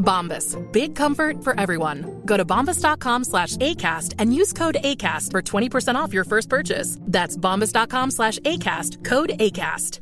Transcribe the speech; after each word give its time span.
Bombas. 0.00 0.56
Big 0.72 0.96
comfort 0.96 1.44
for 1.44 1.60
everyone. 1.60 2.22
Go 2.24 2.36
to 2.36 2.44
bombas.com 2.44 3.24
slash 3.24 3.56
ACAST 3.56 4.14
and 4.18 4.34
use 4.34 4.52
code 4.52 4.78
ACAST 4.82 5.30
for 5.30 5.42
20% 5.42 5.94
off 5.94 6.14
your 6.14 6.24
first 6.24 6.48
purchase. 6.48 6.98
That's 7.12 7.36
bombas.com 7.36 8.10
slash 8.10 8.38
ACAST. 8.38 9.04
Code 9.04 9.30
ACAST. 9.38 10.00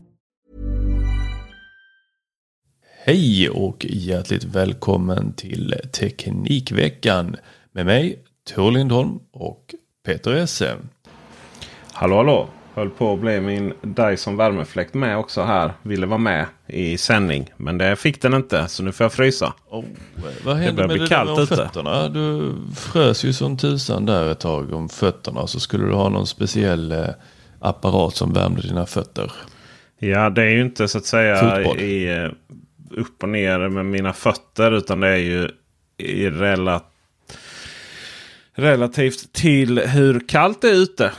Hej 3.09 3.51
och 3.51 3.87
hjärtligt 3.89 4.45
välkommen 4.45 5.33
till 5.33 5.75
Teknikveckan 5.93 7.37
med 7.73 7.87
mig 7.87 8.19
Tor 8.55 8.73
Lindholm 8.73 9.19
och 9.31 9.75
Peter 10.07 10.35
Esse. 10.35 10.77
Hallå 11.93 12.17
hallå! 12.17 12.58
Höll 12.79 12.91
på 12.91 13.13
att 13.13 13.21
bli 13.21 13.41
min 13.41 13.73
Dyson 13.83 14.37
värmefläkt 14.37 14.95
med 14.95 15.19
också 15.19 15.43
här. 15.43 15.73
Ville 15.83 16.07
vara 16.07 16.19
med 16.19 16.47
i 16.67 16.99
sändning. 16.99 17.51
Men 17.57 17.79
det 17.79 17.97
fick 17.97 18.23
den 18.23 18.35
inte 18.35 18.69
så 18.69 18.83
nu 18.83 18.93
får 18.93 19.05
jag 19.05 19.13
frysa. 19.13 19.53
Oh, 19.71 19.85
vad 20.45 20.57
hände 20.57 20.87
med 20.87 21.01
det 21.01 21.09
kallt 21.09 21.37
där 21.37 21.43
ute. 21.43 21.57
fötterna? 21.57 22.09
Du 22.09 22.55
frös 22.77 23.25
ju 23.25 23.33
som 23.33 23.57
tusan 23.57 24.07
där 24.07 24.33
ett 24.33 24.41
tag 24.41 24.73
om 24.73 24.89
fötterna. 24.89 25.47
Så 25.47 25.61
skulle 25.61 25.87
du 25.87 25.93
ha 25.93 26.09
någon 26.09 26.27
speciell 26.27 26.93
eh, 26.93 27.09
apparat 27.61 28.17
som 28.17 28.33
värmde 28.33 28.63
dina 28.63 28.87
fötter. 28.87 29.33
Ja 29.99 30.31
det 30.31 30.43
är 30.43 30.51
ju 30.51 30.63
inte 30.63 30.89
så 30.89 30.99
att 30.99 31.07
säga 31.07 31.37
Fotboll. 31.37 31.81
i, 31.81 32.09
eh, 32.09 32.31
upp 32.91 33.23
och 33.23 33.29
ner 33.29 33.69
med 33.69 33.87
mina 33.87 34.13
fötter. 34.13 34.73
Utan 34.73 35.01
det 35.01 35.09
är 35.09 35.17
ju 35.17 35.51
i 35.97 36.31
rela, 36.31 36.83
relativt 38.55 39.33
till 39.33 39.79
hur 39.79 40.29
kallt 40.29 40.63
det 40.63 40.69
är 40.69 40.75
ute. 40.75 41.13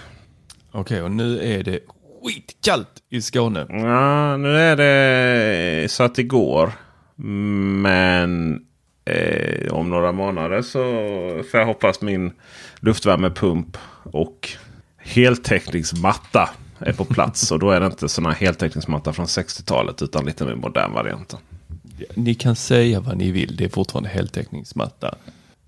Okej, 0.72 1.02
och 1.02 1.12
nu 1.12 1.54
är 1.54 1.64
det 1.64 1.80
skitkallt 2.24 3.04
i 3.10 3.22
Skåne. 3.22 3.66
Ja, 3.70 4.38
nu 4.38 4.58
är 4.58 4.76
det 4.76 5.92
så 5.92 6.04
att 6.04 6.16
det 6.16 6.24
går. 6.24 6.72
Men 7.82 8.66
eh, 9.06 9.74
om 9.74 9.90
några 9.90 10.12
månader 10.12 10.62
så 10.62 10.80
får 11.52 11.60
jag 11.60 11.68
hoppas 11.68 12.02
min 12.02 12.32
luftvärmepump 12.80 13.78
och 14.04 14.50
heltäckningsmatta 14.98 16.50
är 16.80 16.94
på 16.94 17.06
plats. 17.06 17.52
och 17.52 17.60
då 17.60 17.72
är 17.72 17.80
det 17.80 17.86
inte 17.86 18.10
sådana 18.10 18.34
heltäckningsmatta 18.34 19.14
från 19.14 19.26
60-talet 19.26 20.02
utan 20.02 20.26
lite 20.26 20.46
mer 20.46 20.56
modern 20.56 20.94
variant. 20.94 21.36
Ni 22.14 22.36
kan 22.36 22.56
säga 22.56 23.00
vad 23.00 23.18
ni 23.18 23.32
vill, 23.32 23.56
det 23.56 23.66
är 23.66 23.70
fortfarande 23.70 24.10
heltäckningsmatta. 24.10 25.16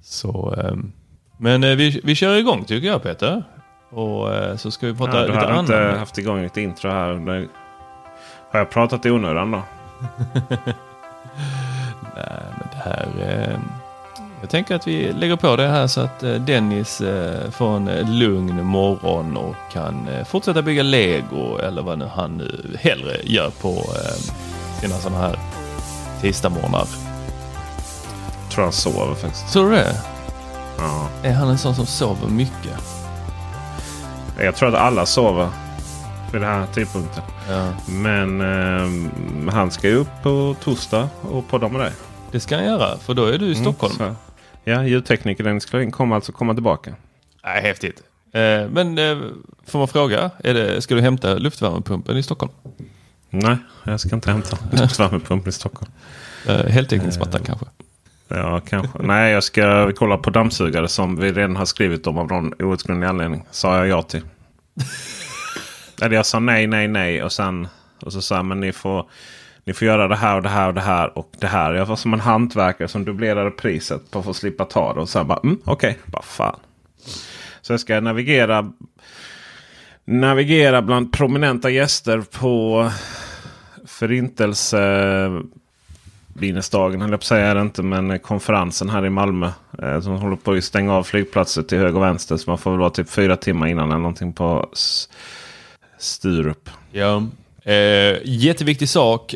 Så, 0.01 0.55
ehm, 0.57 0.91
men 1.37 1.63
eh, 1.63 1.75
vi, 1.75 2.01
vi 2.03 2.15
kör 2.15 2.35
igång 2.35 2.65
tycker 2.65 2.87
jag 2.87 3.03
Peter. 3.03 3.43
Och 3.93 4.35
eh, 4.35 4.55
så 4.55 4.71
ska 4.71 4.87
vi 4.87 4.93
prata 4.93 5.17
Ja, 5.17 5.21
du 5.21 5.27
lite 5.27 5.45
har 5.45 5.59
inte 5.59 5.79
annat. 5.85 5.97
haft 5.99 6.17
igång 6.17 6.43
ett 6.45 6.57
intro 6.57 6.89
här. 6.89 7.47
Har 8.51 8.59
jag 8.59 8.69
pratat 8.69 9.05
i 9.05 9.11
onödan 9.11 9.51
då? 9.51 9.61
Nej, 12.15 12.43
men 12.57 12.67
det 12.71 12.77
här... 12.83 13.07
Eh, 13.19 13.59
jag 14.41 14.49
tänker 14.49 14.75
att 14.75 14.87
vi 14.87 15.13
lägger 15.13 15.35
på 15.35 15.55
det 15.55 15.67
här 15.67 15.87
så 15.87 16.01
att 16.01 16.23
eh, 16.23 16.33
Dennis 16.33 17.01
får 17.51 17.75
en 17.75 18.19
lugn 18.19 18.65
morgon 18.65 19.37
och 19.37 19.55
kan 19.71 20.07
fortsätta 20.25 20.61
bygga 20.61 20.83
lego 20.83 21.57
eller 21.57 21.81
vad 21.81 21.99
nu 21.99 22.05
han 22.05 22.37
nu 22.37 22.77
hellre 22.79 23.17
gör 23.23 23.49
på 23.49 23.83
sina 24.81 24.95
sådana 24.95 25.21
här 25.21 25.39
tisdagsmorgnar. 26.21 26.87
Tror 28.51 28.63
han 28.63 28.73
sover 28.73 29.15
faktiskt. 29.15 29.53
Tror 29.53 29.69
du 29.69 29.75
det? 29.75 29.95
Ja. 30.77 31.07
Är 31.23 31.33
han 31.33 31.49
en 31.49 31.57
sån 31.57 31.75
som 31.75 31.85
sover 31.85 32.27
mycket? 32.27 33.00
Jag 34.43 34.55
tror 34.55 34.69
att 34.69 34.75
alla 34.75 35.05
sover 35.05 35.49
vid 36.31 36.41
den 36.41 36.49
här 36.49 36.67
tidpunkten. 36.73 37.23
Ja. 37.49 37.73
Men 37.89 38.41
eh, 38.41 39.53
han 39.53 39.71
ska 39.71 39.87
ju 39.87 39.95
upp 39.95 40.23
på 40.23 40.55
torsdag 40.63 41.09
och 41.21 41.47
podda 41.47 41.67
med 41.67 41.81
dig. 41.81 41.91
Det 42.31 42.39
ska 42.39 42.55
han 42.55 42.65
göra, 42.65 42.97
för 42.97 43.13
då 43.13 43.25
är 43.25 43.37
du 43.37 43.45
i 43.45 43.55
Stockholm. 43.55 43.93
Mm, 43.99 44.15
ja, 44.63 44.83
ljudtekniker 44.83 45.43
Dennis 45.43 45.65
Klarin 45.65 45.91
kommer 45.91 46.15
alltså 46.15 46.31
komma 46.31 46.53
tillbaka. 46.53 46.95
Nej, 47.43 47.61
häftigt. 47.61 48.03
Eh, 48.33 48.69
men 48.69 48.97
eh, 48.97 49.17
får 49.67 49.79
man 49.79 49.87
fråga, 49.87 50.31
är 50.43 50.53
det, 50.53 50.81
ska 50.81 50.95
du 50.95 51.01
hämta 51.01 51.33
luftvärmepumpen 51.33 52.17
i 52.17 52.23
Stockholm? 52.23 52.51
Nej, 53.29 53.57
jag 53.83 53.99
ska 53.99 54.15
inte 54.15 54.31
hämta 54.31 54.57
luftvärmepumpen 54.71 55.49
i 55.49 55.51
Stockholm. 55.51 55.91
Eh, 56.47 56.65
heltäckningsmattan 56.65 57.43
kanske? 57.43 57.65
Ja, 58.35 58.59
kanske. 58.59 58.97
Nej, 59.01 59.31
jag 59.31 59.43
ska 59.43 59.91
kolla 59.91 60.17
på 60.17 60.29
dammsugare 60.29 60.87
som 60.87 61.15
vi 61.15 61.31
redan 61.31 61.55
har 61.55 61.65
skrivit 61.65 62.07
om 62.07 62.17
av 62.17 62.27
någon 62.27 62.53
outgrundlig 62.59 63.07
anledning. 63.07 63.45
Sa 63.51 63.77
jag 63.77 63.87
ja 63.87 64.01
till. 64.01 64.21
Eller 66.01 66.15
jag 66.15 66.25
sa 66.25 66.39
nej, 66.39 66.67
nej, 66.67 66.87
nej 66.87 67.23
och 67.23 67.31
sen 67.31 67.67
och 68.01 68.13
så 68.13 68.21
sa 68.21 68.35
jag 68.35 68.45
men 68.45 68.59
ni 68.59 68.71
får, 68.71 69.09
ni 69.63 69.73
får 69.73 69.87
göra 69.87 70.07
det 70.07 70.15
här 70.15 70.35
och 70.35 70.43
det 70.43 70.49
här 70.49 70.67
och 70.67 70.73
det 70.73 70.81
här 70.81 71.17
och 71.17 71.31
det 71.39 71.47
här. 71.47 71.73
Jag 71.73 71.85
var 71.85 71.95
som 71.95 72.13
en 72.13 72.19
hantverkare 72.19 72.87
som 72.87 73.05
dubblerade 73.05 73.51
priset 73.51 74.11
på 74.11 74.19
att 74.19 74.25
få 74.25 74.33
slippa 74.33 74.65
ta 74.65 74.93
det. 74.93 74.99
Och 74.99 75.09
sen 75.09 75.27
bara 75.27 75.39
mm, 75.43 75.59
okej, 75.65 75.97
bara 76.05 76.23
fan. 76.23 76.59
Så 77.61 77.73
jag 77.73 77.79
ska 77.79 77.99
navigera 77.99 78.71
navigera 80.05 80.81
bland 80.81 81.13
prominenta 81.13 81.69
gäster 81.69 82.23
på 82.39 82.89
förintelse 83.85 84.77
minnesdagen 86.33 87.01
höll 87.01 87.11
jag 87.11 87.19
på 87.19 87.23
att 87.23 87.27
säga 87.27 87.45
är 87.45 87.55
det 87.55 87.61
inte. 87.61 87.83
Men 87.83 88.19
konferensen 88.19 88.89
här 88.89 89.05
i 89.05 89.09
Malmö. 89.09 89.51
Eh, 89.83 90.01
som 90.01 90.13
håller 90.13 90.35
på 90.35 90.51
att 90.51 90.63
stänga 90.63 90.93
av 90.93 91.03
flygplatser 91.03 91.63
till 91.63 91.77
höger 91.77 91.95
och 91.95 92.03
vänster. 92.03 92.37
Så 92.37 92.49
man 92.49 92.57
får 92.57 92.71
väl 92.71 92.79
vara 92.79 92.89
typ 92.89 93.09
fyra 93.09 93.37
timmar 93.37 93.67
innan 93.67 93.89
eller 93.89 93.97
någonting 93.97 94.33
på 94.33 94.69
Sturup. 95.97 96.69
Ja. 96.91 97.23
Eh, 97.63 98.17
jätteviktig 98.23 98.89
sak. 98.89 99.35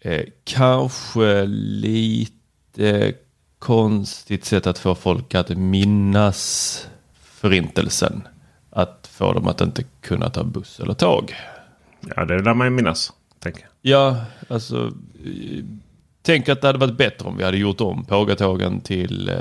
Eh, 0.00 0.22
kanske 0.44 1.44
lite 1.46 3.12
konstigt 3.58 4.44
sätt 4.44 4.66
att 4.66 4.78
få 4.78 4.94
folk 4.94 5.34
att 5.34 5.48
minnas 5.48 6.88
förintelsen. 7.22 8.28
Att 8.70 9.10
få 9.12 9.32
dem 9.32 9.46
att 9.46 9.60
inte 9.60 9.84
kunna 10.00 10.30
ta 10.30 10.44
buss 10.44 10.80
eller 10.80 10.94
tåg. 10.94 11.34
Ja, 12.16 12.24
det 12.24 12.42
lär 12.42 12.54
man 12.54 12.66
ju 12.66 12.70
minnas. 12.70 13.12
Tänker. 13.38 13.68
Ja, 13.82 14.24
alltså. 14.48 14.92
Tänk 16.22 16.48
att 16.48 16.60
det 16.60 16.66
hade 16.66 16.78
varit 16.78 16.96
bättre 16.96 17.28
om 17.28 17.36
vi 17.36 17.44
hade 17.44 17.56
gjort 17.56 17.80
om 17.80 18.04
pågatågen 18.04 18.80
till 18.80 19.28
eh, 19.28 19.36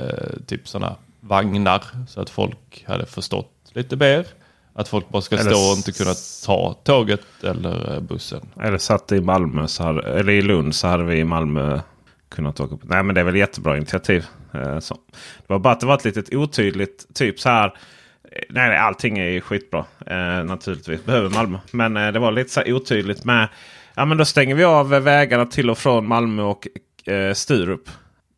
typ 0.47 0.67
sådana 0.67 0.95
vagnar. 1.19 1.83
Så 2.07 2.21
att 2.21 2.29
folk 2.29 2.85
hade 2.87 3.05
förstått 3.05 3.51
lite 3.73 3.95
mer. 3.95 4.25
Att 4.73 4.87
folk 4.87 5.09
bara 5.09 5.21
ska 5.21 5.35
Eller 5.37 5.51
stå 5.51 5.71
och 5.71 5.77
inte 5.77 5.91
kunna 5.91 6.13
ta 6.45 6.73
tåget 6.83 7.43
eller 7.43 7.93
eh, 7.93 7.99
bussen. 7.99 8.41
Eller 8.61 8.77
satt 8.77 9.11
i 9.11 9.21
Malmö 9.21 9.67
så 9.67 9.83
hade, 9.83 10.01
eller 10.19 10.33
i 10.33 10.41
Lund 10.41 10.75
så 10.75 10.87
hade 10.87 11.03
vi 11.03 11.17
i 11.19 11.23
Malmö 11.23 11.79
kunnat 12.29 12.59
åka 12.59 12.77
på. 12.77 12.87
Nej 12.87 13.03
men 13.03 13.15
det 13.15 13.21
är 13.21 13.25
väl 13.25 13.35
jättebra 13.35 13.77
initiativ. 13.77 14.25
Eh, 14.53 14.79
så. 14.79 14.97
Det 15.37 15.53
var 15.53 15.59
bara 15.59 15.73
att 15.73 15.79
det 15.79 15.85
var 15.85 15.95
ett 15.95 16.05
litet 16.05 16.33
otydligt 16.35 17.07
typ 17.15 17.39
så 17.39 17.49
här. 17.49 17.65
eh, 17.65 17.71
Nej, 18.49 18.69
nej 18.69 18.77
allting 18.77 19.17
är 19.17 19.39
skitbra. 19.39 19.85
Eh, 20.07 20.43
naturligtvis 20.43 21.05
behöver 21.05 21.29
Malmö. 21.29 21.57
Men 21.71 21.97
eh, 21.97 22.11
det 22.11 22.19
var 22.19 22.31
lite 22.31 22.49
så 22.49 22.59
här 22.59 22.73
otydligt 22.73 23.25
med 23.25 23.47
Ja 23.95 24.05
men 24.05 24.17
då 24.17 24.25
stänger 24.25 24.55
vi 24.55 24.63
av 24.63 24.89
vägarna 24.89 25.45
till 25.45 25.69
och 25.69 25.77
från 25.77 26.07
Malmö 26.07 26.43
och 26.43 26.67
eh, 27.07 27.33
Sturup. 27.33 27.89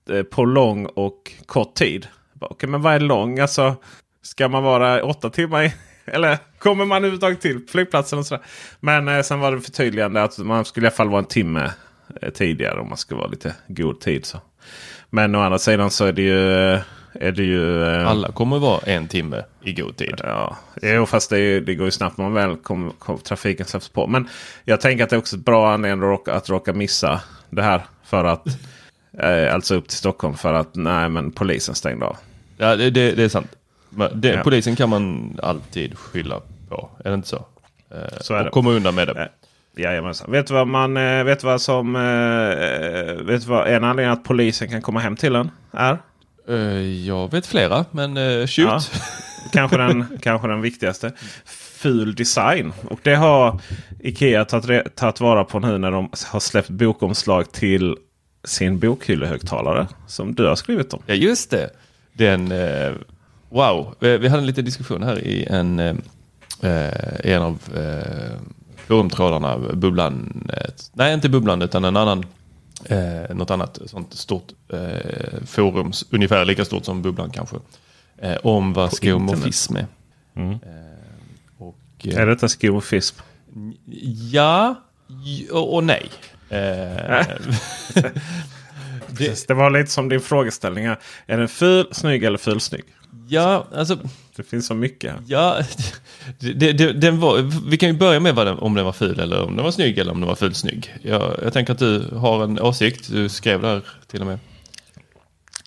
Eh, 0.10 0.24
på 0.24 0.46
lång 0.46 0.86
och 0.86 1.32
kort 1.46 1.76
tid. 1.76 2.08
Okej 2.36 2.48
okay, 2.56 2.70
men 2.70 2.82
vad 2.82 2.94
är 2.94 3.00
lång? 3.00 3.40
Alltså 3.40 3.76
ska 4.22 4.48
man 4.48 4.64
vara 4.64 5.04
åtta 5.04 5.30
timmar 5.30 5.64
i, 5.64 5.74
Eller 6.06 6.38
kommer 6.60 6.86
man 6.86 6.98
överhuvudtaget 6.98 7.42
till 7.42 7.60
flygplatsen? 7.68 8.20
Och 8.20 8.26
sådär. 8.26 8.44
Men 8.80 9.08
eh, 9.08 9.22
sen 9.22 9.40
var 9.40 9.52
det 9.52 9.62
förtydligande 9.62 10.24
att 10.24 10.38
man 10.38 10.66
skulle 10.66 10.86
i 10.86 10.88
alla 10.88 10.96
fall 10.96 11.10
vara 11.10 11.20
en 11.20 11.26
timme 11.26 11.72
eh, 12.22 12.30
tidigare 12.30 12.80
om 12.80 12.90
man 12.90 12.98
ska 12.98 13.16
vara 13.16 13.28
lite 13.28 13.56
god 13.68 14.02
tid. 14.02 14.26
Så. 14.26 14.38
Men 15.10 15.36
å 15.36 15.40
andra 15.40 15.60
sidan 15.60 15.90
så 15.90 16.06
är 16.06 16.14
det 16.14 16.22
ju... 16.22 16.74
Eh, 16.74 16.82
är 17.14 17.32
det 17.32 17.44
ju 17.44 17.84
eh, 17.84 18.08
Alla 18.08 18.32
kommer 18.32 18.60
vara 18.60 18.80
en 18.80 19.08
timme 19.08 19.44
i 19.62 19.74
god 19.74 19.98
tid. 19.98 20.22
Ja, 20.24 20.58
jo, 20.82 21.06
fast 21.06 21.30
det, 21.30 21.40
är, 21.40 21.62
det 21.62 21.76
går 21.76 21.86
ju 21.86 21.92
snabbt 21.92 22.18
man 22.18 22.34
väl 22.34 22.56
kommer 22.56 22.92
kom, 22.92 23.18
trafiken 23.18 23.66
släpps 23.66 23.90
på. 23.90 24.08
Men 24.08 24.30
jag 24.64 24.82
tänker 24.82 25.04
att 25.04 25.10
det 25.10 25.16
är 25.16 25.18
också 25.18 25.36
ett 25.36 25.46
bra 25.46 25.74
anledning 25.74 26.04
att 26.04 26.10
råka, 26.10 26.34
att 26.34 26.50
råka 26.50 26.74
missa 26.74 27.22
det 27.50 27.64
här. 27.64 27.82
För 28.04 28.24
att, 28.24 28.48
eh, 29.20 29.54
alltså 29.54 29.76
upp 29.76 29.88
till 29.88 29.98
Stockholm 29.98 30.36
för 30.36 30.54
att 30.54 30.76
nej 30.76 31.10
men 31.10 31.32
polisen 31.32 31.76
stängde 31.76 32.06
av. 32.06 32.18
Ja, 32.58 32.76
det, 32.76 32.90
det, 32.90 33.12
det 33.12 33.24
är 33.24 33.30
sant. 33.30 33.56
Det, 34.14 34.28
ja. 34.28 34.44
Polisen 34.44 34.76
kan 34.76 34.90
man 34.90 35.34
alltid 35.44 35.98
skylla 35.98 36.42
på, 36.70 36.90
är 37.06 37.10
det 37.10 37.16
inte 37.16 37.28
så? 37.28 37.46
Eh, 37.92 37.98
så 38.22 38.34
är 38.34 38.40
och 38.40 38.46
det. 38.46 38.52
komma 38.52 38.72
undan 38.72 38.96
med 38.96 39.08
det. 39.08 39.30
Jajamensan. 39.76 40.32
Vet 40.32 40.48
du 40.48 40.54
vad 40.54 40.68
man 40.68 40.98
eh, 40.98 41.24
vet 41.24 41.44
vad 41.44 41.62
som 41.62 41.96
eh, 41.96 43.26
vet 43.26 43.46
vad 43.46 43.68
en 43.68 43.84
anledning 43.84 44.14
att 44.14 44.24
polisen 44.24 44.70
kan 44.70 44.82
komma 44.82 45.00
hem 45.00 45.16
till 45.16 45.36
en 45.36 45.52
är? 45.72 45.98
Jag 47.06 47.32
vet 47.32 47.46
flera, 47.46 47.86
men 47.92 48.16
shoot. 48.48 48.68
Ja, 48.68 48.80
kanske, 49.52 49.78
den, 49.78 50.06
kanske 50.22 50.48
den 50.48 50.62
viktigaste. 50.62 51.12
Ful 51.46 52.16
design. 52.16 52.74
Och 52.90 53.00
det 53.04 53.16
har 53.16 53.60
Ikea 54.00 54.46
tagit, 54.46 54.96
tagit 54.96 55.20
vara 55.20 55.44
på 55.44 55.60
nu 55.60 55.78
när 55.78 55.92
de 55.92 56.10
har 56.26 56.40
släppt 56.40 56.70
bokomslag 56.70 57.52
till 57.52 57.98
sin 58.44 58.80
bokhyllehögtalare. 58.80 59.88
Som 60.08 60.36
du 60.36 60.46
har 60.46 60.56
skrivit 60.56 60.94
om. 60.94 61.02
Ja 61.06 61.14
just 61.14 61.52
det. 61.52 61.70
Den 62.14 62.52
Wow, 63.54 63.96
vi 64.00 64.28
hade 64.28 64.42
en 64.42 64.46
liten 64.46 64.66
diskussion 64.66 65.04
här 65.04 65.20
i 65.20 65.46
en, 65.46 65.80
eh, 65.80 65.96
en 67.24 67.42
av 67.42 67.60
eh, 67.76 68.40
forumtrådarna, 68.88 69.58
Bubblan. 69.58 70.48
Nej, 70.94 71.14
inte 71.14 71.30
Bubblan 71.30 71.62
utan 71.62 71.86
en 71.86 71.98
annan, 71.98 72.26
eh, 72.86 73.36
något 73.36 73.52
annat 73.52 73.80
sånt 73.86 74.14
stort 74.14 74.52
eh, 74.74 75.46
forum, 75.46 75.92
ungefär 76.10 76.46
lika 76.46 76.66
stort 76.66 76.86
som 76.86 77.02
Bubblan 77.02 77.30
kanske. 77.30 77.56
Eh, 78.18 78.38
om 78.44 78.74
vad 78.74 78.94
skomorfism 78.94 79.76
är. 79.76 79.88
Mm. 80.36 80.52
Eh, 80.52 80.58
och, 81.58 81.78
eh, 82.04 82.20
är 82.20 82.26
detta 82.26 82.48
skomorfism? 82.48 83.18
Ja 84.32 84.76
och, 85.52 85.76
och 85.76 85.84
nej. 85.84 86.10
Eh, 86.50 86.58
det, 89.08 89.48
det 89.48 89.54
var 89.54 89.70
lite 89.70 89.92
som 89.92 90.10
din 90.10 90.22
frågeställning 90.22 90.88
här. 90.88 91.00
Är 91.26 91.38
den 91.38 91.48
ful, 91.48 91.88
snygg 91.92 92.24
eller 92.24 92.38
ful, 92.38 92.60
snygg? 92.60 92.84
Ja, 93.28 93.68
alltså. 93.76 94.00
Det 94.36 94.44
finns 94.44 94.68
så 94.68 94.74
mycket. 94.76 95.16
Ja, 95.28 95.58
det, 96.40 96.74
det, 96.74 96.94
den 96.94 97.20
var, 97.20 97.70
vi 97.70 97.78
kan 97.78 97.90
ju 97.90 97.98
börja 97.98 98.20
med 98.20 98.36
den, 98.36 98.60
om 98.60 98.74
den 98.76 98.86
var 98.86 98.94
ful 98.94 99.20
eller 99.20 99.42
om 99.42 99.56
den 99.56 99.66
var 99.66 99.72
snygg 99.72 99.98
eller 99.98 100.12
om 100.12 100.20
den 100.20 100.28
var 100.28 100.36
ful 100.36 100.56
snygg. 100.56 100.94
Jag, 101.02 101.40
jag 101.44 101.54
tänker 101.54 101.74
att 101.74 101.80
du 101.80 102.16
har 102.16 102.44
en 102.44 102.60
åsikt. 102.60 103.12
Du 103.12 103.30
skrev 103.30 103.62
där 103.62 103.82
till 104.08 104.22
och 104.22 104.28
med. 104.28 104.40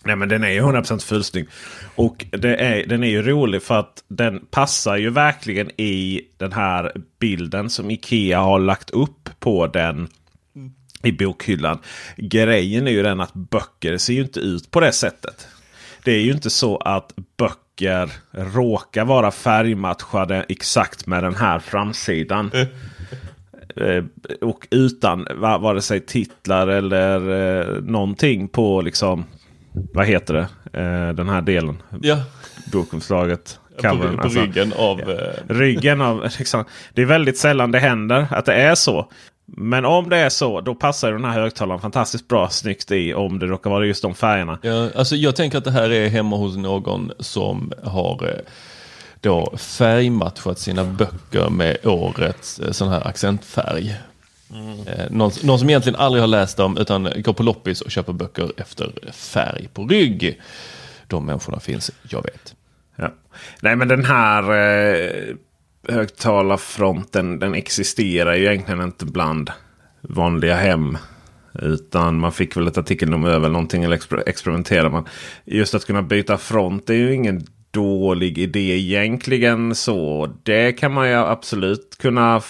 Nej 0.03 0.15
men 0.15 0.29
den 0.29 0.43
är 0.43 0.49
ju 0.49 0.61
100% 0.61 0.99
fulsnygg. 0.99 1.47
Och 1.95 2.25
det 2.31 2.55
är, 2.55 2.87
den 2.87 3.03
är 3.03 3.07
ju 3.07 3.21
rolig 3.21 3.63
för 3.63 3.79
att 3.79 4.03
den 4.07 4.45
passar 4.45 4.97
ju 4.97 5.09
verkligen 5.09 5.81
i 5.81 6.21
den 6.37 6.53
här 6.53 6.91
bilden 7.19 7.69
som 7.69 7.91
Ikea 7.91 8.39
har 8.39 8.59
lagt 8.59 8.89
upp 8.89 9.29
på 9.39 9.67
den 9.67 10.07
i 11.03 11.11
bokhyllan. 11.11 11.79
Grejen 12.17 12.87
är 12.87 12.91
ju 12.91 13.03
den 13.03 13.19
att 13.19 13.33
böcker 13.33 13.97
ser 13.97 14.13
ju 14.13 14.21
inte 14.21 14.39
ut 14.39 14.71
på 14.71 14.79
det 14.79 14.91
sättet 14.91 15.47
det 16.07 16.13
är 16.13 16.21
ju 16.21 16.31
inte 16.31 16.49
så 16.49 16.77
att 16.77 17.13
böcker 17.37 18.11
råkar 18.31 19.05
vara 19.05 19.31
färgmatchade 19.31 20.45
exakt 20.49 21.07
med 21.07 21.23
den 21.23 21.35
här 21.35 21.59
framsidan. 21.59 22.51
eh, 23.75 24.03
och 24.41 24.67
utan 24.71 25.27
vare 25.37 25.81
sig 25.81 25.99
titlar 25.99 26.67
eller 26.67 27.19
eh, 27.19 27.81
någonting 27.81 28.47
på 28.47 28.81
liksom 28.81 29.25
vad 29.93 30.05
heter 30.05 30.33
det? 30.33 30.47
Eh, 30.81 31.13
den 31.13 31.29
här 31.29 31.41
delen. 31.41 31.77
Ja. 32.01 32.17
Bokomslaget. 32.71 33.59
Covern, 33.81 34.11
på, 34.11 34.17
på 34.17 34.23
alltså, 34.23 34.39
ryggen 34.39 34.73
av... 34.77 34.99
Ja. 34.99 35.13
Eh, 35.13 35.55
ryggen 35.55 36.01
av 36.01 36.23
liksom, 36.39 36.65
det 36.93 37.01
är 37.01 37.05
väldigt 37.05 37.37
sällan 37.37 37.71
det 37.71 37.79
händer 37.79 38.27
att 38.31 38.45
det 38.45 38.53
är 38.53 38.75
så. 38.75 39.11
Men 39.49 39.85
om 39.85 40.09
det 40.09 40.17
är 40.17 40.29
så, 40.29 40.61
då 40.61 40.75
passar 40.75 41.11
den 41.11 41.25
här 41.25 41.41
högtalaren 41.41 41.81
fantastiskt 41.81 42.27
bra 42.27 42.49
snyggt 42.49 42.91
i 42.91 43.13
om 43.13 43.39
det 43.39 43.45
råkar 43.45 43.69
vara 43.69 43.85
just 43.85 44.01
de 44.01 44.15
färgerna. 44.15 44.59
Ja, 44.61 44.89
alltså 44.95 45.15
jag 45.15 45.35
tänker 45.35 45.57
att 45.57 45.63
det 45.63 45.71
här 45.71 45.89
är 45.89 46.09
hemma 46.09 46.35
hos 46.35 46.57
någon 46.57 47.11
som 47.19 47.71
har 47.83 48.27
eh, 48.27 48.39
då 49.21 49.57
färgmatchat 49.57 50.59
sina 50.59 50.83
böcker 50.83 51.49
med 51.49 51.77
årets 51.85 52.59
eh, 52.59 52.71
sån 52.71 52.89
här 52.89 53.07
accentfärg. 53.07 53.95
Mm. 54.53 54.77
Någon, 55.09 55.31
någon, 55.43 55.59
som 55.59 55.69
egentligen 55.69 55.99
aldrig 55.99 56.23
har 56.23 56.27
läst 56.27 56.57
dem 56.57 56.77
utan 56.77 57.09
går 57.15 57.33
på 57.33 57.43
loppis 57.43 57.81
och 57.81 57.91
köper 57.91 58.13
böcker 58.13 58.51
efter 58.57 58.91
färg 59.11 59.67
på 59.73 59.85
rygg. 59.85 60.41
De 61.07 61.25
människorna 61.25 61.59
finns, 61.59 61.91
jag 62.09 62.23
vet. 62.23 62.55
Ja. 62.95 63.13
Nej 63.61 63.75
men 63.75 63.87
den 63.87 64.05
här 64.05 64.43
eh, 64.43 65.35
högtalarfronten 65.87 67.39
den 67.39 67.53
existerar 67.53 68.35
ju 68.35 68.45
egentligen 68.45 68.81
inte 68.81 69.05
bland 69.05 69.51
vanliga 70.01 70.55
hem. 70.55 70.97
Utan 71.53 72.19
man 72.19 72.31
fick 72.31 72.57
väl 72.57 72.67
ett 72.67 72.77
artikelnummer 72.77 73.29
över 73.29 73.49
någonting 73.49 73.83
eller 73.83 73.95
exper 73.95 74.23
experimenterar 74.29 74.89
man. 74.89 75.05
Just 75.45 75.75
att 75.75 75.85
kunna 75.85 76.01
byta 76.01 76.37
front 76.37 76.89
är 76.89 76.93
ju 76.93 77.13
ingen 77.13 77.45
dålig 77.71 78.37
idé 78.37 78.59
egentligen. 78.59 79.75
så. 79.75 80.29
Det 80.43 80.71
kan 80.71 80.93
man 80.93 81.09
ju 81.09 81.15
absolut 81.15 81.97
kunna 81.99 82.41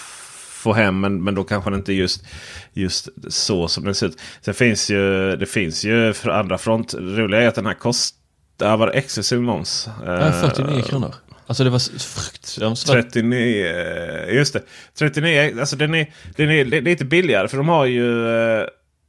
få 0.67 0.73
hem. 0.73 0.99
Men, 0.99 1.23
men 1.23 1.35
då 1.35 1.43
kanske 1.43 1.69
det 1.69 1.75
inte 1.75 1.93
just, 1.93 2.25
just 2.73 3.09
så 3.27 3.67
som 3.67 3.85
den 3.85 3.95
ser 3.95 4.07
ut. 4.07 4.21
Sen 4.41 4.53
finns 4.53 4.89
ju, 4.89 5.35
det 5.35 5.45
finns 5.45 5.85
ju 5.85 6.13
för 6.13 6.29
andra 6.29 6.57
front. 6.57 6.91
Det 6.91 7.21
roliga 7.21 7.41
är 7.41 7.47
att 7.47 7.55
den 7.55 7.65
här 7.65 7.73
kostar, 7.73 8.77
var 8.77 8.87
det 8.87 8.93
exklusiv 8.93 9.41
moms? 9.41 9.89
Ja, 10.05 10.31
49 10.31 10.81
kronor. 10.81 11.13
Alltså 11.47 11.63
det 11.63 11.69
var 11.69 11.99
fruktansvärt. 11.99 13.11
39, 13.11 13.65
eh, 13.65 14.35
just 14.35 14.53
det. 14.53 14.61
39, 14.99 15.55
alltså 15.59 15.75
den 15.75 15.95
är, 15.95 16.07
den 16.35 16.49
är 16.49 16.65
lite 16.81 17.05
billigare 17.05 17.47
för 17.47 17.57
de 17.57 17.67
har 17.67 17.85
ju 17.85 18.27
eh, 18.27 18.61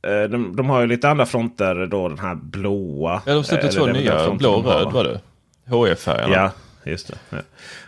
eh, 0.03 0.23
de, 0.23 0.57
de 0.57 0.71
har 0.71 0.81
ju 0.81 0.87
lite 0.87 1.09
andra 1.09 1.27
fronter 1.27 1.87
då. 1.87 2.09
Den 2.09 2.19
här 2.19 2.35
blåa. 2.35 3.23
Ja, 3.27 3.35
de 3.35 3.45
släppte 3.45 3.69
två 3.69 3.87
nya. 3.87 4.31
Blå 4.31 4.53
och 4.53 4.65
röd 4.65 4.93
var 4.93 5.05
det. 5.05 5.21
HF-färgerna. 5.67 6.35
Ja, 6.35 6.53
just 6.91 7.09
det. 7.09 7.15
Ja. 7.31 7.39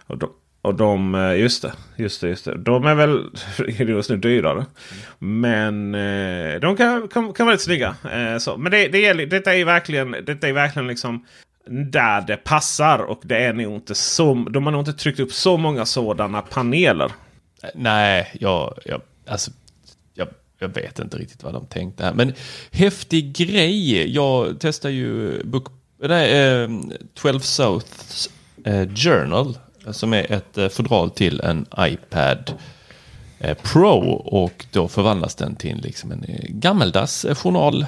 Och, 0.07 0.19
de, 0.19 0.31
och 0.63 0.75
de, 0.75 1.15
just 1.39 1.63
det, 1.63 1.73
just 1.97 2.21
det, 2.21 2.29
just 2.29 2.45
det. 2.45 2.59
De 2.59 2.87
är 2.87 2.95
väl 2.95 3.31
just 3.89 4.11
nu 4.11 4.17
dyrare. 4.17 4.67
Men 5.19 5.93
de 6.61 6.77
kan, 6.77 7.09
kan, 7.09 7.33
kan 7.33 7.47
vara 7.47 7.55
lite 7.55 7.65
snygga. 7.65 7.97
Så, 8.41 8.57
men 8.57 8.73
det, 8.73 8.89
det 8.89 9.01
gäller, 9.01 9.27
detta 9.27 9.55
är 9.55 9.65
verkligen, 9.65 10.17
detta 10.25 10.49
är 10.49 10.53
verkligen 10.53 10.89
liksom 10.89 11.25
där 11.71 12.21
det 12.21 12.37
passar. 12.37 12.99
Och 12.99 13.21
det 13.23 13.37
är 13.37 13.53
nog 13.53 13.75
inte 13.75 13.95
så, 13.95 14.35
de 14.35 14.65
har 14.65 14.73
nog 14.73 14.81
inte 14.81 14.93
tryckt 14.93 15.21
upp 15.21 15.33
så 15.33 15.57
många 15.57 15.87
sådana 15.87 16.43
paneler. 16.43 17.13
Nej, 17.75 18.31
jag, 18.41 18.79
jag, 18.85 19.01
alltså, 19.27 19.51
jag, 20.15 20.29
jag 20.59 20.69
vet 20.69 20.99
inte 20.99 21.17
riktigt 21.19 21.43
vad 21.43 21.53
de 21.53 21.67
tänkte 21.67 22.05
här. 22.05 22.15
Men 22.15 22.35
häftig 22.71 23.37
grej. 23.37 24.15
Jag 24.15 24.57
testar 24.61 24.89
ju 24.89 25.43
book, 25.45 25.67
nej, 26.03 26.63
eh, 26.63 26.69
12 27.15 27.41
Souths 27.41 28.31
eh, 28.65 28.89
Journal. 28.95 29.59
Som 29.91 30.13
är 30.13 30.33
ett 30.33 30.59
eh, 30.59 30.69
fodral 30.69 31.11
till 31.11 31.41
en 31.41 31.67
iPad 31.79 32.53
eh, 33.39 33.57
Pro. 33.73 34.11
Och 34.13 34.67
då 34.73 34.89
förvandlas 34.89 35.35
den 35.35 35.57
till 35.57 35.81
liksom 35.83 36.13
en 36.13 36.25
eh, 36.25 36.45
gammeldags 36.49 37.25
eh, 37.25 37.35
journal 37.35 37.87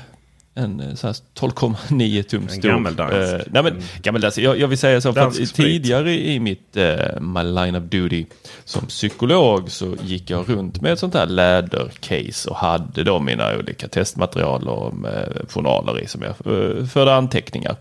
en 0.55 0.81
12,9 0.81 2.23
tum 2.23 2.49
stor. 2.49 2.69
Gammeldags. 2.69 3.15
Eh, 3.15 3.41
nej 3.51 3.63
men, 3.63 3.83
gammeldags. 4.03 4.39
Jag, 4.39 4.59
jag 4.59 4.69
vill 4.69 4.79
säga 4.79 5.01
så, 5.01 5.13
för 5.13 5.21
att 5.21 5.55
tidigare 5.55 6.13
i 6.13 6.41
mitt 6.41 6.77
eh, 6.77 7.21
My 7.21 7.43
Line 7.43 7.77
of 7.77 7.85
Duty 7.85 8.27
som 8.65 8.87
psykolog 8.87 9.71
så 9.71 9.97
gick 10.03 10.31
jag 10.31 10.49
runt 10.49 10.81
med 10.81 10.93
ett 10.93 10.99
sånt 10.99 11.15
här 11.15 11.27
lädercase 11.27 12.51
och 12.51 12.57
hade 12.57 13.05
då 13.05 13.21
mina 13.21 13.57
olika 13.59 13.89
testmaterial 13.89 14.69
och 14.69 15.09
eh, 15.09 15.47
journaler 15.49 16.01
i 16.01 16.07
som 16.07 16.23
jag 16.23 16.31
eh, 16.31 16.87
förde 16.87 17.15
anteckningar. 17.15 17.77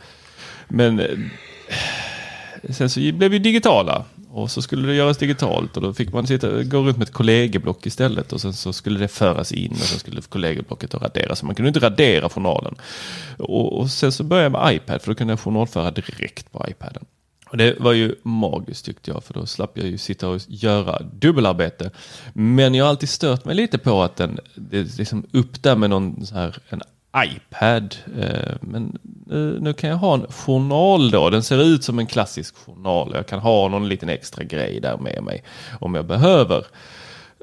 Men 0.68 1.00
eh, 1.00 1.08
sen 2.70 2.90
så 2.90 3.00
blev 3.00 3.32
vi 3.32 3.40
digitala 3.40 4.06
och 4.34 4.52
så 4.52 4.62
skulle 4.62 4.88
det 4.88 4.96
göras 4.96 5.18
digitalt 5.18 5.78
och 5.78 5.84
då 5.84 5.94
fick 5.94 6.14
man 6.14 6.28
sitta, 6.28 6.64
gå 6.64 6.78
runt 6.78 6.98
med 6.98 7.08
ett 7.08 7.14
kollegieblock 7.14 7.86
istället 7.86 8.34
och 8.34 8.42
sen 8.42 8.54
så 8.54 8.74
skulle 8.74 9.00
det 9.00 9.08
föras 9.08 9.52
in 9.52 9.72
och 9.72 9.78
sen 9.78 10.00
skulle 10.00 10.22
kollegieblocket 10.22 10.94
raderas. 10.94 11.40
Så 11.40 11.46
man 11.46 11.56
kunde 11.56 11.68
inte 11.68 11.80
radera 11.80 12.30
journalen. 12.30 12.76
Och, 13.38 13.80
och 13.80 13.90
sen 13.90 14.12
så 14.12 14.24
började 14.24 14.46
jag 14.46 14.52
med 14.52 14.76
iPad 14.76 15.02
för 15.02 15.12
då 15.12 15.16
kunde 15.16 15.32
jag 15.32 15.40
journalföra 15.40 15.92
direkt 15.92 16.52
på 16.52 16.66
iPaden. 16.70 17.06
Och 17.52 17.58
det 17.58 17.76
var 17.80 17.94
ju 17.94 18.16
magiskt 18.24 18.86
tyckte 18.86 19.12
jag 19.12 19.24
för 19.24 19.34
då 19.34 19.46
slapp 19.46 19.78
jag 19.78 19.88
ju 19.88 19.98
sitta 19.98 20.30
och 20.30 20.42
göra 20.48 21.00
dubbelarbete. 21.00 21.92
Men 22.34 22.76
jag 22.76 22.86
har 22.86 22.90
alltid 22.90 23.10
stört 23.10 23.46
mig 23.46 23.56
lite 23.56 23.78
på 23.78 24.04
att 24.04 24.16
den, 24.16 24.40
det 24.56 24.78
är 24.78 24.98
liksom 24.98 25.26
upp 25.32 25.64
där 25.64 25.76
med 25.76 25.90
någon 25.90 26.26
så 26.26 26.36
här, 26.36 26.58
en 26.70 26.82
iPad. 27.18 27.96
Eh, 28.20 28.54
men 28.62 29.00
eh, 29.32 29.62
nu 29.62 29.74
kan 29.74 29.90
jag 29.90 29.98
ha 29.98 30.14
en 30.14 30.26
journal 30.30 31.12
då. 31.12 31.30
Den 31.30 31.44
ser 31.44 31.64
ut 31.64 31.84
som 31.84 32.00
en 32.00 32.08
klassisk 32.08 32.56
journal. 32.56 33.12
Jag 33.14 33.28
kan 33.28 33.40
ha 33.40 33.68
någon 33.68 33.90
liten 33.90 34.10
extra 34.10 34.44
grej 34.44 34.80
där 34.80 34.98
med 34.98 35.24
mig 35.24 35.44
om 35.80 35.96
jag 35.96 36.06
behöver. 36.06 36.66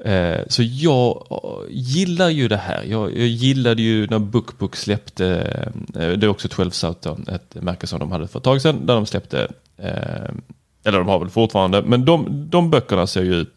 Eh, 0.05 0.39
så 0.47 0.63
jag 0.63 1.27
gillar 1.69 2.29
ju 2.29 2.47
det 2.47 2.57
här. 2.57 2.83
Jag, 2.83 3.17
jag 3.17 3.27
gillade 3.27 3.81
ju 3.81 4.07
när 4.07 4.19
Bookbook 4.19 4.75
släppte, 4.75 5.25
det 5.93 6.23
är 6.23 6.27
också 6.27 6.47
12 6.47 6.69
Southern, 6.69 7.25
ett 7.27 7.55
märke 7.63 7.87
som 7.87 7.99
de 7.99 8.11
hade 8.11 8.27
för 8.27 8.39
ett 8.39 8.43
tag 8.43 8.61
sedan, 8.61 8.85
där 8.85 8.95
de 8.95 9.05
släppte, 9.05 9.47
eller 10.83 10.97
de 10.97 11.07
har 11.07 11.19
väl 11.19 11.29
fortfarande, 11.29 11.81
men 11.81 12.05
de, 12.05 12.47
de 12.49 12.69
böckerna 12.69 13.07
ser 13.07 13.23
ju 13.23 13.35
ut 13.35 13.53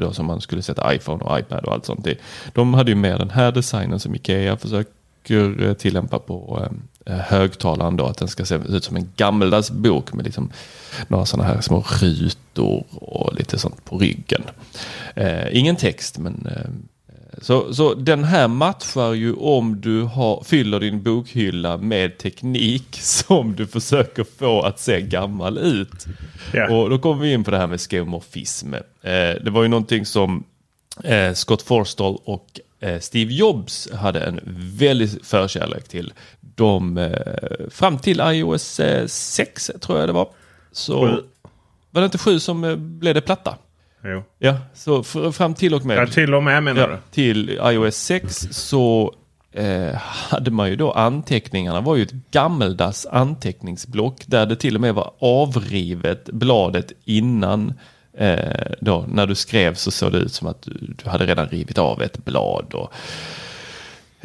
då 0.00 0.12
som 0.12 0.26
man 0.26 0.40
skulle 0.40 0.62
sätta 0.62 0.94
iPhone 0.94 1.24
och 1.24 1.38
iPad 1.38 1.64
och 1.64 1.72
allt 1.72 1.86
sånt 1.86 2.06
i. 2.06 2.18
De 2.52 2.74
hade 2.74 2.90
ju 2.90 2.96
med 2.96 3.18
den 3.18 3.30
här 3.30 3.52
designen 3.52 4.00
som 4.00 4.14
Ikea 4.14 4.56
försöker 5.24 5.74
tillämpa 5.74 6.18
på 6.18 6.68
högtalaren 7.06 7.96
då, 7.96 8.06
att 8.06 8.18
den 8.18 8.28
ska 8.28 8.44
se 8.44 8.54
ut 8.68 8.84
som 8.84 8.96
en 8.96 9.08
gammeldags 9.16 9.70
bok 9.70 10.12
med 10.12 10.24
liksom 10.24 10.50
några 11.08 11.26
sådana 11.26 11.48
här 11.48 11.60
små 11.60 11.84
rutor 12.00 12.84
och 12.90 13.34
lite 13.34 13.58
sånt 13.58 13.84
på 13.84 13.98
ryggen. 13.98 14.42
Eh, 15.14 15.56
ingen 15.56 15.76
text 15.76 16.18
men 16.18 16.46
eh, 16.46 16.70
så, 17.38 17.74
så 17.74 17.94
den 17.94 18.24
här 18.24 18.48
matchar 18.48 19.12
ju 19.12 19.34
om 19.34 19.80
du 19.80 20.02
har, 20.02 20.44
fyller 20.44 20.80
din 20.80 21.02
bokhylla 21.02 21.76
med 21.76 22.18
teknik 22.18 22.86
som 23.00 23.54
du 23.54 23.66
försöker 23.66 24.24
få 24.38 24.62
att 24.62 24.80
se 24.80 25.00
gammal 25.00 25.58
ut. 25.58 26.06
Yeah. 26.54 26.72
Och 26.72 26.90
då 26.90 26.98
kommer 26.98 27.22
vi 27.22 27.32
in 27.32 27.44
på 27.44 27.50
det 27.50 27.58
här 27.58 27.66
med 27.66 27.80
skeomorfism. 27.80 28.74
Eh, 28.74 28.80
det 29.44 29.50
var 29.50 29.62
ju 29.62 29.68
någonting 29.68 30.06
som 30.06 30.44
eh, 31.04 31.32
Scott 31.32 31.62
Forstall 31.62 32.18
och 32.24 32.46
eh, 32.54 32.63
Steve 33.00 33.34
Jobs 33.34 33.92
hade 33.92 34.20
en 34.20 34.40
väldig 34.78 35.24
förkärlek 35.24 35.88
till. 35.88 36.12
De, 36.40 36.98
eh, 36.98 37.68
fram 37.70 37.98
till 37.98 38.20
iOS 38.20 38.80
6 39.06 39.70
tror 39.80 39.98
jag 39.98 40.08
det 40.08 40.12
var. 40.12 40.28
Så 40.72 41.06
sju. 41.06 41.22
var 41.90 42.00
det 42.00 42.04
inte 42.04 42.18
sju 42.18 42.40
som 42.40 42.76
blev 42.98 43.14
det 43.14 43.20
platta? 43.20 43.56
Jo. 44.04 44.22
Ja, 44.38 44.58
så 44.74 45.02
fram 45.32 45.54
till 45.54 45.74
och 45.74 45.84
med. 45.84 45.98
Ja, 45.98 46.06
till 46.06 46.34
och 46.34 46.42
med 46.42 46.62
menar 46.62 46.80
ja, 46.80 46.86
du? 46.86 46.96
Till 47.10 47.50
iOS 47.50 47.96
6 47.96 48.48
så 48.50 49.14
eh, 49.52 49.94
hade 50.30 50.50
man 50.50 50.70
ju 50.70 50.76
då 50.76 50.92
anteckningarna 50.92 51.80
var 51.80 51.96
ju 51.96 52.02
ett 52.02 52.30
gammeldags 52.30 53.06
anteckningsblock 53.06 54.22
där 54.26 54.46
det 54.46 54.56
till 54.56 54.74
och 54.74 54.80
med 54.80 54.94
var 54.94 55.12
avrivet 55.18 56.24
bladet 56.24 56.92
innan 57.04 57.74
eh, 58.18 58.72
då 58.80 59.04
när 59.08 59.26
du 59.26 59.34
skrev 59.34 59.74
så 59.74 59.90
såg 59.90 60.12
det 60.12 60.18
ut 60.18 60.32
som 60.32 60.48
att 60.48 60.62
du, 60.62 60.94
du 61.04 61.10
hade 61.10 61.26
redan 61.26 61.48
rivit 61.48 61.78
av 61.78 62.02
ett 62.02 62.24
blad. 62.24 62.74
Och, 62.74 62.92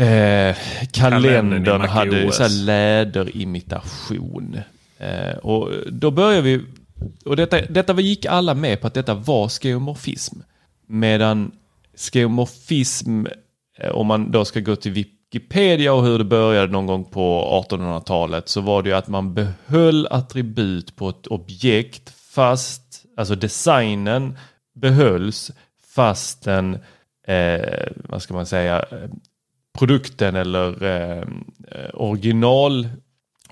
eh, 0.02 0.56
kalendern 0.92 1.82
hade 1.82 2.32
så 2.32 2.44
här 2.44 2.66
läderimitation. 2.66 4.60
Eh, 4.98 5.38
och 5.38 5.70
då 5.92 6.12
börjar 6.12 6.42
vi 6.42 6.62
och 7.26 7.36
detta, 7.36 7.62
detta 7.62 8.02
gick 8.02 8.26
alla 8.26 8.54
med 8.54 8.82
på 8.82 8.88
att 8.88 8.94
detta 8.94 9.14
var 9.14 9.50
skeomorfism. 9.50 10.40
Medan 10.88 11.52
skeomorfism, 11.96 13.26
eh, 13.80 13.92
om 13.92 14.08
man 14.08 14.32
då 14.32 14.46
ska 14.46 14.60
gå 14.60 14.76
till 14.76 14.92
Wikipedia 14.92 15.94
och 15.94 16.04
hur 16.04 16.18
det 16.18 16.24
började 16.24 16.72
någon 16.72 16.86
gång 16.86 17.06
på 17.06 17.42
1800-talet 17.70 18.50
så 18.50 18.62
var 18.62 18.84
det 18.84 18.90
ju 18.90 18.96
att 18.96 19.08
man 19.08 19.34
behöll 19.34 20.08
attribut 20.12 20.96
på 20.96 21.10
ett 21.10 21.28
objekt 21.28 22.14
fast, 22.32 23.06
alltså 23.20 23.36
designen 23.36 24.38
behölls 24.76 25.52
fastän, 25.96 26.78
eh, 27.28 27.88
vad 27.96 28.22
ska 28.22 28.34
man 28.34 28.46
säga, 28.46 28.86
produkten 29.80 30.36
eller 30.36 30.84
eh, 30.84 31.24
original 31.94 32.88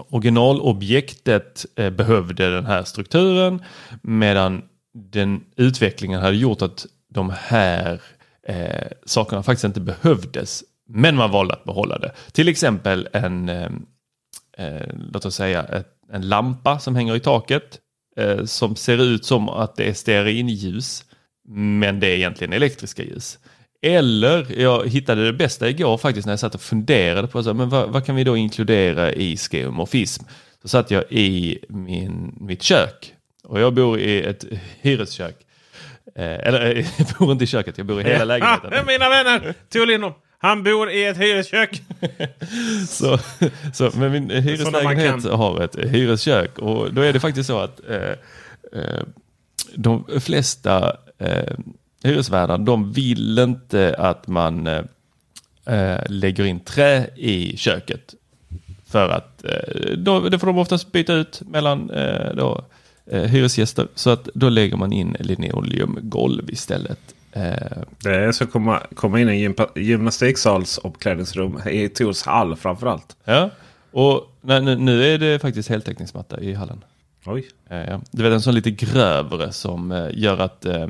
originalobjektet 0.10 1.66
eh, 1.76 1.90
behövde 1.90 2.56
den 2.56 2.66
här 2.66 2.84
strukturen 2.84 3.64
medan 4.02 4.64
den 4.94 5.44
utvecklingen 5.56 6.22
hade 6.22 6.36
gjort 6.36 6.62
att 6.62 6.86
de 7.10 7.34
här 7.38 8.02
eh, 8.48 8.88
sakerna 9.06 9.44
faktiskt 9.44 9.64
inte 9.64 9.80
behövdes. 9.80 10.64
Men 10.90 11.16
man 11.16 11.32
valde 11.32 11.54
att 11.54 11.64
behålla 11.64 11.98
det. 11.98 12.12
Till 12.32 12.48
exempel 12.48 13.10
en, 13.14 13.50
eh, 13.50 13.70
eh 14.58 14.88
låt 15.14 15.26
oss 15.26 15.36
säga 15.36 15.64
ett, 15.64 15.88
en 16.12 16.30
lampa 16.30 16.80
som 16.80 16.96
hänger 16.96 17.16
i 17.16 17.20
taket 17.20 17.80
eh, 18.18 18.46
som 18.46 18.76
ser 18.76 19.02
ut 19.02 19.26
som 19.26 19.50
att 19.50 19.76
det 19.76 19.84
är 19.84 19.94
stearinljus 19.94 21.04
men 21.50 22.00
det 22.00 22.08
är 22.08 22.16
egentligen 22.16 22.54
elektriska 22.54 23.04
ljus. 23.04 23.40
Eller, 23.82 24.62
jag 24.62 24.88
hittade 24.88 25.26
det 25.26 25.34
bästa 25.34 25.70
igår 25.70 25.98
faktiskt 25.98 26.26
när 26.26 26.32
jag 26.32 26.40
satt 26.40 26.56
och 26.56 26.62
funderade 26.62 27.28
på 27.28 27.44
så, 27.44 27.54
men 27.54 27.70
vad, 27.70 27.90
vad 27.90 28.06
kan 28.06 28.16
vi 28.16 28.24
då 28.24 28.38
inkludera 28.38 29.14
i 29.14 29.38
skeomorfism. 29.38 30.24
Så 30.62 30.68
satt 30.68 30.92
jag 30.92 31.04
i 31.10 31.60
min, 31.70 32.38
mitt 32.40 32.64
kök 32.64 33.14
och 33.44 33.60
jag 33.60 33.74
bor 33.74 34.00
i 34.00 34.22
ett 34.22 34.46
hyreskök. 34.82 35.36
Eh, 36.16 36.48
eller 36.48 36.76
jag 36.98 37.08
bor 37.20 37.32
inte 37.32 37.44
i 37.44 37.48
köket, 37.48 37.78
jag 37.78 37.88
bor 37.88 38.02
i 38.02 38.04
hela 38.04 38.26
lägenheten. 38.26 38.72
Mina 38.88 39.10
vänner, 39.10 39.54
Tor 39.70 39.86
Lindholm. 39.86 40.14
Han 40.40 40.64
bor 40.64 40.92
i 40.92 41.06
ett 41.06 41.18
hyreskök. 41.18 41.82
så, 42.88 43.20
så, 43.74 43.92
men 43.94 44.12
min 44.12 44.30
hyreslägenhet 44.30 45.24
har 45.26 45.62
ett 45.62 45.76
hyreskök 45.76 46.60
och 46.60 46.94
då 46.94 47.02
är 47.02 47.14
det 47.14 47.20
faktiskt 47.20 47.48
så 47.48 47.60
att 47.60 47.82
eh, 47.90 48.12
eh, 48.82 49.04
de 49.76 50.06
flesta 50.20 50.98
eh, 51.18 51.58
hyresvärdar, 52.04 52.58
de 52.58 52.94
vill 52.94 53.40
inte 53.40 53.96
att 53.98 54.28
man 54.28 54.68
eh, 54.68 54.84
eh, 55.66 56.02
lägger 56.10 56.46
in 56.46 56.60
trä 56.60 57.08
i 57.16 57.58
köket. 57.58 58.14
För 58.86 59.10
att 59.10 59.46
eh, 59.46 59.98
då, 59.98 60.20
det 60.20 60.40
får 60.40 60.48
de 60.48 60.58
oftast 60.58 60.92
byta 60.92 61.14
ut 61.14 61.42
mellan 61.46 61.90
eh, 61.90 62.36
då, 62.36 62.66
hyresgäster. 63.12 63.88
Så 63.96 64.10
att 64.10 64.30
då 64.34 64.50
lägger 64.50 64.78
man 64.78 64.94
in 64.94 65.16
linoleumgolv 65.20 66.50
istället. 66.50 67.00
Eh, 67.38 67.78
det 68.04 68.16
är 68.16 68.32
så 68.32 68.44
att 68.44 68.52
komma, 68.52 68.82
komma 68.96 69.20
in 69.20 69.30
i 69.30 69.44
en 69.44 69.56
gymnastiksals 69.76 70.80
omklädningsrum 70.84 71.60
i 71.70 71.90
Tors 71.90 72.24
hall 72.24 72.56
framförallt. 72.56 73.16
Ja, 73.24 73.50
och 73.92 74.32
nej, 74.42 74.76
nu 74.76 75.14
är 75.14 75.18
det 75.18 75.40
faktiskt 75.40 75.70
heltäckningsmatta 75.70 76.40
i 76.40 76.54
hallen. 76.54 76.84
Oj. 77.26 77.48
Eh, 77.70 78.00
du 78.12 78.24
vet 78.24 78.34
en 78.34 78.42
sån 78.42 78.56
lite 78.56 78.72
grövre 78.72 79.52
som 79.52 79.92
eh, 79.92 80.08
gör 80.14 80.38
att 80.38 80.66
eh, 80.66 80.88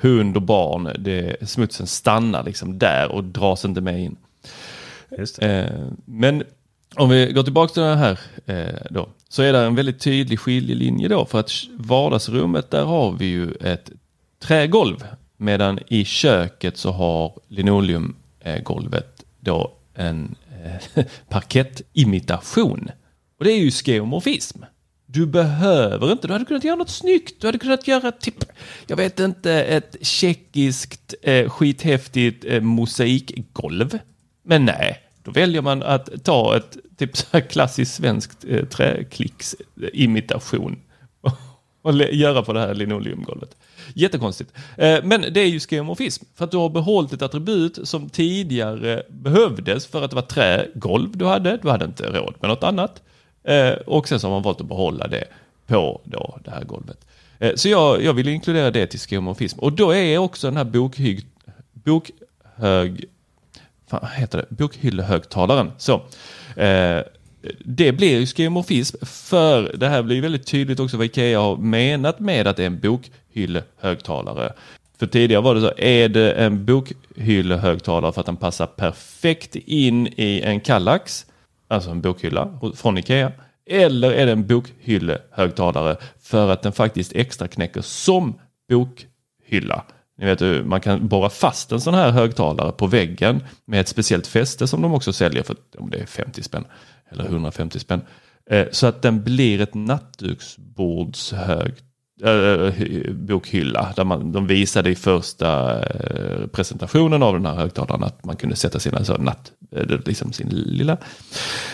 hund 0.00 0.36
och 0.36 0.42
barn, 0.42 0.92
det, 0.98 1.48
smutsen 1.48 1.86
stannar 1.86 2.44
liksom 2.44 2.78
där 2.78 3.12
och 3.12 3.24
dras 3.24 3.64
inte 3.64 3.80
med 3.80 4.00
in. 4.00 4.16
Men 6.04 6.42
om 6.94 7.08
vi 7.08 7.32
går 7.32 7.42
tillbaka 7.42 7.72
till 7.72 7.82
det 7.82 7.96
här 7.96 8.18
då, 8.90 9.08
så 9.28 9.42
är 9.42 9.52
det 9.52 9.58
en 9.58 9.74
väldigt 9.74 10.00
tydlig 10.00 10.40
skiljelinje 10.40 11.08
då 11.08 11.24
för 11.24 11.40
att 11.40 11.50
vardagsrummet 11.76 12.70
där 12.70 12.84
har 12.84 13.12
vi 13.12 13.26
ju 13.26 13.52
ett 13.52 13.90
trägolv 14.38 15.04
medan 15.40 15.78
i 15.88 16.04
köket 16.04 16.76
så 16.76 16.90
har 16.90 17.32
linoleumgolvet 17.48 19.24
då 19.40 19.72
en 19.94 20.34
eh, 20.64 21.04
parkettimitation. 21.28 22.90
Och 23.38 23.44
det 23.44 23.52
är 23.52 23.58
ju 23.58 23.70
skeomorfism. 23.70 24.62
Du 25.06 25.26
behöver 25.26 26.12
inte, 26.12 26.26
du 26.26 26.32
hade 26.32 26.44
kunnat 26.44 26.64
göra 26.64 26.76
något 26.76 26.90
snyggt. 26.90 27.40
Du 27.40 27.46
hade 27.46 27.58
kunnat 27.58 27.88
göra, 27.88 28.12
typ, 28.12 28.44
jag 28.86 28.96
vet 28.96 29.20
inte, 29.20 29.52
ett 29.52 29.96
tjeckiskt 30.00 31.14
eh, 31.22 31.50
skithäftigt 31.50 32.44
eh, 32.44 32.60
mosaikgolv. 32.60 33.98
Men 34.42 34.64
nej, 34.64 35.02
då 35.22 35.30
väljer 35.30 35.62
man 35.62 35.82
att 35.82 36.24
ta 36.24 36.56
ett 36.56 36.76
typ 36.96 37.16
så 37.16 37.26
här 37.30 37.40
klassiskt 37.40 37.94
svenskt 37.94 38.44
eh, 38.48 38.64
träklicksimitation 38.64 40.80
och, 41.82 41.94
göra 41.94 42.42
på 42.42 42.52
det 42.52 42.60
här 42.60 42.74
linoleumgolvet. 42.74 43.56
Jättekonstigt. 43.94 44.52
Eh, 44.76 44.98
men 45.04 45.24
det 45.32 45.40
är 45.40 45.46
ju 45.46 45.60
skeomorfism. 45.60 46.24
För 46.34 46.44
att 46.44 46.50
du 46.50 46.56
har 46.56 46.68
behållit 46.68 47.12
ett 47.12 47.22
attribut 47.22 47.88
som 47.88 48.08
tidigare 48.08 49.02
behövdes 49.08 49.86
för 49.86 50.02
att 50.04 50.10
det 50.10 50.16
var 50.16 50.22
trägolv 50.22 51.16
du 51.16 51.26
hade. 51.26 51.56
Du 51.62 51.70
hade 51.70 51.84
inte 51.84 52.02
råd 52.02 52.34
med 52.40 52.50
något 52.50 52.62
annat. 52.62 53.02
Eh, 53.44 53.72
och 53.72 54.08
sen 54.08 54.20
så 54.20 54.26
har 54.26 54.34
man 54.34 54.42
valt 54.42 54.60
att 54.60 54.68
behålla 54.68 55.06
det 55.06 55.24
på 55.66 56.00
då 56.04 56.38
det 56.44 56.50
här 56.50 56.64
golvet. 56.64 57.06
Eh, 57.38 57.54
så 57.54 57.68
jag, 57.68 58.02
jag 58.02 58.12
vill 58.12 58.28
inkludera 58.28 58.70
det 58.70 58.86
till 58.86 59.00
skeomorfism. 59.00 59.58
Och 59.58 59.72
då 59.72 59.94
är 59.94 60.18
också 60.18 60.46
den 60.46 60.56
här 60.56 60.64
bokhyg, 60.64 61.26
bokhög, 61.72 63.04
vad 63.90 64.10
heter 64.10 64.38
det? 64.38 64.56
bokhyllehögtalaren. 64.56 65.72
Så, 65.78 66.02
det 67.64 67.92
blir 67.92 68.18
ju 68.18 68.26
skeuomorfism 68.26 69.06
för 69.06 69.76
det 69.76 69.88
här 69.88 70.02
blir 70.02 70.22
väldigt 70.22 70.46
tydligt 70.46 70.80
också 70.80 70.96
vad 70.96 71.06
Ikea 71.06 71.40
har 71.40 71.56
menat 71.56 72.20
med 72.20 72.46
att 72.46 72.56
det 72.56 72.62
är 72.62 72.66
en 72.66 72.80
bokhyllehögtalare. 72.80 74.52
För 74.98 75.06
tidigare 75.06 75.42
var 75.42 75.54
det 75.54 75.60
så, 75.60 75.72
är 75.76 76.08
det 76.08 76.32
en 76.32 76.64
bokhyllehögtalare 76.64 78.12
för 78.12 78.20
att 78.20 78.26
den 78.26 78.36
passar 78.36 78.66
perfekt 78.66 79.56
in 79.56 80.06
i 80.06 80.40
en 80.44 80.60
Kallax 80.60 81.26
alltså 81.70 81.90
en 81.90 82.00
bokhylla 82.00 82.58
från 82.74 82.98
Ikea. 82.98 83.32
Eller 83.66 84.12
är 84.12 84.26
det 84.26 84.32
en 84.32 84.46
bokhyllehögtalare 84.46 85.96
för 86.22 86.48
att 86.48 86.62
den 86.62 86.72
faktiskt 86.72 87.12
extra 87.12 87.48
knäcker 87.48 87.80
som 87.80 88.34
bokhylla. 88.68 89.84
Ni 90.18 90.26
vet, 90.26 90.66
man 90.66 90.80
kan 90.80 91.08
borra 91.08 91.30
fast 91.30 91.72
en 91.72 91.80
sån 91.80 91.94
här 91.94 92.10
högtalare 92.10 92.72
på 92.72 92.86
väggen 92.86 93.42
med 93.64 93.80
ett 93.80 93.88
speciellt 93.88 94.26
fäste 94.26 94.66
som 94.66 94.82
de 94.82 94.94
också 94.94 95.12
säljer 95.12 95.42
för 95.42 95.56
om 95.78 95.90
det 95.90 95.98
är 95.98 96.06
50 96.06 96.42
spänn 96.42 96.64
eller 97.10 97.24
150 97.24 97.78
spänn. 97.78 98.00
Eh, 98.50 98.66
så 98.72 98.86
att 98.86 99.02
den 99.02 99.22
blir 99.22 99.60
ett 99.60 99.74
nattduksbordshög 99.74 101.72
äh, 102.22 102.72
bokhylla. 103.12 103.92
Där 103.96 104.04
man, 104.04 104.32
de 104.32 104.46
visade 104.46 104.90
i 104.90 104.94
första 104.94 105.80
äh, 105.82 106.46
presentationen 106.46 107.22
av 107.22 107.34
den 107.34 107.46
här 107.46 107.54
högtalaren 107.54 108.04
att 108.04 108.24
man 108.24 108.36
kunde 108.36 108.56
sätta 108.56 108.78
sina 108.78 109.04
så 109.04 109.16
natt, 109.16 109.52
äh, 109.76 109.98
liksom 110.06 110.32
sin 110.32 110.48
lilla, 110.48 110.96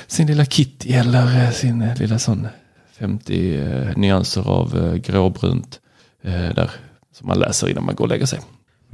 sin 0.06 0.26
lilla 0.26 0.44
Kitty 0.44 0.92
eller 0.92 1.50
sin 1.50 1.90
lilla 1.98 2.18
sån 2.18 2.48
50 2.92 3.94
nyanser 3.96 4.48
av 4.48 4.98
gråbrunt 4.98 5.80
där 6.22 6.70
som 7.12 7.28
man 7.28 7.38
läser 7.38 7.68
innan 7.68 7.84
man 7.84 7.94
går 7.94 8.04
och 8.04 8.08
lägger 8.08 8.26
sig. 8.26 8.40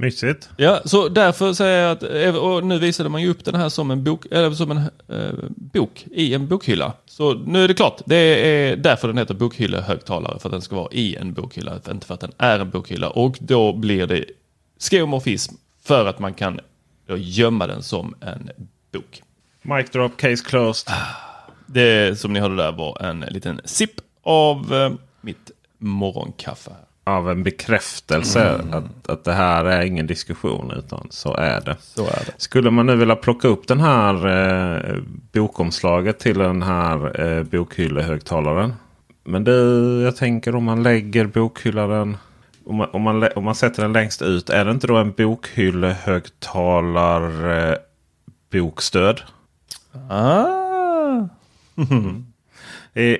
Mysigt. 0.03 0.49
Ja, 0.57 0.81
så 0.85 1.09
därför 1.09 1.53
säger 1.53 1.83
jag 1.83 1.91
att, 1.91 2.35
och 2.35 2.63
nu 2.63 2.79
visade 2.79 3.09
man 3.09 3.21
ju 3.21 3.29
upp 3.29 3.45
den 3.45 3.55
här 3.55 3.69
som 3.69 3.91
en 3.91 4.03
bok, 4.03 4.25
eller 4.31 4.51
som 4.51 4.71
en 4.71 4.77
eh, 4.77 5.33
bok 5.49 6.05
i 6.11 6.33
en 6.33 6.47
bokhylla. 6.47 6.93
Så 7.05 7.33
nu 7.33 7.63
är 7.63 7.67
det 7.67 7.73
klart, 7.73 8.01
det 8.05 8.15
är 8.15 8.75
därför 8.75 9.07
den 9.07 9.17
heter 9.17 9.33
bokhyllehögtalare, 9.33 10.39
för 10.39 10.49
att 10.49 10.53
den 10.53 10.61
ska 10.61 10.75
vara 10.75 10.91
i 10.91 11.15
en 11.15 11.33
bokhylla, 11.33 11.79
inte 11.91 12.07
för 12.07 12.13
att 12.13 12.19
den 12.19 12.31
är 12.37 12.59
en 12.59 12.69
bokhylla. 12.69 13.09
Och 13.09 13.37
då 13.39 13.73
blir 13.73 14.07
det 14.07 14.25
skeomorfism 14.79 15.55
för 15.83 16.05
att 16.05 16.19
man 16.19 16.33
kan 16.33 16.59
gömma 17.17 17.67
den 17.67 17.83
som 17.83 18.15
en 18.21 18.49
bok. 18.91 19.21
Mic 19.61 19.89
drop, 19.89 20.17
case 20.17 20.43
closed. 20.45 20.93
Det 21.65 22.19
som 22.19 22.33
ni 22.33 22.39
hörde 22.39 22.55
där 22.55 22.71
var 22.71 23.01
en 23.01 23.19
liten 23.19 23.61
sipp 23.65 24.01
av 24.23 24.73
eh, 24.73 24.91
mitt 25.21 25.51
morgonkaffe 25.77 26.71
av 27.03 27.29
en 27.29 27.43
bekräftelse 27.43 28.49
mm. 28.49 28.73
att, 28.73 29.09
att 29.09 29.23
det 29.23 29.33
här 29.33 29.65
är 29.65 29.81
ingen 29.81 30.07
diskussion 30.07 30.73
utan 30.77 31.07
så 31.09 31.35
är 31.35 31.61
det. 31.61 31.75
Så 31.79 32.05
är 32.05 32.23
det. 32.25 32.33
Skulle 32.37 32.71
man 32.71 32.85
nu 32.85 32.95
vilja 32.95 33.15
plocka 33.15 33.47
upp 33.47 33.67
den 33.67 33.79
här 33.79 34.27
eh, 34.27 34.97
bokomslaget 35.31 36.19
till 36.19 36.37
den 36.37 36.61
här 36.61 37.21
eh, 37.21 37.43
bokhyllehögtalaren. 37.43 38.73
Men 39.23 39.43
det, 39.43 39.53
jag 40.03 40.15
tänker 40.15 40.55
om 40.55 40.63
man 40.63 40.83
lägger 40.83 41.25
bokhyllaren 41.25 42.17
om 42.65 42.75
man, 42.75 42.89
om, 42.93 43.01
man, 43.01 43.27
om 43.35 43.43
man 43.43 43.55
sätter 43.55 43.81
den 43.81 43.93
längst 43.93 44.21
ut. 44.21 44.49
Är 44.49 44.65
det 44.65 44.71
inte 44.71 44.87
då 44.87 44.97
en 44.97 45.11
bokhyllehögtalar 45.11 47.51
eh, 47.71 47.75
bokstöd? 48.51 49.21
Ah. 50.09 51.27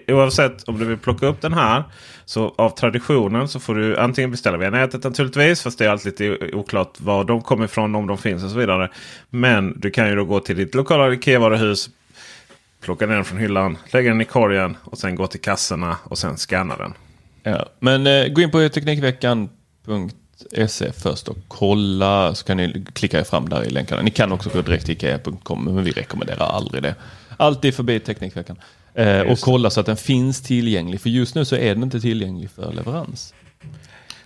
oavsett 0.08 0.64
om 0.64 0.80
du 0.80 0.86
vill 0.86 0.98
plocka 0.98 1.26
upp 1.26 1.42
den 1.42 1.54
här. 1.54 1.84
Så 2.26 2.54
av 2.58 2.70
traditionen 2.70 3.48
så 3.48 3.60
får 3.60 3.76
du 3.76 3.98
antingen 3.98 4.32
beställa 4.32 4.58
via 4.58 4.70
nätet 4.70 5.04
naturligtvis. 5.04 5.62
Fast 5.62 5.80
det 5.80 5.86
är 5.86 5.90
alltid 5.90 6.20
lite 6.20 6.56
oklart 6.56 7.02
var 7.02 7.24
de 7.24 7.42
kommer 7.42 7.66
ifrån, 7.66 7.96
om 7.96 8.08
de 8.08 8.18
finns 8.18 8.44
och 8.44 8.50
så 8.50 8.58
vidare. 8.58 8.90
Men 9.30 9.80
du 9.80 9.92
kan 9.92 10.10
ju 10.10 10.16
då 10.16 10.26
gå 10.26 10.40
till 10.40 10.58
ditt 10.58 10.76
lokala 10.76 11.14
IKEA-varuhus. 11.14 11.90
Plocka 12.82 13.06
ner 13.06 13.16
den 13.16 13.26
från 13.26 13.38
hyllan, 13.38 13.78
lägga 13.92 14.10
den 14.10 14.22
i 14.22 14.26
korgen 14.26 14.78
och 14.84 14.98
sen 14.98 15.16
gå 15.16 15.28
till 15.28 15.42
kassorna 15.42 15.98
och 16.04 16.18
sen 16.18 16.38
scanna 16.38 16.78
den. 16.78 16.94
Ja, 17.44 17.66
men 17.80 18.08
eh, 18.08 18.28
gå 18.28 18.42
in 18.42 18.52
på 18.52 18.70
Teknikveckan.se 18.70 20.92
först 20.92 21.28
och 21.28 21.38
kolla 21.48 22.36
så 22.36 22.46
kan 22.46 22.58
ni 22.58 22.86
klicka 22.94 23.20
er 23.20 23.24
fram 23.24 23.50
där 23.50 23.64
i 23.64 23.70
länkarna. 23.70 24.02
Ni 24.02 24.12
kan 24.12 24.32
också 24.32 24.50
gå 24.50 24.62
direkt 24.62 24.86
till 24.86 24.94
Ikea.com 24.94 25.66
men 25.66 25.84
vi 25.84 25.92
rekommenderar 25.92 26.46
aldrig 26.46 26.84
det. 26.84 26.96
Alltid 27.38 27.76
förbi 27.76 28.00
Teknikveckan. 28.00 28.58
Eh, 28.96 29.22
och 29.22 29.40
kolla 29.40 29.70
så 29.70 29.80
att 29.80 29.86
den 29.86 29.98
finns 29.98 30.42
tillgänglig. 30.42 31.02
För 31.02 31.10
just 31.10 31.36
nu 31.36 31.46
så 31.46 31.56
är 31.56 31.76
den 31.76 31.84
inte 31.84 32.00
tillgänglig 32.00 32.50
för 32.50 32.74
leverans. 32.74 33.34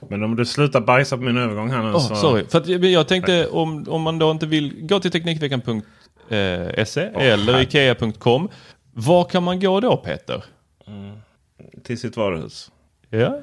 Men 0.10 0.24
om 0.24 0.36
du 0.36 0.46
slutar 0.46 0.82
bajsa 0.82 1.18
på 1.18 1.24
min 1.24 1.38
övergång 1.38 1.70
här 1.70 1.84
nu 1.84 1.90
oh, 1.90 2.08
så... 2.08 2.16
Sorry, 2.16 2.46
för 2.46 2.58
att 2.58 2.68
jag 2.68 3.08
tänkte 3.08 3.48
om, 3.48 3.86
om 3.90 4.02
man 4.02 4.20
då 4.20 4.32
inte 4.32 4.46
vill 4.46 4.88
gå 4.88 5.00
till 5.00 5.12
Teknikveckan.se 5.12 7.10
oh, 7.10 7.24
eller. 7.24 7.62
Ikea.com. 7.62 8.50
Var 8.94 9.24
kan 9.24 9.44
man 9.44 9.60
gå 9.60 9.80
då 9.80 9.98
Peter? 9.98 10.44
Mm. 10.88 11.16
Till 11.84 12.00
sitt 12.00 12.18
varuhus. 12.18 12.72
Ja 13.10 13.42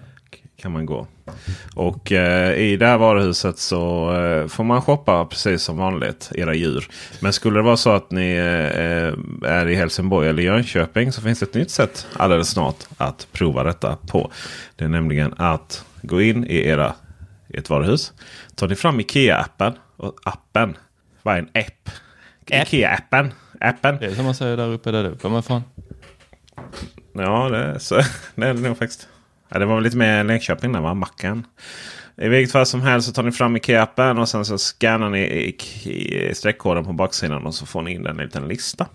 kan 0.64 0.72
man 0.72 0.87
gå. 0.87 1.07
Och 1.74 2.12
eh, 2.12 2.59
i 2.59 2.77
det 2.77 2.87
här 2.87 2.98
varuhuset 2.98 3.59
så 3.59 4.12
eh, 4.14 4.46
får 4.46 4.64
man 4.64 4.83
shoppa 4.83 5.24
precis 5.24 5.62
som 5.62 5.77
vanligt 5.77 6.33
era 6.35 6.55
djur. 6.55 6.88
Men 7.20 7.33
skulle 7.33 7.59
det 7.59 7.62
vara 7.62 7.77
så 7.77 7.90
att 7.90 8.11
ni 8.11 8.35
eh, 8.35 9.50
är 9.50 9.68
i 9.68 9.74
Helsingborg 9.74 10.29
eller 10.29 10.42
Jönköping 10.42 11.12
så 11.12 11.22
finns 11.22 11.38
det 11.38 11.46
ett 11.46 11.55
nytt 11.55 11.70
sätt 11.70 12.07
alldeles 12.16 12.48
snart 12.48 12.77
att 12.96 13.27
prova 13.33 13.62
detta 13.62 13.96
på. 13.96 14.31
Det 14.77 14.85
är 14.85 14.88
nämligen 14.88 15.35
att 15.37 15.85
gå 16.03 16.22
in 16.22 16.44
i 16.44 16.66
era 16.66 16.94
i 17.48 17.57
ett 17.57 17.70
varuhus. 17.70 18.12
Tar 18.55 18.68
ni 18.68 18.74
fram 18.74 19.00
Ikea-appen. 19.00 19.72
Och 19.96 20.14
appen. 20.24 20.77
Vad 21.22 21.35
är 21.35 21.38
en 21.38 21.48
app? 21.55 21.90
Ikea-appen. 22.46 23.31
Appen. 23.61 23.96
Det 24.00 24.07
är 24.07 24.14
som 24.14 24.24
man 24.24 24.35
säger 24.35 24.57
där 24.57 24.72
uppe 24.72 24.90
där 24.90 25.05
du 25.05 25.16
kommer 25.16 25.38
ifrån. 25.38 25.62
Ja, 27.12 27.48
det 27.48 27.59
är, 27.59 27.79
så, 27.79 27.94
det 28.35 28.46
är 28.46 28.55
det 28.55 28.61
nog 28.61 28.79
faktiskt. 28.79 29.09
Ja, 29.48 29.59
det 29.59 29.66
var 29.66 29.74
väl 29.74 29.85
lite 29.85 29.96
mer 29.96 30.24
Linköping 30.24 30.72
där 30.72 30.80
va? 30.80 30.94
Macken. 30.94 31.46
I 32.16 32.28
vilket 32.28 32.52
fall 32.52 32.66
som 32.66 32.80
helst 32.83 33.09
så 33.09 33.14
tar 33.14 33.22
ni 33.22 33.33
fram 33.33 33.57
Ikea-appen 33.57 34.20
och 34.20 34.28
sen 34.28 34.44
så 34.44 34.59
scannar 34.59 35.11
ni 35.11 35.57
streckkoden 36.35 36.85
på 36.85 36.92
baksidan 36.92 37.46
och 37.46 37.54
så 37.54 37.66
får 37.66 37.83
ni 37.83 37.92
in 37.92 38.07
en 38.07 38.16
liten 38.16 38.48
lista. 38.48 38.87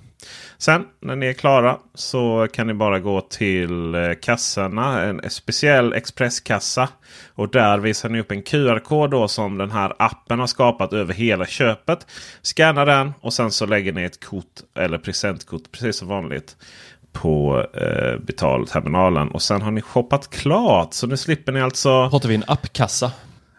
Sen 0.58 0.86
när 1.02 1.16
ni 1.16 1.26
är 1.26 1.34
klara 1.34 1.78
så 1.94 2.48
kan 2.54 2.68
ni 2.68 2.74
bara 2.74 3.00
gå 3.00 3.22
till 3.22 3.96
eh, 3.96 4.14
kassorna. 4.22 5.04
En 5.04 5.30
speciell 5.30 5.94
expresskassa. 5.94 6.90
Och 7.34 7.50
där 7.50 7.78
visar 7.78 8.10
ni 8.10 8.20
upp 8.20 8.32
en 8.32 8.42
QR-kod 8.42 9.32
som 9.32 9.58
den 9.58 9.72
här 9.72 9.94
appen 10.00 10.40
har 10.40 10.48
skapat 10.48 10.94
över 10.94 11.14
hela 11.14 11.46
köpet. 11.46 12.08
Scanna 12.42 12.86
den 12.86 13.14
och 13.22 13.34
sen 13.34 13.52
så 13.52 13.66
lägger 13.66 13.92
ni 13.92 14.04
ett 14.04 14.26
kort 14.26 14.46
eller 14.76 14.98
presentkort 14.98 15.72
precis 15.72 15.96
som 15.96 16.08
vanligt 16.08 16.58
på 17.13 17.65
eh, 17.74 18.19
betalterminalen. 18.19 19.28
Och 19.28 19.41
sen 19.41 19.62
har 19.62 19.72
ni 19.72 19.82
shoppat 19.82 20.30
klart. 20.30 20.93
Så 20.93 21.08
nu 21.08 21.17
slipper 21.17 21.52
ni 21.52 21.62
alltså... 21.62 22.10
Pratar 22.10 22.30
vi 22.30 22.36
en 22.36 22.43
appkassa? 22.48 23.12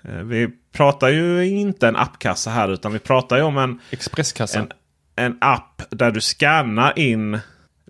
Eh, 0.05 0.15
vi 0.15 0.49
pratar 0.73 1.09
ju 1.09 1.47
inte 1.47 1.89
en 1.89 1.97
appkassa 1.97 2.51
här 2.51 2.73
utan 2.73 2.93
vi 2.93 2.99
pratar 2.99 3.37
ju 3.37 3.43
om 3.43 3.59
en... 3.59 3.81
Expresskassa? 3.91 4.59
En, 4.59 4.69
en 5.17 5.39
app 5.41 5.83
där 5.91 6.11
du 6.11 6.21
scannar 6.21 6.99
in 6.99 7.39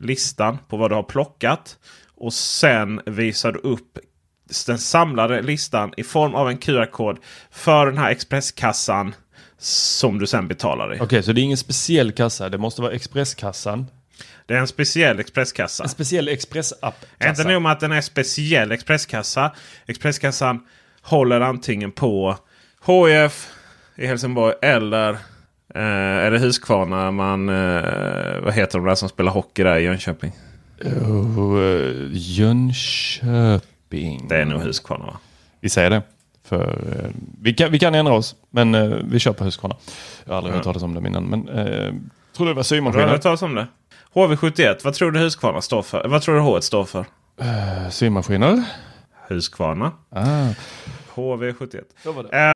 listan 0.00 0.58
på 0.68 0.76
vad 0.76 0.90
du 0.90 0.94
har 0.94 1.02
plockat. 1.02 1.76
Och 2.16 2.32
sen 2.32 3.00
visar 3.06 3.52
du 3.52 3.58
upp 3.58 3.98
den 4.66 4.78
samlade 4.78 5.42
listan 5.42 5.92
i 5.96 6.04
form 6.04 6.34
av 6.34 6.48
en 6.48 6.58
QR-kod 6.58 7.18
för 7.50 7.86
den 7.86 7.98
här 7.98 8.10
expresskassan 8.10 9.14
som 9.58 10.18
du 10.18 10.26
sen 10.26 10.48
betalar 10.48 10.92
i. 10.92 10.96
Okej, 10.96 11.04
okay, 11.04 11.22
så 11.22 11.32
det 11.32 11.40
är 11.40 11.42
ingen 11.42 11.56
speciell 11.56 12.12
kassa. 12.12 12.48
Det 12.48 12.58
måste 12.58 12.82
vara 12.82 12.92
expresskassan 12.92 13.86
det 14.50 14.56
är 14.56 14.60
en 14.60 14.66
speciell 14.66 15.20
expresskassa. 15.20 15.82
En 15.82 15.88
speciell 15.88 16.28
expressapp. 16.28 17.04
Inte 17.24 17.44
nog 17.44 17.62
med 17.62 17.72
att 17.72 17.80
den 17.80 17.92
är 17.92 18.00
speciell 18.00 18.72
expresskassa. 18.72 19.52
Expresskassan 19.86 20.60
håller 21.02 21.40
antingen 21.40 21.92
på 21.92 22.36
HIF 22.86 23.48
i 23.96 24.06
Helsingborg 24.06 24.54
eller 24.62 25.10
eh, 25.74 25.82
är 26.24 26.30
det 26.30 26.38
Huskvarna 26.38 27.10
man... 27.10 27.48
Eh, 27.48 28.40
vad 28.40 28.54
heter 28.54 28.78
de 28.78 28.86
där 28.86 28.94
som 28.94 29.08
spelar 29.08 29.32
hockey 29.32 29.62
där 29.62 29.76
i 29.76 29.82
Jönköping? 29.82 30.32
Oh, 30.84 32.08
Jönköping. 32.12 33.58
Det 34.28 34.36
är 34.36 34.44
nog 34.44 34.60
Huskvarna 34.60 35.06
va? 35.06 35.18
Vi 35.60 35.68
säger 35.68 35.90
det. 35.90 36.02
För, 36.44 36.68
eh, 36.68 37.10
vi, 37.42 37.54
kan, 37.54 37.72
vi 37.72 37.78
kan 37.78 37.94
ändra 37.94 38.12
oss, 38.12 38.36
men 38.50 38.74
eh, 38.74 38.96
vi 39.04 39.18
kör 39.18 39.32
på 39.32 39.44
Huskvarna. 39.44 39.76
Jag 40.24 40.32
har 40.32 40.38
aldrig 40.38 40.52
ja. 40.52 40.56
hört 40.56 40.64
talas 40.64 40.82
om 40.82 40.94
det 40.94 41.08
innan. 41.08 41.24
Men 41.24 41.48
eh, 41.48 41.94
tror 42.36 42.46
det 42.46 42.54
var 42.54 42.62
symaskiner. 42.62 43.02
Du 43.02 43.08
har 43.08 43.14
hört 43.14 43.22
talas 43.22 43.42
om 43.42 43.54
det? 43.54 43.66
HV71, 44.14 44.84
vad 44.84 44.94
tror 44.94 45.10
du 45.10 45.18
Husqvarna 45.20 45.62
står 45.62 45.82
för? 45.82 46.08
Vad 46.08 46.22
tror 46.22 46.34
du 46.34 46.40
H 46.40 46.60
står 46.60 46.84
för? 46.84 47.06
Uh, 47.40 47.90
symaskiner. 47.90 48.64
Husqvarna. 49.28 49.92
Ah. 50.10 50.48
HV71. 51.14 51.84
Uh, 52.06 52.52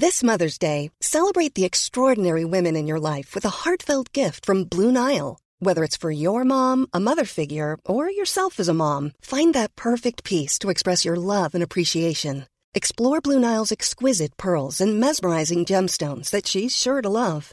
This 0.00 0.22
Mother's 0.22 0.58
Day, 0.58 0.90
celebrate 1.00 1.54
the 1.54 1.64
extraordinary 1.64 2.44
women 2.44 2.76
in 2.76 2.88
your 2.88 3.16
life 3.16 3.34
with 3.34 3.46
a 3.46 3.48
heartfelt 3.64 4.12
gift 4.12 4.44
from 4.46 4.64
Blue 4.64 4.92
Nile. 4.92 5.36
Whether 5.60 5.84
it's 5.84 5.96
for 5.96 6.10
your 6.10 6.44
mom, 6.44 6.86
a 6.92 7.00
mother 7.00 7.24
figure, 7.24 7.78
or 7.84 8.10
yourself 8.10 8.60
as 8.60 8.68
a 8.68 8.74
mom, 8.74 9.12
find 9.22 9.54
that 9.54 9.74
perfect 9.76 10.24
piece 10.24 10.58
to 10.58 10.68
express 10.70 11.04
your 11.06 11.16
love 11.16 11.54
and 11.54 11.62
appreciation. 11.62 12.44
Explore 12.74 13.20
Blue 13.22 13.38
Nile's 13.38 13.72
exquisite 13.72 14.36
pearls 14.36 14.80
and 14.82 15.00
mesmerizing 15.00 15.64
gemstones 15.64 16.30
that 16.30 16.46
she's 16.46 16.76
sure 16.76 17.00
to 17.00 17.08
love. 17.08 17.52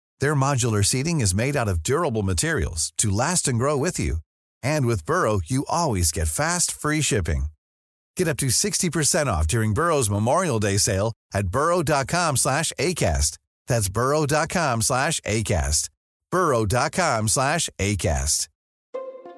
Their 0.21 0.35
modular 0.35 0.85
seating 0.85 1.19
is 1.19 1.35
made 1.35 1.57
out 1.57 1.67
of 1.67 1.83
durable 1.83 2.23
materials 2.23 2.93
to 2.99 3.09
last 3.09 3.47
and 3.47 3.57
grow 3.59 3.75
with 3.75 3.99
you. 3.99 4.17
And 4.63 4.85
with 4.85 5.05
Burrow, 5.05 5.41
you 5.43 5.65
always 5.67 6.11
get 6.11 6.27
fast, 6.27 6.71
free 6.71 7.01
shipping. 7.01 7.45
Get 8.15 8.27
up 8.27 8.37
to 8.37 8.47
60% 8.47 9.27
off 9.27 9.47
during 9.47 9.73
Burrow's 9.73 10.09
Memorial 10.09 10.59
Day 10.59 10.77
sale 10.77 11.11
at 11.33 11.47
burrow.com 11.47 12.37
slash 12.37 12.71
ACAST. 12.79 13.37
That's 13.67 13.89
burrow.com 13.89 14.83
slash 14.83 15.19
ACAST. 15.21 15.89
burrow.com 16.29 17.27
slash 17.27 17.69
ACAST. 17.79 18.47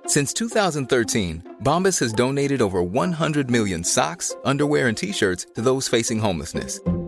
Since 0.05 0.33
2013, 0.33 1.59
Bombas 1.63 1.97
has 2.01 2.11
donated 2.11 2.61
over 2.61 2.83
100 2.83 3.49
million 3.49 3.85
socks, 3.85 4.35
underwear, 4.43 4.89
and 4.89 4.97
t-shirts 4.97 5.47
to 5.55 5.61
those 5.61 5.87
facing 5.87 6.19
homelessness. 6.19 6.81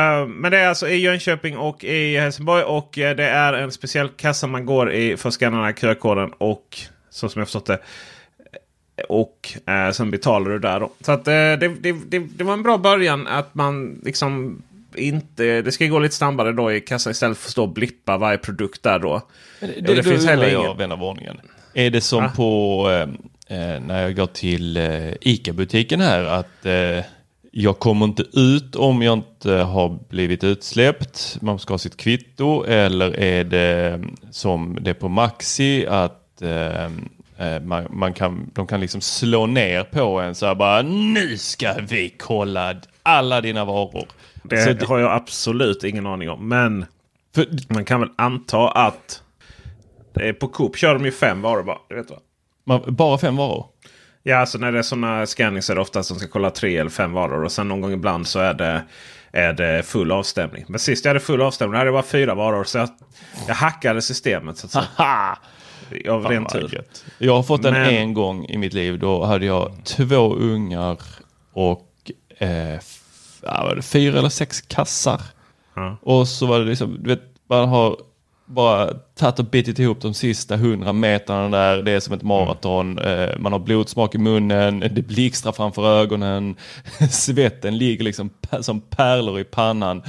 Uh, 0.00 0.26
men 0.26 0.50
det 0.50 0.58
är 0.58 0.68
alltså 0.68 0.88
i 0.88 0.96
Jönköping 0.96 1.56
och 1.56 1.84
i 1.84 2.16
Helsingborg. 2.16 2.62
Och 2.62 2.98
uh, 2.98 3.10
det 3.10 3.24
är 3.24 3.52
en 3.52 3.72
speciell 3.72 4.08
kassa 4.08 4.46
man 4.46 4.66
går 4.66 4.92
i 4.92 5.16
för 5.16 5.28
att 5.28 5.34
scanna 5.34 5.56
den 5.56 5.66
här 5.66 5.72
QR-koden. 5.72 6.32
Och 6.38 6.78
så 7.10 7.28
som 7.28 7.40
jag 7.40 7.46
förstått 7.46 7.66
det. 7.66 7.78
Och 9.08 9.52
uh, 9.70 9.92
sen 9.92 10.10
betalar 10.10 10.50
du 10.50 10.58
där 10.58 10.80
då. 10.80 10.92
Så 11.00 11.12
att 11.12 11.24
det, 11.24 11.56
det, 11.56 11.92
det, 11.92 12.18
det 12.18 12.44
var 12.44 12.52
en 12.52 12.62
bra 12.62 12.78
början 12.78 13.26
att 13.26 13.54
man 13.54 14.00
liksom 14.04 14.62
inte... 14.96 15.62
Det 15.62 15.72
ska 15.72 15.86
gå 15.86 15.98
lite 15.98 16.14
snabbare 16.14 16.52
då 16.52 16.72
i 16.72 16.80
kassan 16.80 17.10
istället 17.10 17.38
för 17.38 17.48
att 17.48 17.52
stå 17.52 17.62
och 17.62 17.68
blippa 17.68 18.18
varje 18.18 18.38
produkt 18.38 18.82
där 18.82 18.98
då. 18.98 19.22
Det, 19.60 19.88
Och 19.88 19.96
det 19.96 20.02
finns 20.02 20.26
heller 20.26 20.48
jag, 20.48 20.64
ingen... 20.64 20.76
vän 20.76 20.92
av 20.92 21.02
ordningen. 21.02 21.36
Är 21.74 21.90
det 21.90 22.00
som 22.00 22.22
Va? 22.22 22.32
på 22.36 22.90
eh, 23.48 23.74
eh, 23.74 23.80
när 23.80 24.02
jag 24.02 24.16
går 24.16 24.26
till 24.26 24.76
eh, 24.76 25.12
ICA-butiken 25.20 26.00
här 26.00 26.24
att 26.24 26.66
eh, 26.66 27.04
jag 27.58 27.78
kommer 27.78 28.04
inte 28.04 28.22
ut 28.32 28.76
om 28.76 29.02
jag 29.02 29.12
inte 29.18 29.52
har 29.52 29.98
blivit 30.08 30.44
utsläppt. 30.44 31.38
Man 31.40 31.58
ska 31.58 31.74
ha 31.74 31.78
sitt 31.78 31.96
kvitto 31.96 32.64
eller 32.64 33.16
är 33.20 33.44
det 33.44 33.88
eh, 33.88 34.00
som 34.30 34.78
det 34.80 34.90
är 34.90 34.94
på 34.94 35.08
Maxi 35.08 35.86
att 35.86 36.42
eh, 36.42 36.84
eh, 37.38 37.62
man, 37.62 37.86
man 37.90 38.12
kan, 38.12 38.50
de 38.54 38.66
kan 38.66 38.80
liksom 38.80 39.00
slå 39.00 39.46
ner 39.46 39.84
på 39.84 40.20
en 40.20 40.34
så 40.34 40.46
här 40.46 40.54
bara 40.54 40.82
nu 40.82 41.38
ska 41.38 41.74
vi 41.88 42.14
kolla 42.18 42.74
alla 43.02 43.40
dina 43.40 43.64
varor. 43.64 44.04
Det, 44.42 44.62
Så 44.62 44.72
det- 44.72 44.86
har 44.86 44.98
jag 44.98 45.12
absolut 45.12 45.84
ingen 45.84 46.06
aning 46.06 46.30
om. 46.30 46.48
Men 46.48 46.86
För, 47.34 47.46
man 47.68 47.84
kan 47.84 48.00
väl 48.00 48.10
anta 48.16 48.68
att... 48.68 49.22
På 50.40 50.48
Coop 50.48 50.76
kör 50.76 50.94
de 50.94 51.04
ju 51.04 51.12
fem 51.12 51.42
varor 51.42 51.62
bara. 51.62 51.78
Vet 51.88 52.08
du 52.08 52.14
va? 52.14 52.20
man, 52.64 52.80
bara 52.94 53.18
fem 53.18 53.36
varor? 53.36 53.66
Ja, 54.28 54.36
alltså 54.36 54.58
när 54.58 54.72
det 54.72 54.78
är 54.78 54.82
sådana 54.82 55.26
scannings 55.26 55.70
är 55.70 55.74
det 55.74 55.80
oftast 55.80 56.08
de 56.08 56.18
ska 56.18 56.28
kolla 56.28 56.50
tre 56.50 56.76
eller 56.76 56.90
fem 56.90 57.12
varor. 57.12 57.44
Och 57.44 57.52
sen 57.52 57.68
någon 57.68 57.80
gång 57.80 57.92
ibland 57.92 58.26
så 58.26 58.38
är 58.38 58.54
det, 58.54 58.82
är 59.32 59.52
det 59.52 59.82
full 59.86 60.12
avstämning. 60.12 60.64
Men 60.68 60.78
sist 60.78 61.04
jag 61.04 61.10
hade 61.10 61.20
full 61.20 61.42
avstämning 61.42 61.78
hade 61.78 61.88
det 61.88 61.92
bara 61.92 62.02
fyra 62.02 62.34
varor. 62.34 62.64
Så 62.64 62.78
jag, 62.78 62.88
jag 63.48 63.54
hackade 63.54 64.02
systemet. 64.02 64.58
Så 64.58 64.66
att 64.66 64.72
säga. 64.72 65.38
Av 66.12 66.26
ren 66.26 66.46
tur. 66.46 66.82
Jag 67.18 67.34
har 67.36 67.42
fått 67.42 67.62
den 67.62 67.72
Men- 67.72 67.86
en 67.94 68.14
gång 68.14 68.44
i 68.44 68.58
mitt 68.58 68.72
liv. 68.72 68.98
Då 68.98 69.24
hade 69.24 69.46
jag 69.46 69.72
två 69.84 70.34
ungar 70.34 70.98
och 71.52 72.10
eh, 72.38 72.80
fyra 73.82 74.18
eller 74.18 74.28
sex 74.28 74.60
kassar. 74.60 75.20
Ja. 75.74 75.96
Och 76.02 76.28
så 76.28 76.46
var 76.46 76.58
det 76.58 76.64
liksom, 76.64 77.02
du 77.02 77.10
vet, 77.10 77.22
man 77.48 77.68
har 77.68 77.96
bara 78.46 78.94
tagit 79.14 79.38
och 79.38 79.44
bitit 79.44 79.78
ihop 79.78 80.00
de 80.00 80.14
sista 80.14 80.56
hundra 80.56 80.92
metrarna 80.92 81.58
där. 81.58 81.82
Det 81.82 81.90
är 81.90 82.00
som 82.00 82.14
ett 82.14 82.22
maraton. 82.22 82.98
Eh, 82.98 83.38
man 83.38 83.52
har 83.52 83.58
blodsmak 83.58 84.14
i 84.14 84.18
munnen, 84.18 84.80
det 84.80 85.02
blixtrar 85.02 85.52
framför 85.52 86.00
ögonen. 86.00 86.56
Svetten 87.10 87.78
ligger 87.78 88.04
liksom 88.04 88.30
som 88.60 88.80
pärlor 88.80 89.40
i 89.40 89.44
pannan. 89.44 90.02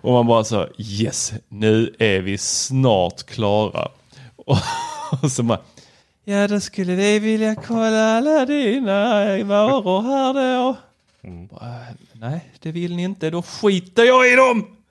Och 0.00 0.12
man 0.12 0.26
bara 0.26 0.44
så, 0.44 0.68
yes, 0.78 1.32
nu 1.48 1.94
är 1.98 2.20
vi 2.20 2.38
snart 2.38 3.22
klara. 3.22 3.88
Och, 4.36 4.58
och 5.22 5.32
så 5.32 5.42
bara, 5.42 5.60
ja 6.24 6.48
då 6.48 6.60
skulle 6.60 6.94
vi 6.94 7.18
vilja 7.18 7.54
kolla 7.54 8.16
alla 8.16 8.46
dina 8.46 9.44
varor 9.44 10.02
här 10.02 10.34
då. 10.34 10.76
Bara, 11.50 11.76
Nej, 12.12 12.40
det 12.60 12.72
vill 12.72 12.96
ni 12.96 13.02
inte, 13.02 13.30
då 13.30 13.42
skiter 13.42 14.04
jag 14.04 14.32
i 14.32 14.36
dem! 14.36 14.81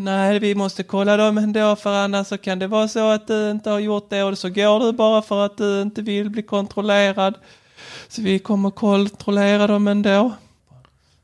Nej, 0.00 0.38
vi 0.38 0.54
måste 0.54 0.82
kolla 0.82 1.16
dem 1.16 1.38
ändå 1.38 1.76
för 1.76 1.94
annars 1.94 2.26
så 2.26 2.38
kan 2.38 2.58
det 2.58 2.66
vara 2.66 2.88
så 2.88 3.10
att 3.10 3.26
du 3.26 3.50
inte 3.50 3.70
har 3.70 3.78
gjort 3.78 4.10
det 4.10 4.22
och 4.22 4.38
så 4.38 4.48
går 4.48 4.80
du 4.86 4.92
bara 4.92 5.22
för 5.22 5.46
att 5.46 5.56
du 5.58 5.82
inte 5.82 6.02
vill 6.02 6.30
bli 6.30 6.42
kontrollerad. 6.42 7.34
Så 8.08 8.22
vi 8.22 8.38
kommer 8.38 8.70
kontrollera 8.70 9.66
dem 9.66 9.88
ändå. 9.88 10.32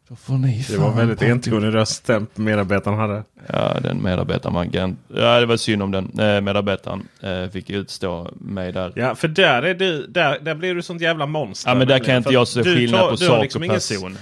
Då 0.09 0.17
får 0.17 0.35
ni 0.35 0.65
Det 0.71 0.77
var 0.77 0.93
väldigt 0.95 1.23
entonig 1.23 1.75
röst 1.75 2.07
den 2.07 2.27
medarbetaren 2.35 2.99
hade. 2.99 3.23
Ja, 3.53 3.81
den 3.83 4.03
medarbetaren 4.03 4.55
man 4.55 4.71
kan... 4.71 4.97
Ja, 5.17 5.41
det 5.41 5.47
var 5.47 5.57
synd 5.57 5.83
om 5.83 5.91
den 5.91 6.05
eh, 6.21 6.41
medarbetaren. 6.41 7.09
Eh, 7.23 7.51
fick 7.51 7.71
utstå 7.71 8.31
mig 8.35 8.73
där. 8.73 8.93
Ja, 8.97 9.15
för 9.15 9.29
där, 9.29 9.63
är 9.63 9.75
du, 9.75 10.07
där, 10.07 10.39
där 10.39 10.55
blir 10.55 10.75
du 10.75 10.83
sånt 10.83 11.01
jävla 11.03 11.27
monster. 11.27 11.71
Ja, 11.71 11.75
men 11.75 11.89
där 11.89 11.95
kan 11.99 12.03
nämligen. 12.03 12.17
inte 12.19 12.31
jag 12.33 12.49
se 12.49 12.63
du 12.63 12.77
skillnad 12.77 13.01
tar- 13.01 13.11
på 13.11 13.17
du 13.17 13.27
sak 13.27 13.43
liksom 13.43 13.63
och 13.63 13.67
ingen- 13.67 13.75
person. 13.77 14.19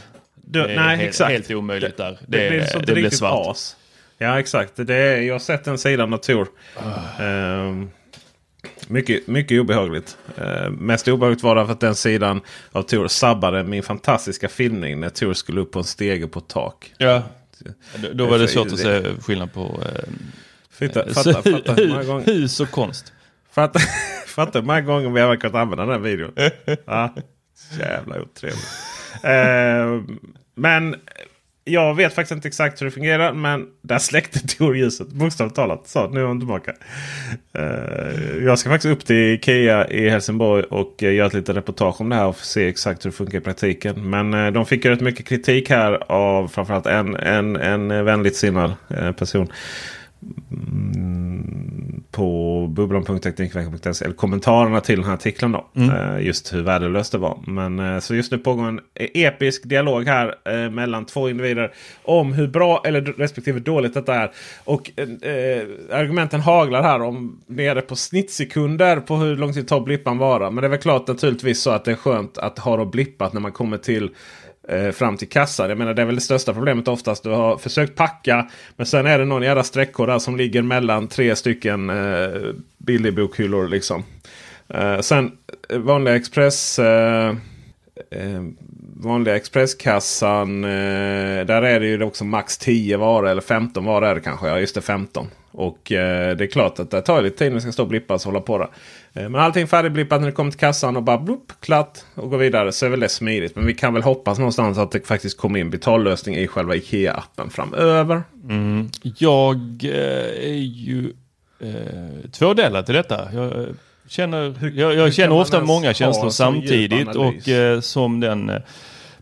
Du, 0.47 0.63
Det 0.63 0.73
är 0.73 0.77
nej, 0.77 0.97
helt- 0.97 1.09
exakt. 1.09 1.31
helt 1.33 1.51
omöjligt 1.51 1.97
där. 1.97 2.19
Det, 2.27 2.39
Det- 2.49 2.73
det 2.75 2.87
det 2.87 2.93
blir 2.95 3.11
svart. 3.11 3.47
as. 3.51 3.77
Ja, 4.19 4.41
exakt. 4.41 4.73
Det 4.77 4.95
är, 4.95 5.23
jag 5.23 5.35
har 5.35 5.39
sett 5.39 5.65
den 5.65 5.79
sidan 5.79 6.15
av 6.15 6.19
Tor. 6.19 6.49
Ehm, 7.21 7.91
mycket, 8.89 9.27
mycket 9.27 9.61
obehagligt. 9.61 10.19
Uh, 10.39 10.71
mest 10.71 11.09
obehagligt 11.09 11.43
var 11.43 11.57
det 11.57 11.67
för 11.67 11.73
att 11.73 11.81
den 11.81 11.95
sidan 11.95 12.41
av 12.73 12.83
Tor 12.83 13.09
sabbade 13.09 13.65
min 13.65 13.83
fantastiska 13.83 14.49
filmning 14.49 15.01
när 15.01 15.09
Tor 15.09 15.33
skulle 15.33 15.61
upp 15.61 15.73
på 15.73 15.79
en 15.79 15.85
stege 15.85 16.27
på 16.27 16.39
ett 16.39 16.49
tak. 16.49 16.93
Ja. 16.99 17.23
Då, 18.03 18.09
då 18.13 18.27
var 18.27 18.39
det 18.39 18.49
svårt 18.49 18.73
att 18.73 18.79
se 18.79 19.03
skillnad 19.21 19.53
på 19.53 19.83
eh, 19.83 20.05
Fatta, 20.71 21.03
eh, 21.03 21.13
fatta, 21.13 21.43
fatta 21.43 21.75
hur 21.75 21.89
många 21.89 22.05
gånger... 22.05 22.27
hus 22.27 22.61
och 22.61 22.71
konst. 22.71 23.13
Fatta, 23.51 23.79
fatta 24.27 24.59
hur 24.59 24.67
många 24.67 24.81
gånger 24.81 25.11
vi 25.11 25.21
har 25.21 25.37
kunnat 25.37 25.55
använda 25.55 25.87
den 25.87 25.93
här 25.93 26.11
videon. 26.11 26.33
Ja, 26.87 27.15
jävla 27.79 28.21
otrevligt. 28.21 28.69
Eh, 29.23 30.15
men 30.55 30.97
jag 31.65 31.95
vet 31.95 32.15
faktiskt 32.15 32.33
inte 32.33 32.49
exakt 32.49 32.81
hur 32.81 32.87
det 32.87 32.91
fungerar. 32.91 33.33
Men 33.33 33.67
där 33.83 33.99
släckte 33.99 34.49
Tor 34.57 34.77
ljuset. 34.77 35.09
Bokstavligt 35.09 35.57
talat. 35.57 35.89
Så 35.89 36.09
nu 36.09 36.21
är 36.21 36.25
hon 36.25 36.41
tillbaka. 36.41 36.73
Uh, 37.59 38.45
jag 38.45 38.59
ska 38.59 38.71
faktiskt 38.71 38.93
upp 38.93 39.05
till 39.05 39.35
Ikea 39.35 39.89
i 39.89 40.09
Helsingborg 40.09 40.65
och 40.65 41.03
uh, 41.03 41.15
göra 41.15 41.27
ett 41.27 41.35
litet 41.35 41.57
reportage 41.57 42.01
om 42.01 42.09
det 42.09 42.17
här. 42.17 42.27
Och 42.27 42.37
se 42.37 42.69
exakt 42.69 43.05
hur 43.05 43.11
det 43.11 43.17
funkar 43.17 43.39
i 43.39 43.41
praktiken. 43.41 44.11
Men 44.11 44.35
uh, 44.35 44.53
de 44.53 44.67
fick 44.67 44.85
ju 44.85 44.91
rätt 44.91 45.01
mycket 45.01 45.27
kritik 45.27 45.71
här 45.71 46.13
av 46.13 46.49
framförallt 46.49 46.87
en, 46.87 47.17
en, 47.17 47.57
en 47.57 48.05
vänligt 48.05 48.37
sinnad 48.37 48.75
person. 49.19 49.49
mm, 50.51 51.74
på 52.15 52.67
bubblan.teknikveckan.se. 52.71 54.05
Eller 54.05 54.15
kommentarerna 54.15 54.81
till 54.81 54.97
den 54.97 55.05
här 55.05 55.15
artikeln. 55.15 55.53
Då, 55.53 55.67
Mm. 55.77 55.91
eh, 55.91 56.27
just 56.27 56.55
hur 56.55 56.63
värdelöst 56.63 57.13
det 57.13 57.19
var. 57.19 57.39
Men 57.47 57.79
eh, 57.79 57.99
så 58.01 58.15
just 58.15 58.33
nu 58.33 58.39
pågår 58.39 58.65
en 58.69 58.81
episk 58.95 59.65
dialog 59.69 60.07
här 60.07 60.35
eh, 60.45 60.71
mellan 60.71 61.05
två 61.07 61.29
individer. 61.29 61.73
Om 62.03 62.33
hur 62.33 62.47
bra 62.49 62.83
eller 62.87 63.01
respektive 63.01 63.61
dåligt 63.61 63.95
detta 63.95 64.15
är. 64.15 64.33
Och 64.65 64.91
eh, 65.01 65.63
argumenten 65.93 66.41
haglar 66.41 66.83
här 66.83 67.03
om 67.03 67.41
nere 67.47 67.81
på 67.81 67.97
snittsekunder 67.97 68.97
på 69.01 69.17
hur 69.17 69.37
lång 69.37 69.53
tid 69.53 69.69
tar 69.69 69.81
blippan 69.81 70.19
vara. 70.19 70.51
Men 70.51 70.63
det 70.63 70.67
är 70.67 70.71
väl 70.71 70.79
klart 70.79 71.09
naturligtvis 71.09 71.61
så 71.63 71.71
att 71.71 71.85
det 71.85 71.91
är 71.93 71.97
skönt 71.97 72.39
att 72.39 72.59
ha 72.59 72.77
det 72.77 72.87
blippat 72.87 73.33
när 73.33 73.41
man 73.41 73.53
kommer 73.53 73.77
till 73.79 74.11
eh, 74.69 74.91
fram 74.91 75.17
till 75.17 75.29
kassan. 75.29 75.69
Jag 75.69 75.79
menar 75.79 75.95
det 75.95 76.03
är 76.03 76.07
väl 76.07 76.15
det 76.15 76.21
största 76.21 76.55
problemet 76.55 76.89
oftast. 76.89 77.23
Du 77.23 77.31
har 77.31 77.59
försökt 77.59 77.95
packa 77.95 78.51
men 78.77 78.87
sen 78.87 79.07
är 79.07 79.19
det 79.19 79.25
någon 79.25 79.43
jävla 79.43 79.63
streckkod 79.63 80.09
där 80.09 80.19
som 80.19 80.37
ligger 80.37 80.63
mellan 80.63 81.09
tre 81.09 81.37
stycken 81.37 81.91
eh, 81.91 82.29
billigbokhyllor. 82.79 83.69
Liksom. 83.69 84.05
Eh, 84.69 85.01
sen 85.01 85.33
eh, 85.69 85.79
vanliga 85.79 86.17
Express... 86.17 86.79
Eh, 86.79 87.35
Eh, 88.11 88.43
vanliga 88.97 89.37
Expresskassan. 89.37 90.65
Eh, 90.65 91.47
där 91.47 91.63
är 91.63 91.81
det 91.81 91.87
ju 91.87 92.03
också 92.03 92.25
max 92.25 92.59
10 92.59 92.97
varor 92.97 93.29
eller 93.29 93.43
15 93.43 93.85
varor 93.85 94.07
är 94.07 94.15
det 94.15 94.21
kanske. 94.21 94.49
Ja 94.49 94.61
just 94.61 94.75
det 94.75 94.81
15. 94.81 95.27
Och 95.51 95.93
eh, 95.93 96.37
det 96.37 96.45
är 96.45 96.49
klart 96.49 96.79
att 96.79 96.91
det 96.91 97.03
tar 97.03 97.23
lite 97.23 97.39
tid 97.39 97.49
när 97.49 97.55
det 97.55 97.61
ska 97.61 97.73
stå 97.73 97.83
och 97.83 97.89
blippas 97.89 98.27
och 98.27 98.33
hålla 98.33 98.45
på 98.45 98.59
där. 98.59 98.69
Eh, 99.13 99.29
men 99.29 99.41
allting 99.41 99.67
färdigblippat 99.67 100.21
när 100.21 100.27
det 100.27 100.33
kommer 100.33 100.51
till 100.51 100.61
kassan 100.61 100.97
och 100.97 101.03
bara 101.03 101.19
blupp, 101.19 101.53
klatt 101.61 102.07
och 102.15 102.31
gå 102.31 102.37
vidare 102.37 102.73
så 102.73 102.87
är 102.87 102.91
väl 102.91 103.01
det 103.01 103.09
smidigt. 103.09 103.57
Men 103.57 103.67
vi 103.67 103.75
kan 103.75 103.95
väl 103.95 104.03
hoppas 104.03 104.39
någonstans 104.39 104.79
att 104.79 104.91
det 104.91 105.07
faktiskt 105.07 105.39
kommer 105.39 105.59
in 105.59 105.71
betallösning 105.71 106.37
i 106.37 106.47
själva 106.47 106.75
IKEA-appen 106.75 107.51
framöver. 107.51 108.23
Mm. 108.49 108.91
Jag 109.19 109.57
eh, 109.85 110.51
är 110.51 110.63
ju 110.63 111.13
eh, 111.61 112.31
tvådelad 112.31 112.87
till 112.87 112.95
detta. 112.95 113.29
Jag 113.33 113.63
eh, 113.63 113.69
känner, 114.09 114.55
jag, 114.75 114.93
hur 114.93 114.93
jag 114.93 114.97
kan 114.97 115.13
känner 115.13 115.37
ofta 115.37 115.61
många 115.61 115.95
känslor 115.95 116.31
samtidigt 116.31 117.17
och 117.17 117.49
eh, 117.49 117.81
som 117.81 118.21
den, 118.21 118.51
eh, 118.51 118.61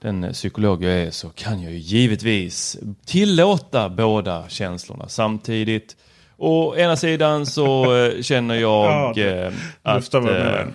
den 0.00 0.32
psykolog 0.32 0.84
jag 0.84 0.92
är 0.92 1.10
så 1.10 1.28
kan 1.28 1.62
jag 1.62 1.72
ju 1.72 1.78
givetvis 1.78 2.78
tillåta 3.06 3.88
båda 3.88 4.48
känslorna 4.48 5.08
samtidigt. 5.08 5.96
Å 6.36 6.76
ena 6.76 6.96
sidan 6.96 7.46
så 7.46 7.96
eh, 7.96 8.22
känner 8.22 8.54
jag 8.54 9.18
Ja, 9.18 9.22
eh, 9.22 9.52
att 9.82 10.12
jag 10.12 10.28
eh, 10.28 10.66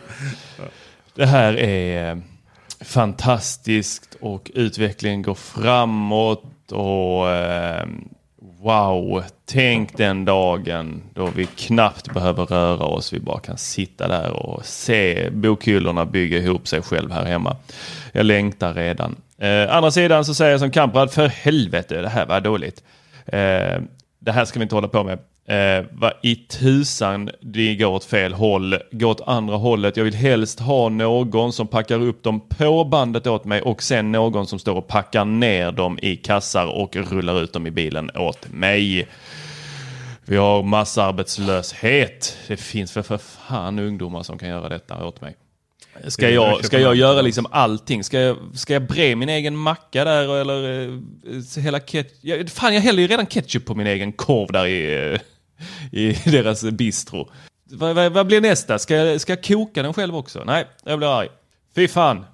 det 1.15 1.25
här 1.25 1.57
är 1.59 2.21
fantastiskt 2.81 4.17
och 4.21 4.51
utvecklingen 4.53 5.21
går 5.21 5.35
framåt 5.35 6.71
och 6.71 7.25
wow, 8.61 9.23
tänk 9.45 9.97
den 9.97 10.25
dagen 10.25 11.01
då 11.13 11.27
vi 11.35 11.45
knappt 11.45 12.13
behöver 12.13 12.45
röra 12.45 12.85
oss. 12.85 13.13
Vi 13.13 13.19
bara 13.19 13.39
kan 13.39 13.57
sitta 13.57 14.07
där 14.07 14.31
och 14.31 14.65
se 14.65 15.29
bokhyllorna 15.29 16.05
bygga 16.05 16.37
ihop 16.37 16.67
sig 16.67 16.81
själv 16.81 17.11
här 17.11 17.25
hemma. 17.25 17.55
Jag 18.11 18.25
längtar 18.25 18.73
redan. 18.73 19.15
Eh, 19.37 19.75
andra 19.75 19.91
sidan 19.91 20.25
så 20.25 20.33
säger 20.33 20.51
jag 20.51 20.59
som 20.59 20.71
Kamprad, 20.71 21.11
för 21.11 21.27
helvete, 21.27 22.01
det 22.01 22.09
här 22.09 22.25
var 22.25 22.41
dåligt. 22.41 22.83
Eh, 23.25 23.81
det 24.19 24.31
här 24.31 24.45
ska 24.45 24.59
vi 24.59 24.63
inte 24.63 24.75
hålla 24.75 24.87
på 24.87 25.03
med. 25.03 25.19
Eh, 25.49 25.85
vad 25.91 26.13
i 26.23 26.35
tusan 26.35 27.29
det 27.41 27.75
går 27.75 27.87
åt 27.87 28.03
fel 28.03 28.33
håll, 28.33 28.77
går 28.91 29.09
åt 29.09 29.21
andra 29.27 29.55
hållet. 29.55 29.97
Jag 29.97 30.03
vill 30.03 30.15
helst 30.15 30.59
ha 30.59 30.89
någon 30.89 31.53
som 31.53 31.67
packar 31.67 32.01
upp 32.01 32.23
dem 32.23 32.39
på 32.49 32.83
bandet 32.83 33.27
åt 33.27 33.45
mig 33.45 33.61
och 33.61 33.83
sen 33.83 34.11
någon 34.11 34.47
som 34.47 34.59
står 34.59 34.75
och 34.75 34.87
packar 34.87 35.25
ner 35.25 35.71
dem 35.71 35.99
i 36.01 36.15
kassar 36.15 36.65
och 36.65 36.95
rullar 36.95 37.41
ut 37.41 37.53
dem 37.53 37.67
i 37.67 37.71
bilen 37.71 38.11
åt 38.15 38.51
mig. 38.51 39.07
Vi 40.25 40.37
har 40.37 40.63
massarbetslöshet. 40.63 42.37
Det 42.47 42.57
finns 42.57 42.91
för, 42.91 43.01
för 43.01 43.17
fan 43.17 43.79
ungdomar 43.79 44.23
som 44.23 44.37
kan 44.37 44.49
göra 44.49 44.69
detta 44.69 45.05
åt 45.05 45.21
mig. 45.21 45.35
Ska 46.07 46.29
jag, 46.29 46.65
ska 46.65 46.79
jag 46.79 46.95
göra 46.95 47.21
liksom 47.21 47.47
allting? 47.51 48.03
Ska 48.03 48.19
jag, 48.19 48.37
ska 48.53 48.73
jag 48.73 48.87
bre 48.87 49.15
min 49.15 49.29
egen 49.29 49.55
macka 49.55 50.03
där 50.03 50.41
eller 50.41 50.83
eh, 50.83 51.63
hela 51.63 51.79
ketchup? 51.79 52.49
Fan, 52.49 52.73
jag 52.73 52.81
häller 52.81 53.01
ju 53.01 53.07
redan 53.07 53.25
ketchup 53.25 53.65
på 53.65 53.75
min 53.75 53.87
egen 53.87 54.11
korv 54.11 54.51
där 54.51 54.65
i, 54.65 55.11
eh, 55.13 55.19
i 55.91 56.13
deras 56.25 56.63
bistro. 56.63 57.29
Vad, 57.71 57.95
vad, 57.95 58.11
vad 58.11 58.27
blir 58.27 58.41
nästa? 58.41 58.79
Ska 58.79 58.95
jag, 58.95 59.21
ska 59.21 59.31
jag 59.31 59.43
koka 59.43 59.83
den 59.83 59.93
själv 59.93 60.15
också? 60.15 60.43
Nej, 60.45 60.65
jag 60.83 60.97
blir 60.97 61.19
arg. 61.19 61.29
Fy 61.75 61.87
fan. 61.87 62.25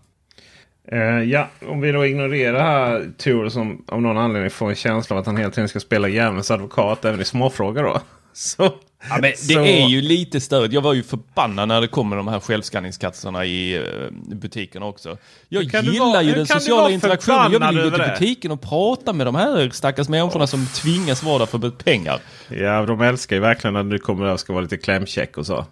Uh, 0.91 1.23
ja, 1.23 1.47
om 1.67 1.81
vi 1.81 1.91
då 1.91 2.05
ignorerar 2.05 2.59
här 2.63 3.11
Tor 3.17 3.49
som 3.49 3.85
av 3.87 4.01
någon 4.01 4.17
anledning 4.17 4.49
får 4.49 4.69
en 4.69 4.75
känsla 4.75 5.15
av 5.15 5.19
att 5.19 5.25
han 5.25 5.37
hela 5.37 5.51
tiden 5.51 5.69
ska 5.69 5.79
spela 5.79 6.07
djävulens 6.07 6.51
advokat 6.51 7.05
även 7.05 7.21
i 7.21 7.25
småfrågor 7.25 7.83
då. 7.83 8.01
Så, 8.33 8.73
Ja, 9.09 9.17
men 9.21 9.21
det 9.21 9.37
så- 9.53 9.59
är 9.59 9.87
ju 9.87 10.01
lite 10.01 10.41
störigt. 10.41 10.73
Jag 10.73 10.81
var 10.81 10.93
ju 10.93 11.03
förbannad 11.03 11.67
när 11.67 11.81
det 11.81 11.87
kom 11.87 12.09
med 12.09 12.17
de 12.17 12.27
här 12.27 12.39
självskanningskassorna 12.39 13.45
i 13.45 13.79
uh, 13.79 13.85
butiken 14.11 14.83
också. 14.83 15.17
Jag 15.49 15.63
gillar 15.63 16.05
vara- 16.05 16.21
ju 16.21 16.31
den 16.33 16.47
sociala 16.47 16.89
interaktionen. 16.89 17.51
Jag 17.51 17.67
vill 17.67 17.77
ju 17.77 17.89
gå 17.89 17.97
till 17.97 18.05
butiken 18.19 18.51
och 18.51 18.61
prata 18.61 19.13
med 19.13 19.27
de 19.27 19.35
här 19.35 19.69
stackars 19.69 20.09
människorna 20.09 20.47
som 20.47 20.65
tvingas 20.65 21.23
vara 21.23 21.39
där 21.39 21.45
för 21.45 21.69
pengar. 21.69 22.19
Ja, 22.49 22.85
de 22.85 23.01
älskar 23.01 23.35
ju 23.35 23.41
verkligen 23.41 23.73
när 23.73 23.83
du 23.83 23.99
kommer 23.99 24.25
där 24.25 24.33
och 24.33 24.39
ska 24.39 24.53
vara 24.53 24.63
lite 24.63 24.77
klämkäck 24.77 25.37
och 25.37 25.45
så. 25.45 25.65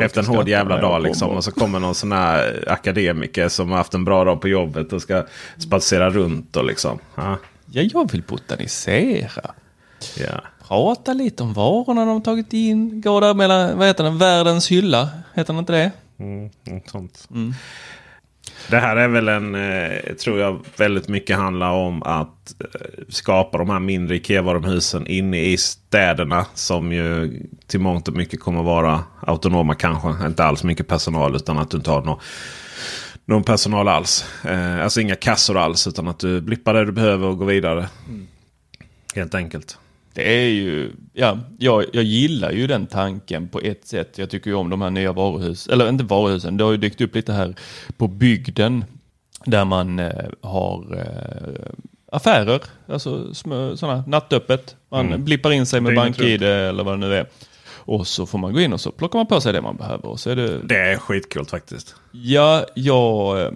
Efter 0.00 0.20
en 0.20 0.26
hård 0.26 0.48
jävla 0.48 0.80
dag 0.80 1.02
liksom. 1.02 1.28
Och 1.30 1.44
så 1.44 1.52
kommer 1.52 1.78
någon 1.78 1.94
sån 1.94 2.12
här 2.12 2.64
akademiker 2.68 3.48
som 3.48 3.70
har 3.70 3.76
haft 3.78 3.94
en 3.94 4.04
bra 4.04 4.24
dag 4.24 4.40
på 4.40 4.48
jobbet 4.48 4.92
och 4.92 5.02
ska 5.02 5.26
spatsera 5.58 6.10
runt 6.10 6.56
och 6.56 6.64
liksom. 6.64 6.98
Ja, 7.14 7.38
Ja, 7.74 7.82
jag 7.92 8.12
vill 8.12 8.22
botanisera. 8.22 9.50
ja. 10.16 10.40
Prata 10.72 11.12
lite 11.12 11.42
om 11.42 11.52
varorna 11.52 12.04
de 12.04 12.22
tagit 12.22 12.52
in. 12.52 13.00
Gå 13.00 13.20
där 13.20 13.34
mellan, 13.34 13.78
vad 13.78 13.86
heter 13.86 14.04
den, 14.04 14.18
världens 14.18 14.70
hylla. 14.70 15.08
Heter 15.34 15.52
den 15.52 15.58
inte 15.58 15.72
det? 15.72 15.90
Mm, 16.18 16.50
sånt. 16.86 17.28
Det 18.70 18.76
här 18.76 18.96
är 18.96 19.08
väl 19.08 19.28
en, 19.28 19.54
eh, 19.54 20.14
tror 20.14 20.38
jag, 20.38 20.60
väldigt 20.76 21.08
mycket 21.08 21.36
handlar 21.36 21.70
om 21.70 22.02
att 22.02 22.54
eh, 22.60 23.04
skapa 23.08 23.58
de 23.58 23.70
här 23.70 23.80
mindre 23.80 24.16
Ikea-varuhusen 24.16 25.06
inne 25.06 25.40
i 25.40 25.56
städerna. 25.56 26.46
Som 26.54 26.92
ju 26.92 27.40
till 27.66 27.80
mångt 27.80 28.08
och 28.08 28.14
mycket 28.14 28.40
kommer 28.40 28.62
vara 28.62 29.04
autonoma 29.20 29.74
kanske. 29.74 30.26
Inte 30.26 30.44
alls 30.44 30.64
mycket 30.64 30.88
personal 30.88 31.36
utan 31.36 31.58
att 31.58 31.70
du 31.70 31.76
inte 31.76 31.90
har 31.90 32.02
någon, 32.02 32.18
någon 33.24 33.44
personal 33.44 33.88
alls. 33.88 34.24
Eh, 34.44 34.82
alltså 34.82 35.00
inga 35.00 35.16
kassor 35.16 35.58
alls 35.58 35.86
utan 35.86 36.08
att 36.08 36.18
du 36.18 36.40
blippar 36.40 36.74
det 36.74 36.84
du 36.84 36.92
behöver 36.92 37.26
och 37.26 37.38
går 37.38 37.46
vidare. 37.46 37.88
Helt 39.14 39.34
enkelt. 39.34 39.78
Det 40.14 40.32
är 40.32 40.48
ju, 40.48 40.90
ja, 41.12 41.38
jag, 41.58 41.84
jag 41.92 42.04
gillar 42.04 42.50
ju 42.52 42.66
den 42.66 42.86
tanken 42.86 43.48
på 43.48 43.60
ett 43.60 43.86
sätt. 43.86 44.18
Jag 44.18 44.30
tycker 44.30 44.50
ju 44.50 44.56
om 44.56 44.70
de 44.70 44.82
här 44.82 44.90
nya 44.90 45.12
varuhus, 45.12 45.66
eller 45.66 45.88
inte 45.88 46.04
varuhusen, 46.04 46.56
det 46.56 46.64
har 46.64 46.70
ju 46.70 46.76
dykt 46.76 47.00
upp 47.00 47.14
lite 47.14 47.32
här 47.32 47.54
på 47.96 48.08
bygden. 48.08 48.84
Där 49.44 49.64
man 49.64 49.98
eh, 49.98 50.10
har 50.40 50.96
eh, 50.98 51.70
affärer, 52.12 52.60
alltså 52.86 53.34
sådana 53.34 54.04
nattöppet. 54.06 54.76
Man 54.88 55.06
Mm. 55.06 55.24
blippar 55.24 55.50
in 55.50 55.66
sig 55.66 55.80
med 55.80 55.94
BankID 55.94 56.42
eller 56.42 56.84
vad 56.84 56.94
det 57.00 57.06
nu 57.08 57.14
är. 57.14 57.26
Och 57.84 58.06
så 58.06 58.26
får 58.26 58.38
man 58.38 58.52
gå 58.52 58.60
in 58.60 58.72
och 58.72 58.80
så 58.80 58.90
plockar 58.90 59.18
man 59.18 59.26
på 59.26 59.40
sig 59.40 59.52
det 59.52 59.60
man 59.62 59.76
behöver. 59.76 60.06
Och 60.06 60.20
så 60.20 60.30
är 60.30 60.36
det, 60.36 60.58
Det 60.62 60.76
är 60.78 60.96
skitkul 60.96 61.44
faktiskt. 61.44 61.94
Ja, 62.12 62.64
jag, 62.74 63.40
eh, 63.42 63.52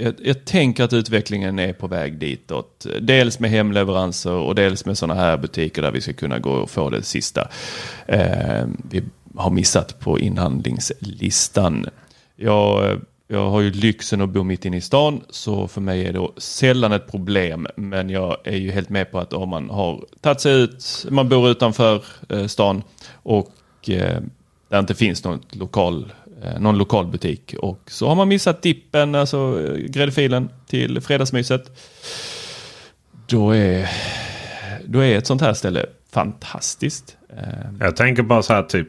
jag, 0.00 0.14
jag 0.22 0.44
tänker 0.44 0.84
att 0.84 0.92
utvecklingen 0.92 1.58
är 1.58 1.72
på 1.72 1.86
väg 1.86 2.18
ditåt. 2.18 2.86
Dels 3.00 3.40
med 3.40 3.50
hemleveranser 3.50 4.32
och 4.32 4.54
dels 4.54 4.84
med 4.84 4.98
sådana 4.98 5.20
här 5.20 5.36
butiker 5.36 5.82
där 5.82 5.90
vi 5.90 6.00
ska 6.00 6.12
kunna 6.12 6.38
gå 6.38 6.50
och 6.50 6.70
få 6.70 6.90
det 6.90 7.02
sista 7.02 7.48
eh, 8.06 8.66
vi 8.90 9.02
har 9.36 9.50
missat 9.50 10.00
på 10.00 10.18
inhandlingslistan. 10.18 11.86
Jag, 12.36 13.00
jag 13.28 13.50
har 13.50 13.60
ju 13.60 13.70
lyxen 13.70 14.20
att 14.20 14.28
bo 14.28 14.42
mitt 14.42 14.64
inne 14.64 14.76
i 14.76 14.80
stan 14.80 15.20
så 15.30 15.68
för 15.68 15.80
mig 15.80 16.06
är 16.06 16.12
det 16.12 16.28
sällan 16.36 16.92
ett 16.92 17.10
problem. 17.10 17.66
Men 17.76 18.10
jag 18.10 18.36
är 18.44 18.56
ju 18.56 18.70
helt 18.70 18.88
med 18.88 19.10
på 19.10 19.18
att 19.18 19.32
om 19.32 19.48
man 19.48 19.70
har 19.70 20.04
tagit 20.20 20.40
sig 20.40 20.62
ut, 20.62 21.06
man 21.10 21.28
bor 21.28 21.50
utanför 21.50 22.04
eh, 22.28 22.46
stan 22.46 22.82
och 23.12 23.52
eh, 23.88 24.20
där 24.68 24.78
inte 24.78 24.94
finns 24.94 25.24
något 25.24 25.54
lokal, 25.54 26.12
Eh, 26.44 26.60
någon 26.60 26.78
lokal 26.78 27.06
butik. 27.06 27.54
Och 27.58 27.80
så 27.86 28.08
har 28.08 28.14
man 28.14 28.28
missat 28.28 28.62
dippen, 28.62 29.14
alltså 29.14 29.60
eh, 29.66 29.74
gräddfilen 29.74 30.48
till 30.66 31.00
fredagsmyset. 31.00 31.80
Då 33.26 33.50
är, 33.56 33.88
då 34.84 34.98
är 35.04 35.18
ett 35.18 35.26
sånt 35.26 35.40
här 35.40 35.54
ställe 35.54 35.86
fantastiskt. 36.12 37.16
Eh, 37.36 37.70
jag 37.80 37.96
tänker 37.96 38.22
bara 38.22 38.42
så 38.42 38.52
här 38.52 38.62
typ. 38.62 38.88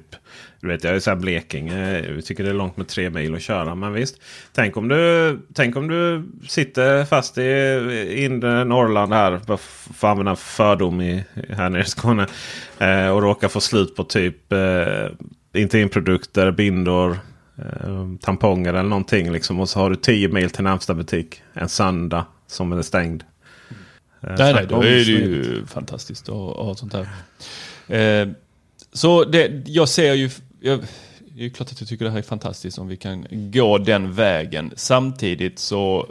Du 0.61 0.67
vet 0.67 0.83
jag 0.83 0.95
är 0.95 0.99
så 0.99 1.09
här 1.09 1.17
Blekinge. 1.17 2.01
Vi 2.01 2.21
tycker 2.21 2.43
det 2.43 2.49
är 2.49 2.53
långt 2.53 2.77
med 2.77 2.87
tre 2.87 3.09
mil 3.09 3.35
att 3.35 3.41
köra. 3.41 3.75
Men 3.75 3.93
visst. 3.93 4.15
Tänk 4.53 4.77
om 4.77 4.87
du, 4.87 5.39
tänk 5.53 5.75
om 5.75 5.87
du 5.87 6.25
sitter 6.47 7.05
fast 7.05 7.37
i 7.37 8.23
inre 8.25 8.63
Norrland 8.65 9.13
här. 9.13 9.39
Bara 9.47 9.53
f- 9.53 9.87
Får 9.95 10.07
använda 10.07 10.35
fördom 10.35 11.01
i, 11.01 11.23
här 11.49 11.69
nere 11.69 11.81
i 11.81 11.85
Skåne. 11.85 12.27
Eh, 12.79 13.07
och 13.07 13.21
råkar 13.21 13.47
få 13.47 13.59
slut 13.61 13.95
på 13.95 14.03
typ 14.03 14.53
eh, 14.53 15.05
intimprodukter, 15.53 16.51
bindor. 16.51 17.17
Eh, 17.59 18.07
tamponger 18.21 18.73
eller 18.73 18.89
någonting. 18.89 19.31
Liksom. 19.31 19.59
Och 19.59 19.69
så 19.69 19.79
har 19.79 19.89
du 19.89 19.95
10 19.95 20.29
mil 20.29 20.49
till 20.49 20.63
närmsta 20.63 20.93
butik. 20.93 21.41
En 21.53 21.69
söndag 21.69 22.25
som 22.47 22.71
är 22.71 22.81
stängd. 22.81 23.23
Eh, 24.21 24.35
Nej, 24.37 24.53
nej, 24.53 24.65
då 24.69 24.81
är 24.81 24.81
det 24.81 25.01
ju 25.01 25.65
fantastiskt 25.65 26.29
att 26.29 26.35
ha 26.35 26.75
sånt 26.75 26.93
här. 26.93 27.07
Eh, 27.97 28.27
så 28.93 29.23
det, 29.23 29.63
jag 29.65 29.89
ser 29.89 30.13
ju, 30.13 30.29
jag, 30.61 30.79
det 31.19 31.41
är 31.41 31.43
ju 31.43 31.49
klart 31.49 31.71
att 31.71 31.81
jag 31.81 31.89
tycker 31.89 32.05
det 32.05 32.11
här 32.11 32.17
är 32.17 32.23
fantastiskt 32.23 32.77
om 32.77 32.87
vi 32.87 32.97
kan 32.97 33.25
gå 33.31 33.77
den 33.77 34.13
vägen. 34.13 34.71
Samtidigt 34.75 35.59
så, 35.59 36.07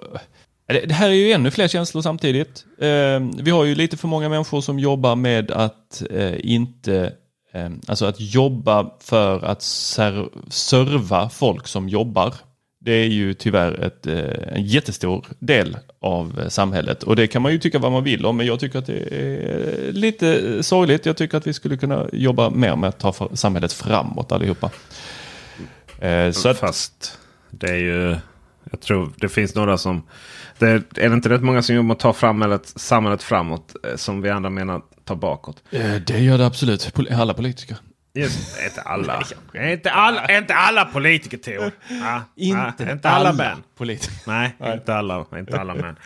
det, 0.67 0.81
det 0.81 0.95
här 0.95 1.09
är 1.09 1.15
ju 1.15 1.33
ännu 1.33 1.51
fler 1.51 1.69
känslor 1.69 2.03
samtidigt. 2.03 2.65
Eh, 2.79 3.21
vi 3.43 3.51
har 3.51 3.65
ju 3.65 3.75
lite 3.75 3.97
för 3.97 4.09
många 4.09 4.29
människor 4.29 4.61
som 4.61 4.79
jobbar 4.79 5.17
med 5.17 5.51
att 5.51 6.03
eh, 6.11 6.51
inte 6.51 6.95
eh, 6.95 7.13
Ehm, 7.53 7.81
alltså 7.87 8.07
att 8.07 8.21
jobba 8.21 8.91
för 9.01 9.45
att 9.45 9.63
ser, 9.63 10.29
serva 10.49 11.29
folk 11.29 11.67
som 11.67 11.89
jobbar. 11.89 12.35
Det 12.81 12.93
är 12.93 13.07
ju 13.07 13.35
tyvärr 13.35 13.85
ett, 13.85 14.07
eh, 14.07 14.57
en 14.57 14.65
jättestor 14.65 15.27
del 15.39 15.77
av 16.01 16.41
eh, 16.41 16.49
samhället 16.49 17.03
och 17.03 17.17
det 17.17 17.27
kan 17.27 17.43
man 17.43 17.53
ju 17.53 17.59
tycka 17.59 17.79
vad 17.79 17.93
man 17.93 18.05
vill 18.05 18.27
om 18.27 18.37
men 18.37 18.47
jag 18.47 18.61
tycker 18.61 18.79
att 18.79 18.87
det 18.87 18.99
är 18.99 19.93
lite 19.93 20.39
eh, 20.39 20.61
sorgligt. 20.61 21.07
Jag 21.07 21.17
tycker 21.17 21.39
att 21.39 21.47
vi 21.47 21.53
skulle 21.53 21.77
kunna 21.77 22.07
jobba 22.13 22.51
mer 22.51 22.77
med 22.77 22.89
att 22.89 22.99
ta 22.99 23.29
samhället 23.33 23.73
framåt 23.73 24.33
allihopa. 24.33 24.71
Ehm, 26.01 26.33
så 26.33 26.49
att, 26.49 26.59
Fast 26.59 27.19
det 27.51 27.71
är 27.71 27.77
ju... 27.77 28.17
Jag 28.71 28.81
tror 28.81 29.13
det 29.17 29.29
finns 29.29 29.55
några 29.55 29.79
som... 29.79 30.03
Det 30.59 30.67
är, 30.67 30.83
är 30.97 31.09
det 31.09 31.15
inte 31.15 31.29
rätt 31.29 31.43
många 31.43 31.63
som 31.63 31.75
jobbar 31.75 31.87
med 31.87 31.95
att 31.95 32.01
ta 32.01 32.13
samhället, 32.13 32.67
samhället 32.67 33.23
framåt 33.23 33.77
som 33.97 34.23
vi 34.23 34.31
andra 34.31 34.51
menar 34.51 34.83
ta 35.09 35.17
bakåt? 35.17 35.63
eh, 35.71 35.95
det 35.95 36.19
gör 36.19 36.39
det 36.39 36.47
absolut, 36.47 36.93
alla 37.11 37.35
politiker. 37.35 37.77
Just, 38.15 38.59
inte 38.65 38.81
alla. 38.83 39.23
inte, 39.55 39.91
alla 39.91 40.37
inte 40.39 40.55
alla 40.55 40.85
politiker 40.85 41.39
Theo. 41.39 41.63
Ja, 41.89 42.23
Inte 42.37 42.85
ja, 42.85 42.93
inte 42.93 43.09
alla, 43.11 43.29
alla 43.29 43.33
män. 43.33 43.63
politiker. 43.77 44.15
Nej, 44.27 44.57
inte 44.75 44.95
alla. 44.95 45.25
Inte 45.39 45.61
alla 45.61 45.75
män. 45.75 45.97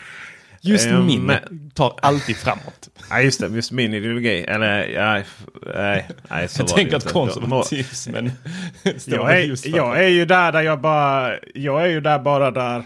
Just 0.65 0.87
Eh, 0.87 1.01
min 1.01 1.23
men- 1.23 1.71
tar 1.75 1.99
alltid 2.03 2.37
framåt. 2.37 2.88
Ja 3.11 3.21
just 3.21 3.41
det, 3.41 3.47
just 3.49 3.73
min 3.73 3.95
ideologi. 3.95 4.45
Eller 4.49 4.85
ja, 4.88 5.23
nej, 5.75 6.09
nej 6.31 6.49
så 6.49 6.62
Jag 6.62 6.69
tänker 6.69 6.97
att 6.97 7.03
inte. 7.03 7.12
konservatismen 7.12 8.33
jag 9.07 9.38
är, 9.41 9.69
jag 9.77 9.99
är 10.05 10.09
ju 10.09 10.25
där 10.25 10.53
där 10.53 10.62
jag 10.62 10.81
bara... 10.81 11.33
Jag 11.55 11.83
är 11.83 11.87
ju 11.87 12.01
där 12.01 12.19
bara 12.19 12.51
där... 12.51 12.83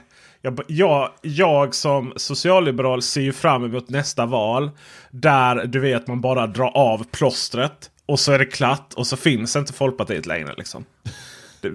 Jag, 0.46 0.60
jag, 0.66 1.10
jag 1.22 1.74
som 1.74 2.12
socialliberal 2.16 3.02
ser 3.02 3.20
ju 3.20 3.32
fram 3.32 3.64
emot 3.64 3.88
nästa 3.88 4.26
val. 4.26 4.70
Där 5.10 5.66
du 5.66 5.80
vet 5.80 6.06
man 6.06 6.20
bara 6.20 6.46
drar 6.46 6.76
av 6.76 7.04
plåstret. 7.10 7.90
Och 8.06 8.20
så 8.20 8.32
är 8.32 8.38
det 8.38 8.46
klart 8.46 8.92
och 8.96 9.06
så 9.06 9.16
finns 9.16 9.56
inte 9.56 9.72
Folkpartiet 9.72 10.26
längre. 10.26 10.54
Liksom. 10.56 10.84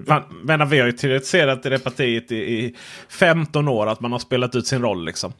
Man, 0.08 0.24
men 0.44 0.70
vi 0.70 0.80
har 0.80 0.86
ju 0.86 0.92
teoretiserat 0.92 1.66
i 1.66 1.70
det 1.70 1.80
partiet 1.80 2.32
i, 2.32 2.36
i 2.36 2.76
15 3.10 3.68
år 3.68 3.88
att 3.88 4.00
man 4.00 4.12
har 4.12 4.20
spelat 4.20 4.56
ut 4.56 4.68
sin 4.68 4.82
roll. 4.82 5.06
Liksom. 5.06 5.34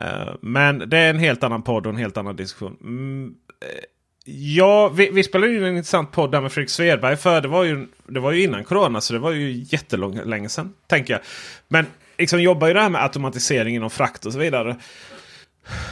Uh, 0.00 0.34
men 0.40 0.78
det 0.78 0.98
är 0.98 1.10
en 1.10 1.18
helt 1.18 1.44
annan 1.44 1.62
podd 1.62 1.86
och 1.86 1.92
en 1.92 1.98
helt 1.98 2.16
annan 2.16 2.36
diskussion. 2.36 2.76
Mm, 2.80 3.34
eh, 3.60 3.84
ja, 4.24 4.88
vi, 4.88 5.10
vi 5.10 5.22
spelade 5.22 5.56
in 5.56 5.62
en 5.62 5.76
intressant 5.76 6.12
podd 6.12 6.32
där 6.32 6.40
med 6.40 6.52
Fredrik 6.52 6.70
Svedberg. 6.70 7.16
För 7.16 7.40
det 7.40 7.48
var 7.48 7.64
ju, 7.64 7.86
det 8.06 8.20
var 8.20 8.32
ju 8.32 8.42
innan 8.42 8.64
corona 8.64 9.00
så 9.00 9.12
det 9.12 9.18
var 9.18 9.32
ju 9.32 9.64
jättelänge 9.66 10.48
sedan. 10.48 10.72
Tänker 10.86 11.12
jag. 11.12 11.20
Men 11.68 11.86
liksom 12.20 12.42
jobbar 12.42 12.68
ju 12.68 12.74
det 12.74 12.80
här 12.80 12.88
med 12.88 13.02
automatisering 13.02 13.74
inom 13.74 13.90
frakt 13.90 14.26
och 14.26 14.32
så 14.32 14.38
vidare. 14.38 14.76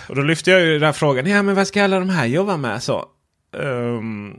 Och 0.08 0.16
då 0.16 0.22
lyfte 0.22 0.50
jag 0.50 0.60
ju 0.60 0.72
den 0.72 0.82
här 0.82 0.92
frågan. 0.92 1.26
Ja 1.26 1.42
men 1.42 1.54
vad 1.54 1.66
ska 1.66 1.84
alla 1.84 1.98
de 1.98 2.10
här 2.10 2.26
jobba 2.26 2.56
med? 2.56 2.82
Så, 2.82 3.04
um, 3.56 4.36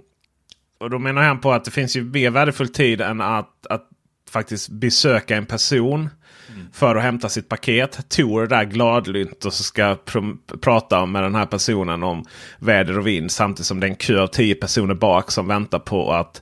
och 0.80 0.90
då 0.90 1.00
menar 1.00 1.22
han 1.22 1.40
på 1.40 1.52
att 1.54 1.66
det 1.66 1.72
finns 1.72 1.96
ju 1.96 2.04
mer 2.04 2.30
värdefull 2.30 2.70
tid 2.70 3.02
än 3.02 3.22
att, 3.22 3.68
att 3.70 3.88
faktiskt 4.30 4.70
besöka 4.70 5.36
en 5.36 5.46
person 5.46 6.10
för 6.74 6.96
att 6.96 7.04
hämta 7.04 7.30
sitt 7.30 7.50
paket. 7.50 8.10
Tor 8.10 8.48
där 8.48 8.64
gladlynt 8.64 9.46
och 9.46 9.54
så 9.54 9.64
ska 9.64 9.94
pr- 10.06 10.38
prata 10.62 11.06
med 11.06 11.24
den 11.24 11.36
här 11.36 11.46
personen 11.46 12.04
om 12.04 12.26
väder 12.60 12.98
och 12.98 13.08
vind. 13.08 13.32
Samtidigt 13.32 13.66
som 13.66 13.80
det 13.80 13.88
är 13.88 13.90
en 13.90 13.96
kö 13.96 14.22
av 14.22 14.28
tio 14.28 14.56
personer 14.56 14.94
bak 14.94 15.32
som 15.32 15.48
väntar 15.48 15.80
på 15.80 16.14
att 16.14 16.38
eh, 16.38 16.42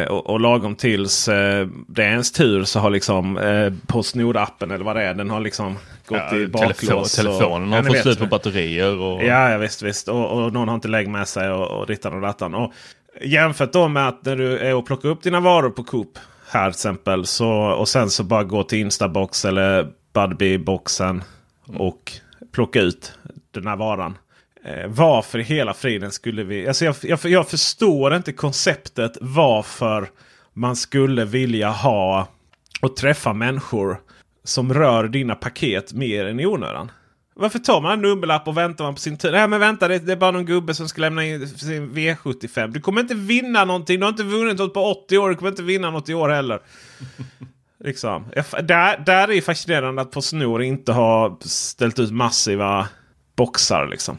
och, 0.00 0.30
och 0.30 0.40
lagom 0.40 0.74
tills 0.74 1.28
eh, 1.28 1.68
det 1.88 2.02
är 2.04 2.08
ens 2.10 2.32
tur 2.32 2.64
så 2.64 2.80
har 2.80 2.90
liksom 2.90 3.36
eh, 3.38 3.72
Postnord-appen 3.86 4.74
eller 4.74 4.84
vad 4.84 4.96
det 4.96 5.02
är. 5.02 5.14
Den 5.14 5.30
har 5.30 5.40
liksom 5.40 5.76
gått 6.06 6.18
Ja, 6.30 6.36
i 6.36 6.48
telefon, 6.48 6.50
baklås. 6.52 7.18
och- 7.18 7.24
telefonen 7.24 7.70
Ja, 7.70 7.76
har 7.76 7.84
fått 7.84 7.98
slut 7.98 8.18
på 8.18 8.26
batterier. 8.26 8.98
Och... 8.98 9.22
Ja, 9.24 9.50
ja 9.50 9.58
visst, 9.58 9.82
visst. 9.82 10.08
Och, 10.08 10.30
och 10.44 10.52
någon 10.52 10.68
har 10.68 10.74
inte 10.74 10.88
lägg 10.88 11.08
med 11.08 11.28
sig 11.28 11.50
och, 11.50 11.80
och 11.80 11.86
dittan 11.86 12.12
och 12.14 12.20
dattan. 12.20 12.54
Och 12.54 12.72
jämfört 13.24 13.72
då 13.72 13.88
med 13.88 14.08
att 14.08 14.24
när 14.24 14.36
du 14.36 14.58
är 14.58 14.74
och 14.74 14.86
plockar 14.86 15.08
upp 15.08 15.22
dina 15.22 15.40
varor 15.40 15.70
på 15.70 15.84
Coop 15.84 16.18
här 16.50 16.70
till 16.70 16.76
exempel. 16.76 17.26
Så, 17.26 17.50
och 17.50 17.88
sen 17.88 18.10
så 18.10 18.22
bara 18.24 18.44
gå 18.44 18.62
till 18.62 18.78
Instabox 18.78 19.44
eller 19.44 19.88
Budbee-boxen 20.14 21.22
och 21.76 22.12
plocka 22.52 22.80
ut 22.80 23.12
den 23.50 23.66
här 23.66 23.76
varan. 23.76 24.14
Eh, 24.64 24.86
varför 24.88 25.38
i 25.38 25.42
hela 25.42 25.74
friden 25.74 26.10
skulle 26.10 26.44
vi... 26.44 26.68
Alltså 26.68 26.84
jag, 26.84 26.96
jag, 27.02 27.18
jag 27.24 27.48
förstår 27.48 28.16
inte 28.16 28.32
konceptet 28.32 29.16
varför 29.20 30.10
man 30.52 30.76
skulle 30.76 31.24
vilja 31.24 31.70
ha 31.70 32.28
och 32.80 32.96
träffa 32.96 33.32
människor 33.32 34.00
som 34.44 34.74
rör 34.74 35.08
dina 35.08 35.34
paket 35.34 35.92
mer 35.92 36.24
än 36.26 36.40
i 36.40 36.46
onödan. 36.46 36.90
Varför 37.34 37.58
tar 37.58 37.80
man 37.80 37.92
en 37.92 38.02
nummerlapp 38.02 38.48
och 38.48 38.56
väntar 38.56 38.84
man 38.84 38.94
på 38.94 39.00
sin 39.00 39.18
tur? 39.18 39.32
Nej 39.32 39.48
men 39.48 39.60
vänta, 39.60 39.88
det, 39.88 39.98
det 39.98 40.12
är 40.12 40.16
bara 40.16 40.30
någon 40.30 40.46
gubbe 40.46 40.74
som 40.74 40.88
ska 40.88 41.00
lämna 41.00 41.24
in 41.24 41.48
sin 41.48 41.92
V75. 41.92 42.68
Du 42.68 42.80
kommer 42.80 43.00
inte 43.00 43.14
vinna 43.14 43.64
någonting. 43.64 44.00
Du 44.00 44.04
har 44.04 44.10
inte 44.10 44.22
vunnit 44.22 44.58
något 44.58 44.74
på 44.74 44.84
80 44.84 45.18
år. 45.18 45.28
Du 45.28 45.36
kommer 45.36 45.50
inte 45.50 45.62
vinna 45.62 45.90
något 45.90 46.08
i 46.08 46.14
år 46.14 46.28
heller. 46.28 46.60
liksom. 47.84 48.24
Där, 48.62 49.04
där 49.06 49.22
är 49.22 49.26
det 49.26 49.40
fascinerande 49.40 50.02
att 50.02 50.10
Postnord 50.10 50.62
inte 50.62 50.92
har 50.92 51.36
ställt 51.40 51.98
ut 51.98 52.10
massiva 52.10 52.88
boxar. 53.36 53.86
Liksom. 53.86 54.18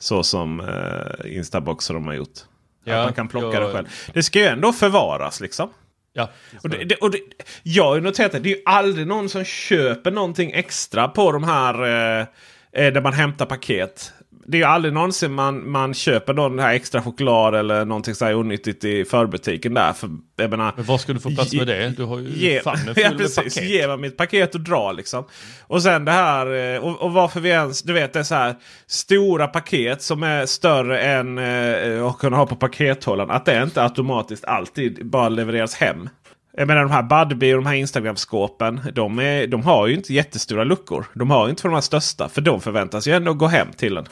Så 0.00 0.22
som 0.22 0.60
eh, 0.60 1.36
Instaboxar 1.36 1.94
de 1.94 2.06
har 2.06 2.14
gjort. 2.14 2.38
Ja, 2.84 2.96
att 2.98 3.04
man 3.06 3.14
kan 3.14 3.28
plocka 3.28 3.58
jag- 3.60 3.68
det 3.68 3.72
själv. 3.72 3.86
Det 4.14 4.22
ska 4.22 4.38
ju 4.38 4.44
ändå 4.46 4.72
förvaras 4.72 5.40
liksom. 5.40 5.70
Ja, 6.12 6.30
Och 6.62 6.68
det, 6.70 6.84
det, 6.84 6.94
och 6.94 7.10
det, 7.10 7.18
jag 7.62 7.84
har 7.84 7.94
ju 7.94 8.00
noterat 8.00 8.34
att 8.34 8.42
det 8.42 8.52
är 8.52 8.56
ju 8.56 8.62
aldrig 8.66 9.06
någon 9.06 9.28
som 9.28 9.44
köper 9.44 10.10
någonting 10.10 10.52
extra 10.52 11.08
på 11.08 11.32
de 11.32 11.44
här 11.44 11.82
eh, 11.84 12.26
eh, 12.72 12.92
där 12.92 13.00
man 13.00 13.12
hämtar 13.12 13.46
paket. 13.46 14.12
Det 14.50 14.56
är 14.56 14.58
ju 14.58 14.64
aldrig 14.64 14.94
någonsin 14.94 15.32
man, 15.32 15.70
man 15.70 15.94
köper 15.94 16.34
någon 16.34 16.58
här 16.58 16.74
extra 16.74 17.02
choklad 17.02 17.54
eller 17.54 17.84
någonting 17.84 18.14
så 18.14 18.24
här 18.24 18.34
onyttigt 18.34 18.84
i 18.84 19.04
förbutiken 19.04 19.74
där. 19.74 19.92
För, 19.92 20.10
jag 20.36 20.50
menar, 20.50 20.72
Men 20.76 20.84
var 20.84 20.98
ska 20.98 21.12
du 21.12 21.20
få 21.20 21.30
plats 21.30 21.52
med 21.54 21.66
det? 21.66 21.92
Du 21.96 22.04
har 22.04 22.18
ju 22.18 22.28
Ge, 22.28 22.60
famnen 22.60 22.86
ja, 22.96 23.08
full 23.08 23.10
med 23.10 23.18
precis. 23.18 23.36
paket. 23.54 23.70
Ge 23.70 23.86
mig 23.86 23.96
mitt 23.98 24.16
paket 24.16 24.54
och 24.54 24.60
dra 24.60 24.92
liksom. 24.92 25.24
Och 25.66 25.82
sen 25.82 26.04
det 26.04 26.12
här. 26.12 26.74
eh, 26.74 26.80
Och, 26.80 27.00
och 27.02 27.12
varför 27.12 27.40
vi 27.40 27.48
ens, 27.48 27.82
du 27.82 27.92
vet 27.92 28.12
det 28.12 28.18
är 28.18 28.22
så 28.22 28.34
här. 28.34 28.54
Stora 28.86 29.46
paket 29.46 30.02
som 30.02 30.22
är 30.22 30.46
större 30.46 31.00
än 31.00 31.38
eh, 31.38 32.06
att 32.06 32.18
kunna 32.18 32.36
ha 32.36 32.46
på 32.46 32.56
pakethållaren. 32.56 33.30
Att 33.30 33.44
det 33.44 33.62
inte 33.62 33.82
automatiskt 33.82 34.44
alltid 34.44 35.06
bara 35.06 35.28
levereras 35.28 35.74
hem. 35.74 36.08
Jag 36.56 36.66
menar 36.66 36.82
de 36.82 36.90
här 36.90 37.02
Budbee 37.02 37.54
och 37.54 37.62
de 37.62 37.66
här 37.68 37.74
Instagram-skåpen. 37.76 38.80
De, 38.94 39.18
är, 39.18 39.46
de 39.46 39.62
har 39.62 39.86
ju 39.86 39.94
inte 39.94 40.14
jättestora 40.14 40.64
luckor. 40.64 41.06
De 41.14 41.30
har 41.30 41.44
ju 41.46 41.50
inte 41.50 41.62
för 41.62 41.68
de 41.68 41.74
här 41.74 41.80
största. 41.80 42.28
För 42.28 42.40
de 42.40 42.60
förväntas 42.60 43.06
ju 43.08 43.12
ändå 43.12 43.34
gå 43.34 43.46
hem 43.46 43.68
till 43.76 43.96
en. 43.96 44.06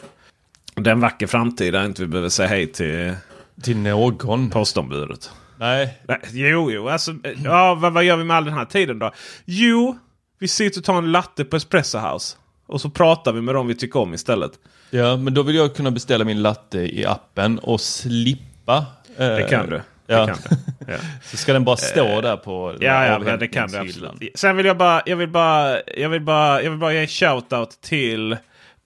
Det 0.82 0.90
är 0.90 0.92
en 0.94 1.00
vacker 1.00 1.26
framtid 1.26 1.72
där 1.72 1.84
inte 1.84 2.02
vi 2.02 2.08
behöver 2.08 2.28
säga 2.28 2.48
hej 2.48 2.66
till 2.72 3.14
Till 3.62 3.76
någon. 3.76 4.50
postombudet. 4.50 5.30
Nej, 5.58 5.98
Nej, 6.08 6.18
jo, 6.32 6.70
jo. 6.70 6.88
Alltså, 6.88 7.10
eh, 7.10 7.32
ja, 7.44 7.74
vad, 7.74 7.92
vad 7.92 8.04
gör 8.04 8.16
vi 8.16 8.24
med 8.24 8.36
all 8.36 8.44
den 8.44 8.54
här 8.54 8.64
tiden 8.64 8.98
då? 8.98 9.12
Jo, 9.44 9.98
vi 10.38 10.48
sitter 10.48 10.80
och 10.80 10.84
tar 10.84 10.98
en 10.98 11.12
latte 11.12 11.44
på 11.44 11.56
Espresso 11.56 11.98
House. 11.98 12.36
Och 12.66 12.80
så 12.80 12.90
pratar 12.90 13.32
vi 13.32 13.40
med 13.40 13.54
dem 13.54 13.66
vi 13.66 13.74
tycker 13.74 14.00
om 14.00 14.14
istället. 14.14 14.50
ja, 14.90 15.16
men 15.16 15.34
då 15.34 15.42
vill 15.42 15.56
jag 15.56 15.74
kunna 15.76 15.90
beställa 15.90 16.24
min 16.24 16.42
latte 16.42 16.78
i 16.78 17.04
appen 17.06 17.58
och 17.58 17.80
slippa. 17.80 18.86
eh, 19.16 19.26
Det 19.28 19.46
kan 19.50 19.70
du. 19.70 19.80
Ja. 20.06 20.26
Kan 20.26 20.36
du. 20.48 20.56
Ja. 20.92 20.98
Så 21.22 21.36
ska 21.36 21.52
den 21.52 21.64
bara 21.64 21.76
stå 21.76 22.20
där 22.20 22.36
på 22.36 22.74
Ja, 22.80 23.06
ja 23.06 23.18
men 23.18 23.38
det 23.38 23.48
kan 23.48 23.68
du 23.70 23.78
absolut. 23.78 24.12
Sen 24.34 24.56
vill 24.56 24.66
jag 24.66 24.76
bara, 24.76 25.02
jag 25.06 25.16
vill 25.16 25.28
bara, 25.28 25.78
jag 25.96 26.08
vill 26.08 26.20
bara, 26.22 26.62
jag 26.62 26.70
vill 26.70 26.78
bara 26.80 26.92
ge 26.92 26.98
en 27.00 27.06
shoutout 27.08 27.70
till 27.80 28.36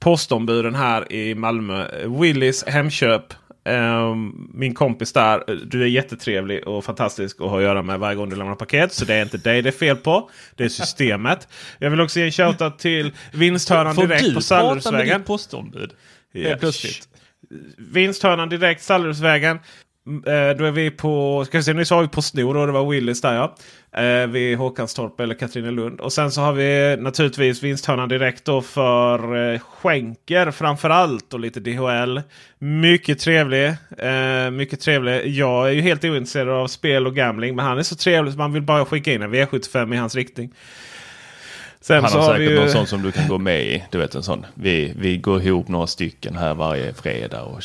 postombuden 0.03 0.75
här 0.75 1.13
i 1.13 1.35
Malmö. 1.35 1.87
Willys 2.21 2.65
Hemköp. 2.67 3.35
Ehm, 3.65 4.49
min 4.55 4.75
kompis 4.75 5.13
där, 5.13 5.65
du 5.67 5.83
är 5.83 5.87
jättetrevlig 5.87 6.69
och 6.69 6.85
fantastisk 6.85 7.41
att 7.41 7.51
ha 7.51 7.57
att 7.57 7.63
göra 7.63 7.83
med 7.83 7.99
varje 7.99 8.17
gång 8.17 8.29
du 8.31 8.37
lämnar 8.37 8.55
paket. 8.55 8.93
Så 8.93 9.05
det 9.05 9.15
är 9.15 9.23
inte 9.23 9.39
dig 9.39 9.63
det 9.63 9.69
är 9.69 9.73
fel 9.73 9.97
på. 9.97 10.31
Det 10.57 10.65
är 10.65 10.69
systemet. 10.69 11.49
Jag 11.79 11.91
vill 11.91 12.01
också 12.01 12.19
ge 12.19 12.27
en 12.27 12.33
shoutout 12.33 12.79
till 12.79 13.13
vinsthörnan 13.33 13.95
Får 13.95 14.07
direkt 14.07 14.25
du 14.25 14.35
på 14.35 14.41
prata 14.41 14.93
med 14.93 15.07
ditt 15.07 15.27
postombud? 15.27 15.91
Helt 16.35 16.61
plötsligt. 16.61 17.09
Vinsthörnan 17.77 18.49
direkt, 18.49 18.83
Sallersvägen. 18.83 19.59
Mm, 20.07 20.25
eh, 20.25 20.57
Då 20.57 20.65
är 20.65 20.71
vi 20.71 20.91
på, 20.91 21.45
ska 21.47 21.59
vi 21.59 21.65
se, 21.65 21.73
nyss 21.73 21.91
har 21.91 22.03
vi 22.03 22.09
Postnord 22.09 22.57
och 22.57 22.67
det 22.67 22.73
var 22.73 22.91
Willys 22.91 23.21
där 23.21 23.35
ja. 23.35 23.57
Eh, 23.97 24.27
vid 24.27 24.59
Håkanstorp 24.59 25.21
eller 25.21 25.35
Katrinelund. 25.35 26.01
Och 26.01 26.13
sen 26.13 26.31
så 26.31 26.41
har 26.41 26.53
vi 26.53 26.97
naturligtvis 27.01 27.63
vinsthörnan 27.63 28.09
direkt 28.09 28.45
då 28.45 28.63
för 28.63 29.53
eh, 29.53 29.61
skänker 29.61 30.51
framförallt 30.51 31.35
och 31.35 31.41
lite 31.41 31.61
DHL. 31.61 32.21
Mycket 32.59 33.19
trevlig. 33.19 33.67
Eh, 33.99 34.51
mycket 34.53 34.81
trevlig. 34.81 35.27
Jag 35.27 35.69
är 35.69 35.73
ju 35.73 35.81
helt 35.81 36.05
ointresserad 36.05 36.49
av 36.49 36.67
spel 36.67 37.07
och 37.07 37.15
gambling 37.15 37.57
men 37.57 37.65
han 37.65 37.79
är 37.79 37.83
så 37.83 37.97
trevlig 37.97 38.33
så 38.33 38.39
man 38.39 38.53
vill 38.53 38.63
bara 38.63 38.85
skicka 38.85 39.13
in 39.13 39.23
en 39.23 39.35
V75 39.35 39.95
i 39.95 39.97
hans 39.97 40.15
riktning. 40.15 40.53
Sen 41.85 42.05
Han 42.05 42.13
har 42.13 42.33
säkert 42.33 42.51
ju- 42.51 42.61
någon 42.61 42.69
sån 42.71 42.87
som 42.87 43.03
du 43.03 43.13
kan 43.13 43.29
gå 43.29 43.39
med 43.39 43.63
i. 43.63 43.85
Du 43.91 43.99
vet 43.99 44.15
en 44.15 44.23
sån. 44.23 44.47
Vi, 44.55 44.93
vi 44.97 45.17
går 45.17 45.43
ihop 45.43 45.69
några 45.69 45.87
stycken 45.87 46.37
här 46.37 46.55
varje 46.55 46.95
fredag. 46.95 47.43
Och 47.43 47.63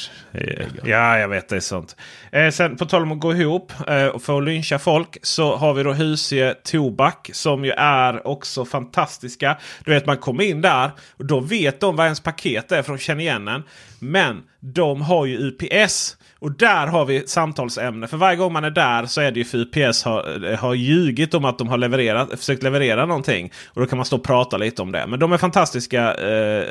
Ja, 0.86 1.20
jag 1.20 1.28
vet 1.28 1.49
det 1.49 1.55
är 1.55 1.59
sånt. 1.59 1.95
Eh, 2.32 2.49
sen 2.51 2.76
på 2.78 2.86
tal 2.86 3.01
om 3.01 3.11
att 3.11 3.20
gå 3.20 3.34
ihop 3.34 3.72
eh, 3.88 4.05
och 4.05 4.22
få 4.24 4.39
lyncha 4.39 4.80
folk 4.80 5.18
så 5.22 5.55
har 5.55 5.74
vi 5.74 5.84
då 5.84 5.93
Husie 5.93 6.53
Tobak 6.53 7.30
som 7.34 7.65
ju 7.65 7.72
är 7.78 8.28
också 8.28 8.65
fantastiska. 8.65 9.57
Du 9.86 9.91
vet 9.91 10.05
man 10.05 10.18
kommer 10.18 10.43
in 10.43 10.61
där 10.61 10.91
och 11.18 11.26
då 11.26 11.39
vet 11.39 11.80
de 11.80 11.95
vad 11.95 12.05
ens 12.05 12.20
paket 12.20 12.72
är 12.72 12.82
för 12.82 12.91
de 12.93 12.99
känner 12.99 13.22
igen 13.22 13.47
en. 13.47 13.63
Men 13.99 14.43
de 14.59 15.01
har 15.01 15.26
ju 15.26 15.38
UPS. 15.38 16.18
Och 16.39 16.51
där 16.51 16.88
har 16.88 17.05
vi 17.05 17.27
samtalsämne. 17.27 18.07
För 18.07 18.17
varje 18.17 18.38
gång 18.38 18.53
man 18.53 18.63
är 18.63 18.71
där 18.71 19.05
så 19.05 19.21
är 19.21 19.31
det 19.31 19.39
ju 19.39 19.45
för 19.45 19.57
UPS 19.57 20.03
har, 20.03 20.51
eh, 20.51 20.59
har 20.59 20.73
ljugit 20.73 21.33
om 21.33 21.45
att 21.45 21.57
de 21.57 21.67
har 21.67 21.77
levererat, 21.77 22.29
försökt 22.29 22.63
leverera 22.63 23.05
någonting. 23.05 23.51
Och 23.67 23.81
då 23.81 23.88
kan 23.88 23.97
man 23.97 24.05
stå 24.05 24.15
och 24.15 24.23
prata 24.23 24.57
lite 24.57 24.81
om 24.81 24.91
det. 24.91 25.07
Men 25.07 25.19
de 25.19 25.33
är 25.33 25.38
fantastiska 25.38 26.13
eh, 26.13 26.63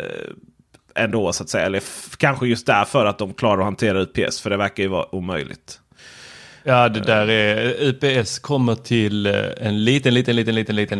ändå 0.95 1.33
så 1.33 1.43
att 1.43 1.49
säga. 1.49 1.67
Eller 1.67 1.83
kanske 2.17 2.47
just 2.47 2.67
därför 2.67 3.07
att 3.07 3.19
de 3.19 3.35
klarar 3.35 3.59
att 3.59 3.65
hantera 3.65 4.03
UPS. 4.03 4.41
För 4.41 4.51
det 4.51 4.57
verkar 4.57 4.83
ju 4.83 4.89
vara 4.89 5.15
omöjligt. 5.15 5.81
Ja, 6.69 6.89
det 6.89 7.01
där 7.01 7.31
är 7.31 7.75
UPS 7.81 8.39
kommer 8.39 8.75
till 8.75 9.27
eh, 9.27 9.35
en 9.61 9.85
liten, 9.85 10.15
liten, 10.15 10.37
liten, 10.37 10.55
liten, 10.55 10.77
liten, 10.77 10.99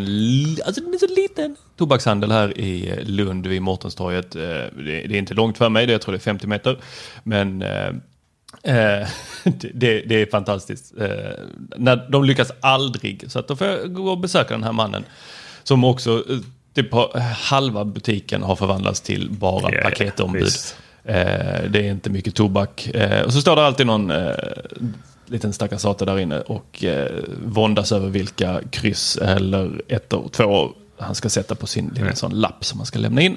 alltså 0.67 0.81
den 0.81 0.95
är 0.95 0.99
så 0.99 1.15
liten 1.21 1.57
tobakshandel 1.77 2.33
här 2.33 2.59
i 2.59 2.91
eh, 2.91 3.05
Lund 3.05 3.47
vid 3.47 3.63
Mårtenstorget. 3.63 4.31
Det 4.31 5.05
är 5.05 5.15
inte 5.15 5.35
långt 5.35 5.59
för 5.59 5.69
mig, 5.69 5.91
jag 5.91 6.01
tror 6.01 6.13
det 6.13 6.19
är 6.19 6.21
50 6.21 6.47
meter. 6.47 6.79
Men 7.23 7.65
eh, 8.63 9.09
det, 9.75 10.01
det 10.01 10.15
är 10.23 10.31
fantastiskt. 10.31 10.95
Eh, 11.01 11.09
när 11.77 12.11
de 12.11 12.25
lyckas 12.25 12.53
aldrig, 12.61 13.25
så 13.29 13.39
att 13.39 13.49
då 13.49 13.57
får 13.57 13.67
jag 13.67 13.95
gå 13.95 14.11
och 14.11 14.19
besöka 14.19 14.55
den 14.55 14.65
här 14.65 14.73
mannen. 14.73 15.05
Som 15.63 15.85
också, 15.85 16.25
eh, 16.31 16.39
typ 16.75 16.89
halva 17.37 17.85
butiken 17.85 18.43
har 18.43 18.57
förvandlats 18.57 19.01
till 19.01 19.31
bara 19.31 19.75
ja, 19.75 19.83
paketombud. 19.83 20.53
Eh, 21.05 21.71
det 21.71 21.79
är 21.79 21.91
inte 21.91 22.11
mycket 22.11 22.35
tobak. 22.35 22.89
Och 23.25 23.33
så 23.33 23.41
står 23.41 23.57
det 23.57 23.67
alltid 23.67 23.87
någon 23.87 24.13
liten 25.27 25.53
stackars 25.53 25.81
sate 25.81 26.05
där 26.05 26.19
inne 26.19 26.41
och 26.41 26.85
våndas 27.45 27.93
över 27.93 28.09
vilka 28.09 28.61
kryss 28.71 29.17
eller 29.17 29.83
ett 29.89 30.13
och 30.13 30.33
två 30.33 30.73
han 30.99 31.15
ska 31.15 31.29
sätta 31.29 31.55
på 31.55 31.67
sin 31.67 31.89
lilla 31.95 32.15
sån 32.15 32.41
lapp 32.41 32.65
som 32.65 32.79
man 32.79 32.87
ska 32.87 32.99
lämna 32.99 33.21
in. 33.21 33.37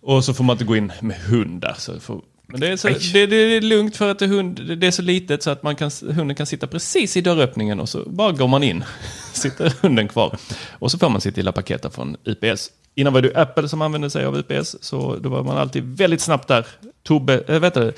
Och 0.00 0.24
så 0.24 0.34
får 0.34 0.44
man 0.44 0.54
inte 0.54 0.64
gå 0.64 0.76
in 0.76 0.92
med 1.00 1.16
hund 1.16 1.60
där. 1.60 1.74
Så 1.78 2.00
får, 2.00 2.20
men 2.50 2.60
det 2.60 2.68
är, 2.68 2.76
så, 2.76 2.88
det, 2.88 3.26
det 3.26 3.36
är 3.36 3.60
lugnt 3.60 3.96
för 3.96 4.10
att 4.10 4.18
det 4.18 4.26
hund, 4.26 4.78
det 4.78 4.86
är 4.86 4.90
så 4.90 5.02
litet 5.02 5.42
så 5.42 5.50
att 5.50 5.62
man 5.62 5.76
kan, 5.76 5.90
hunden 6.02 6.34
kan 6.34 6.46
sitta 6.46 6.66
precis 6.66 7.16
i 7.16 7.20
dörröppningen 7.20 7.80
och 7.80 7.88
så 7.88 8.04
bara 8.06 8.32
går 8.32 8.48
man 8.48 8.62
in. 8.62 8.84
Sitter 9.32 9.72
hunden 9.82 10.08
kvar. 10.08 10.38
Och 10.70 10.90
så 10.90 10.98
får 10.98 11.08
man 11.08 11.20
sitt 11.20 11.36
lilla 11.36 11.52
paket 11.52 11.94
från 11.94 12.16
UPS. 12.24 12.70
Innan 12.94 13.12
var 13.12 13.22
det 13.22 13.36
Apple 13.36 13.68
som 13.68 13.82
använde 13.82 14.10
sig 14.10 14.24
av 14.24 14.36
UPS, 14.36 14.76
så 14.80 15.16
då 15.16 15.28
var 15.28 15.42
man 15.42 15.58
alltid 15.58 15.84
väldigt 15.84 16.20
snabbt 16.20 16.48
där. 16.48 16.66
Tobbe, 17.02 17.44
äh, 17.48 17.60
vet 17.60 17.74
du, 17.74 17.92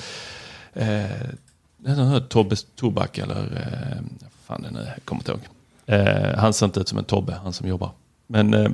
eh, 0.72 1.96
hört 1.96 2.28
Tobbes 2.28 2.66
Tobak 2.76 3.18
eller 3.18 3.36
eh, 3.36 4.03
fan 4.46 4.62
det 4.62 4.70
nu, 4.70 4.86
jag 4.94 5.05
kommer 5.05 5.20
inte 5.20 5.32
ihåg. 5.32 5.40
Eh, 5.86 6.38
han 6.38 6.53
ser 6.53 6.66
inte 6.66 6.80
ut 6.80 6.88
som 6.88 6.98
en 6.98 7.05
Tobbe, 7.05 7.40
han 7.42 7.53
som 7.53 7.68
jobbar. 7.68 7.90
Men 8.26 8.55
eh, 8.55 8.70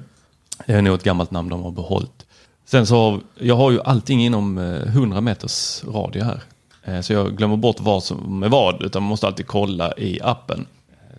det 0.66 0.72
är 0.72 0.82
nog 0.82 0.94
ett 0.94 1.02
gammalt 1.02 1.30
namn 1.30 1.48
de 1.48 1.62
har 1.62 1.70
behållit. 1.70 2.25
Sen 2.66 2.86
så 2.86 2.96
har, 2.96 3.20
jag 3.34 3.56
har 3.56 3.70
ju 3.70 3.80
allting 3.80 4.24
inom 4.24 4.58
eh, 4.58 4.82
100 4.82 5.20
meters 5.20 5.84
radie 5.84 6.24
här. 6.24 6.42
Eh, 6.84 7.00
så 7.00 7.12
jag 7.12 7.36
glömmer 7.36 7.56
bort 7.56 7.80
vad 7.80 8.02
som 8.02 8.42
är 8.42 8.48
vad, 8.48 8.82
utan 8.82 9.02
man 9.02 9.08
måste 9.08 9.26
alltid 9.26 9.46
kolla 9.46 9.94
i 9.96 10.20
appen. 10.22 10.66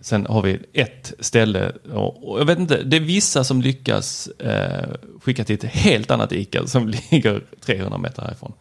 Sen 0.00 0.26
har 0.26 0.42
vi 0.42 0.58
ett 0.72 1.12
ställe, 1.20 1.72
och 1.92 2.40
jag 2.40 2.44
vet 2.44 2.58
inte, 2.58 2.82
det 2.82 2.96
är 2.96 3.00
vissa 3.00 3.44
som 3.44 3.62
lyckas 3.62 4.28
eh, 4.28 4.88
skicka 5.22 5.44
till 5.44 5.54
ett 5.54 5.64
helt 5.64 6.10
annat 6.10 6.32
ICA 6.32 6.66
som 6.66 6.88
ligger 7.10 7.42
300 7.60 7.98
meter 7.98 8.22
härifrån. 8.22 8.52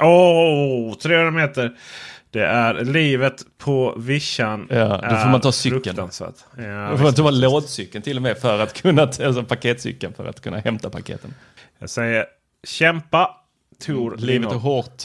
Åh, 0.00 0.94
300 0.94 1.30
meter! 1.30 1.72
Det 2.30 2.44
är 2.46 2.74
livet 2.84 3.42
på 3.58 3.94
vischan. 3.98 4.66
Ja, 4.70 5.00
då 5.10 5.16
får 5.16 5.28
man 5.28 5.40
ta 5.40 5.52
cykeln. 5.52 5.96
Ja, 5.96 6.10
Då 6.90 6.96
får 6.96 7.02
man 7.04 7.14
ta 7.14 7.30
lådcykeln 7.30 8.02
till 8.02 8.16
och 8.16 8.22
med 8.22 8.38
för 8.38 8.58
att 8.58 8.82
kunna, 8.82 9.02
alltså 9.02 9.42
paketcykeln 9.42 10.14
för 10.14 10.24
att 10.26 10.40
kunna 10.40 10.58
hämta 10.58 10.90
paketen. 10.90 11.34
Jag 11.78 11.90
säger 11.90 12.24
kämpa 12.66 13.30
Tor 13.86 14.12
Mm, 14.14 14.24
Livet 14.24 14.52
är 14.52 14.56
hårt. 14.56 15.04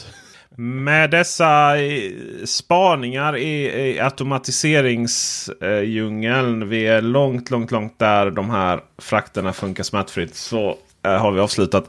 Med 0.56 1.10
dessa 1.10 1.78
eh, 1.80 2.12
spaningar 2.44 3.36
i, 3.36 3.64
i 3.90 4.00
automatiseringsdjungeln. 4.00 6.68
Vi 6.68 6.86
är 6.86 7.00
långt, 7.02 7.50
långt, 7.50 7.70
långt 7.70 7.98
där 7.98 8.30
de 8.30 8.50
här 8.50 8.80
frakterna 8.98 9.52
funkar 9.52 9.84
smärtfritt. 9.84 10.34
Så 10.34 10.76
eh, 11.02 11.12
har 11.12 11.32
vi 11.32 11.40
avslutat 11.40 11.84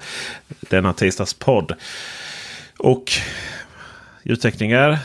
denna 0.47 0.93
tisdagspodd. 0.93 1.71
Och 2.77 3.11
ljudtekniker 4.23 4.99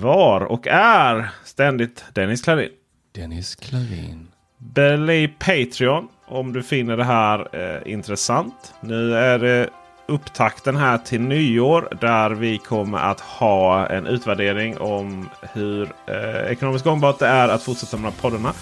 var 0.00 0.40
och 0.40 0.66
är 0.66 1.28
ständigt 1.44 2.04
Dennis 2.12 2.42
Klarin. 2.42 2.70
Dennis 3.14 3.54
Klarin. 3.54 4.28
Bli 4.58 5.28
Patreon 5.38 6.08
om 6.26 6.52
du 6.52 6.62
finner 6.62 6.96
det 6.96 7.04
här 7.04 7.48
eh, 7.52 7.92
intressant. 7.92 8.74
Nu 8.80 9.16
är 9.16 9.38
det 9.38 9.68
upptakten 10.08 10.76
här 10.76 10.98
till 10.98 11.20
nyår 11.20 11.88
där 12.00 12.30
vi 12.30 12.58
kommer 12.58 12.98
att 12.98 13.20
ha 13.20 13.86
en 13.86 14.06
utvärdering 14.06 14.78
om 14.78 15.28
hur 15.52 15.92
eh, 16.06 16.52
ekonomiskt 16.52 16.84
gångbart 16.84 17.18
det 17.18 17.26
är 17.26 17.48
att 17.48 17.62
fortsätta 17.62 17.96
med 17.96 18.04
de 18.04 18.14
här 18.14 18.20
poddarna. 18.20 18.52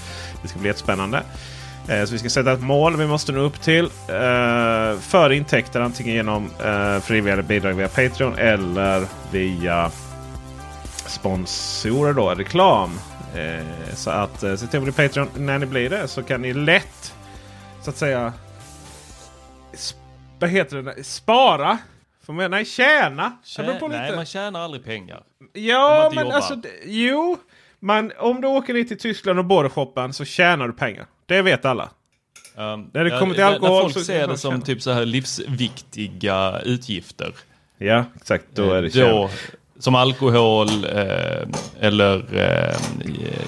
Det 0.43 0.49
ska 0.49 0.59
bli 0.59 0.69
jättespännande. 0.69 1.23
Eh, 1.89 2.05
så 2.05 2.13
vi 2.13 2.19
ska 2.19 2.29
sätta 2.29 2.53
ett 2.53 2.63
mål 2.63 2.97
vi 2.97 3.07
måste 3.07 3.33
nå 3.33 3.41
upp 3.41 3.61
till 3.63 3.85
eh, 3.85 4.99
för 5.01 5.33
intäkter 5.33 5.81
antingen 5.81 6.15
genom 6.15 6.51
eh, 6.65 7.01
frivilliga 7.01 7.43
bidrag 7.43 7.75
via 7.75 7.89
Patreon 7.89 8.35
eller 8.39 9.05
via 9.33 9.91
sponsorer 11.11 12.13
då, 12.13 12.31
reklam. 12.31 12.91
Eh, 13.35 13.95
så 13.95 14.11
att 14.11 14.43
eh, 14.43 14.57
se 14.57 14.67
till 14.67 14.79
att 14.79 14.85
bli 14.85 14.93
Patreon 14.93 15.29
när 15.37 15.59
ni 15.59 15.67
blir 15.67 15.91
det 15.91 16.09
så 16.09 16.23
kan 16.23 16.43
ni 16.43 16.53
lätt 16.53 17.15
så 17.83 17.91
att 17.91 17.97
säga 17.97 18.33
vad 20.39 20.51
heter 20.51 20.83
det? 20.83 21.05
Spara? 21.05 21.79
Får 22.27 22.33
man, 22.33 22.51
nej, 22.51 22.65
tjäna. 22.65 23.33
Beror 23.57 23.75
på 23.79 23.89
nej, 23.89 24.03
lite. 24.03 24.17
man 24.17 24.27
tjänar 24.27 24.61
aldrig 24.61 24.85
pengar. 24.85 25.23
Ja, 25.53 26.11
men 26.15 26.25
jobbar. 26.25 26.37
alltså 26.37 26.57
jo. 26.85 27.39
Man, 27.81 28.13
om 28.19 28.41
du 28.41 28.49
åker 28.49 28.75
ner 28.75 28.85
till 28.85 28.99
Tyskland 28.99 29.39
och 29.39 29.45
bordershoppen 29.45 30.13
så 30.13 30.25
tjänar 30.25 30.67
du 30.69 30.73
pengar. 30.73 31.07
Det 31.27 31.43
vet 31.43 31.65
alla. 31.65 31.91
Um, 32.57 32.91
När 32.93 33.05
det 33.05 33.11
ja, 33.11 33.19
kommer 33.19 33.35
till 33.35 33.45
alkohol 33.45 33.75
När 33.75 33.81
folk 33.83 33.95
så- 33.95 34.01
ser 34.01 34.29
det 34.29 34.39
som 34.39 34.63
typ 34.63 34.83
så 34.83 34.91
här 34.93 35.05
livsviktiga 35.07 36.61
utgifter. 36.65 37.35
Ja, 37.79 38.05
exakt. 38.17 38.45
Då 38.55 38.73
är 38.73 38.83
det 38.83 38.97
Eh, 38.97 39.09
då, 39.09 39.29
tjän. 39.29 39.39
Som 39.81 39.95
alkohol 39.95 40.69
eh, 40.85 41.49
eller 41.81 42.39
eh, 42.39 42.77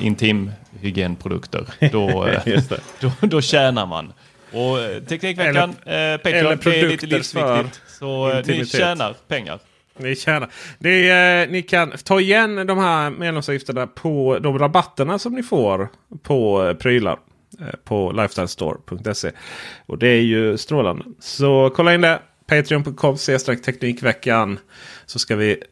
intimhygienprodukter. 0.01 1.65
Då, 1.93 2.27
eh, 2.47 2.63
då, 3.01 3.13
då 3.21 3.41
tjänar 3.41 3.87
man. 3.87 4.13
Och 4.53 4.81
eh, 4.81 5.03
Teknikveckan, 5.03 5.71
eh, 5.71 6.17
Patreon, 6.17 6.59
det 6.65 6.81
är 6.81 6.89
lite 6.89 7.07
livsviktigt. 7.07 7.81
Så 7.87 8.29
eh, 8.29 8.35
ni 8.35 8.39
intimitet. 8.39 8.81
tjänar 8.81 9.15
pengar. 9.29 9.59
Ni 9.99 10.17
tjänar. 10.17 10.51
Det 10.79 11.09
är, 11.09 11.47
ni 11.47 11.63
kan 11.63 11.91
ta 12.05 12.21
igen 12.21 12.67
de 12.67 12.79
här 12.79 13.11
medlemsavgifterna 13.11 13.87
på 13.87 14.39
de 14.39 14.59
rabatterna 14.59 15.19
som 15.19 15.35
ni 15.35 15.43
får 15.43 15.89
på 16.23 16.75
prylar. 16.81 17.19
På 17.85 18.13
lifestylestore.se. 18.13 19.31
Och 19.87 19.99
det 19.99 20.09
är 20.09 20.21
ju 20.21 20.59
strålande. 20.59 21.05
Så 21.21 21.71
kolla 21.75 21.95
in 21.95 22.01
det. 22.01 22.21
Patreon.com 22.47 23.17
teknikveckan. 23.65 24.59
Så 25.07 25.19
ska 25.19 25.37
vi 25.37 25.63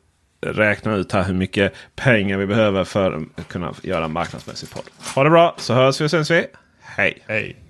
räkna 0.41 0.95
ut 0.95 1.13
här 1.13 1.23
hur 1.23 1.35
mycket 1.35 1.73
pengar 1.97 2.39
vi 2.39 2.47
behöver 2.47 2.85
för 2.85 3.27
att 3.37 3.49
kunna 3.49 3.75
göra 3.83 4.05
en 4.05 4.13
marknadsmässig 4.13 4.71
podd. 4.71 4.85
Ha 5.15 5.25
det 5.25 5.31
bra 5.31 5.55
så 5.59 5.75
hörs 5.75 6.01
vi 6.01 6.07
och 6.07 6.11
syns 6.11 6.31
vi. 6.31 6.47
Hej! 6.81 7.19
Hej! 7.27 7.70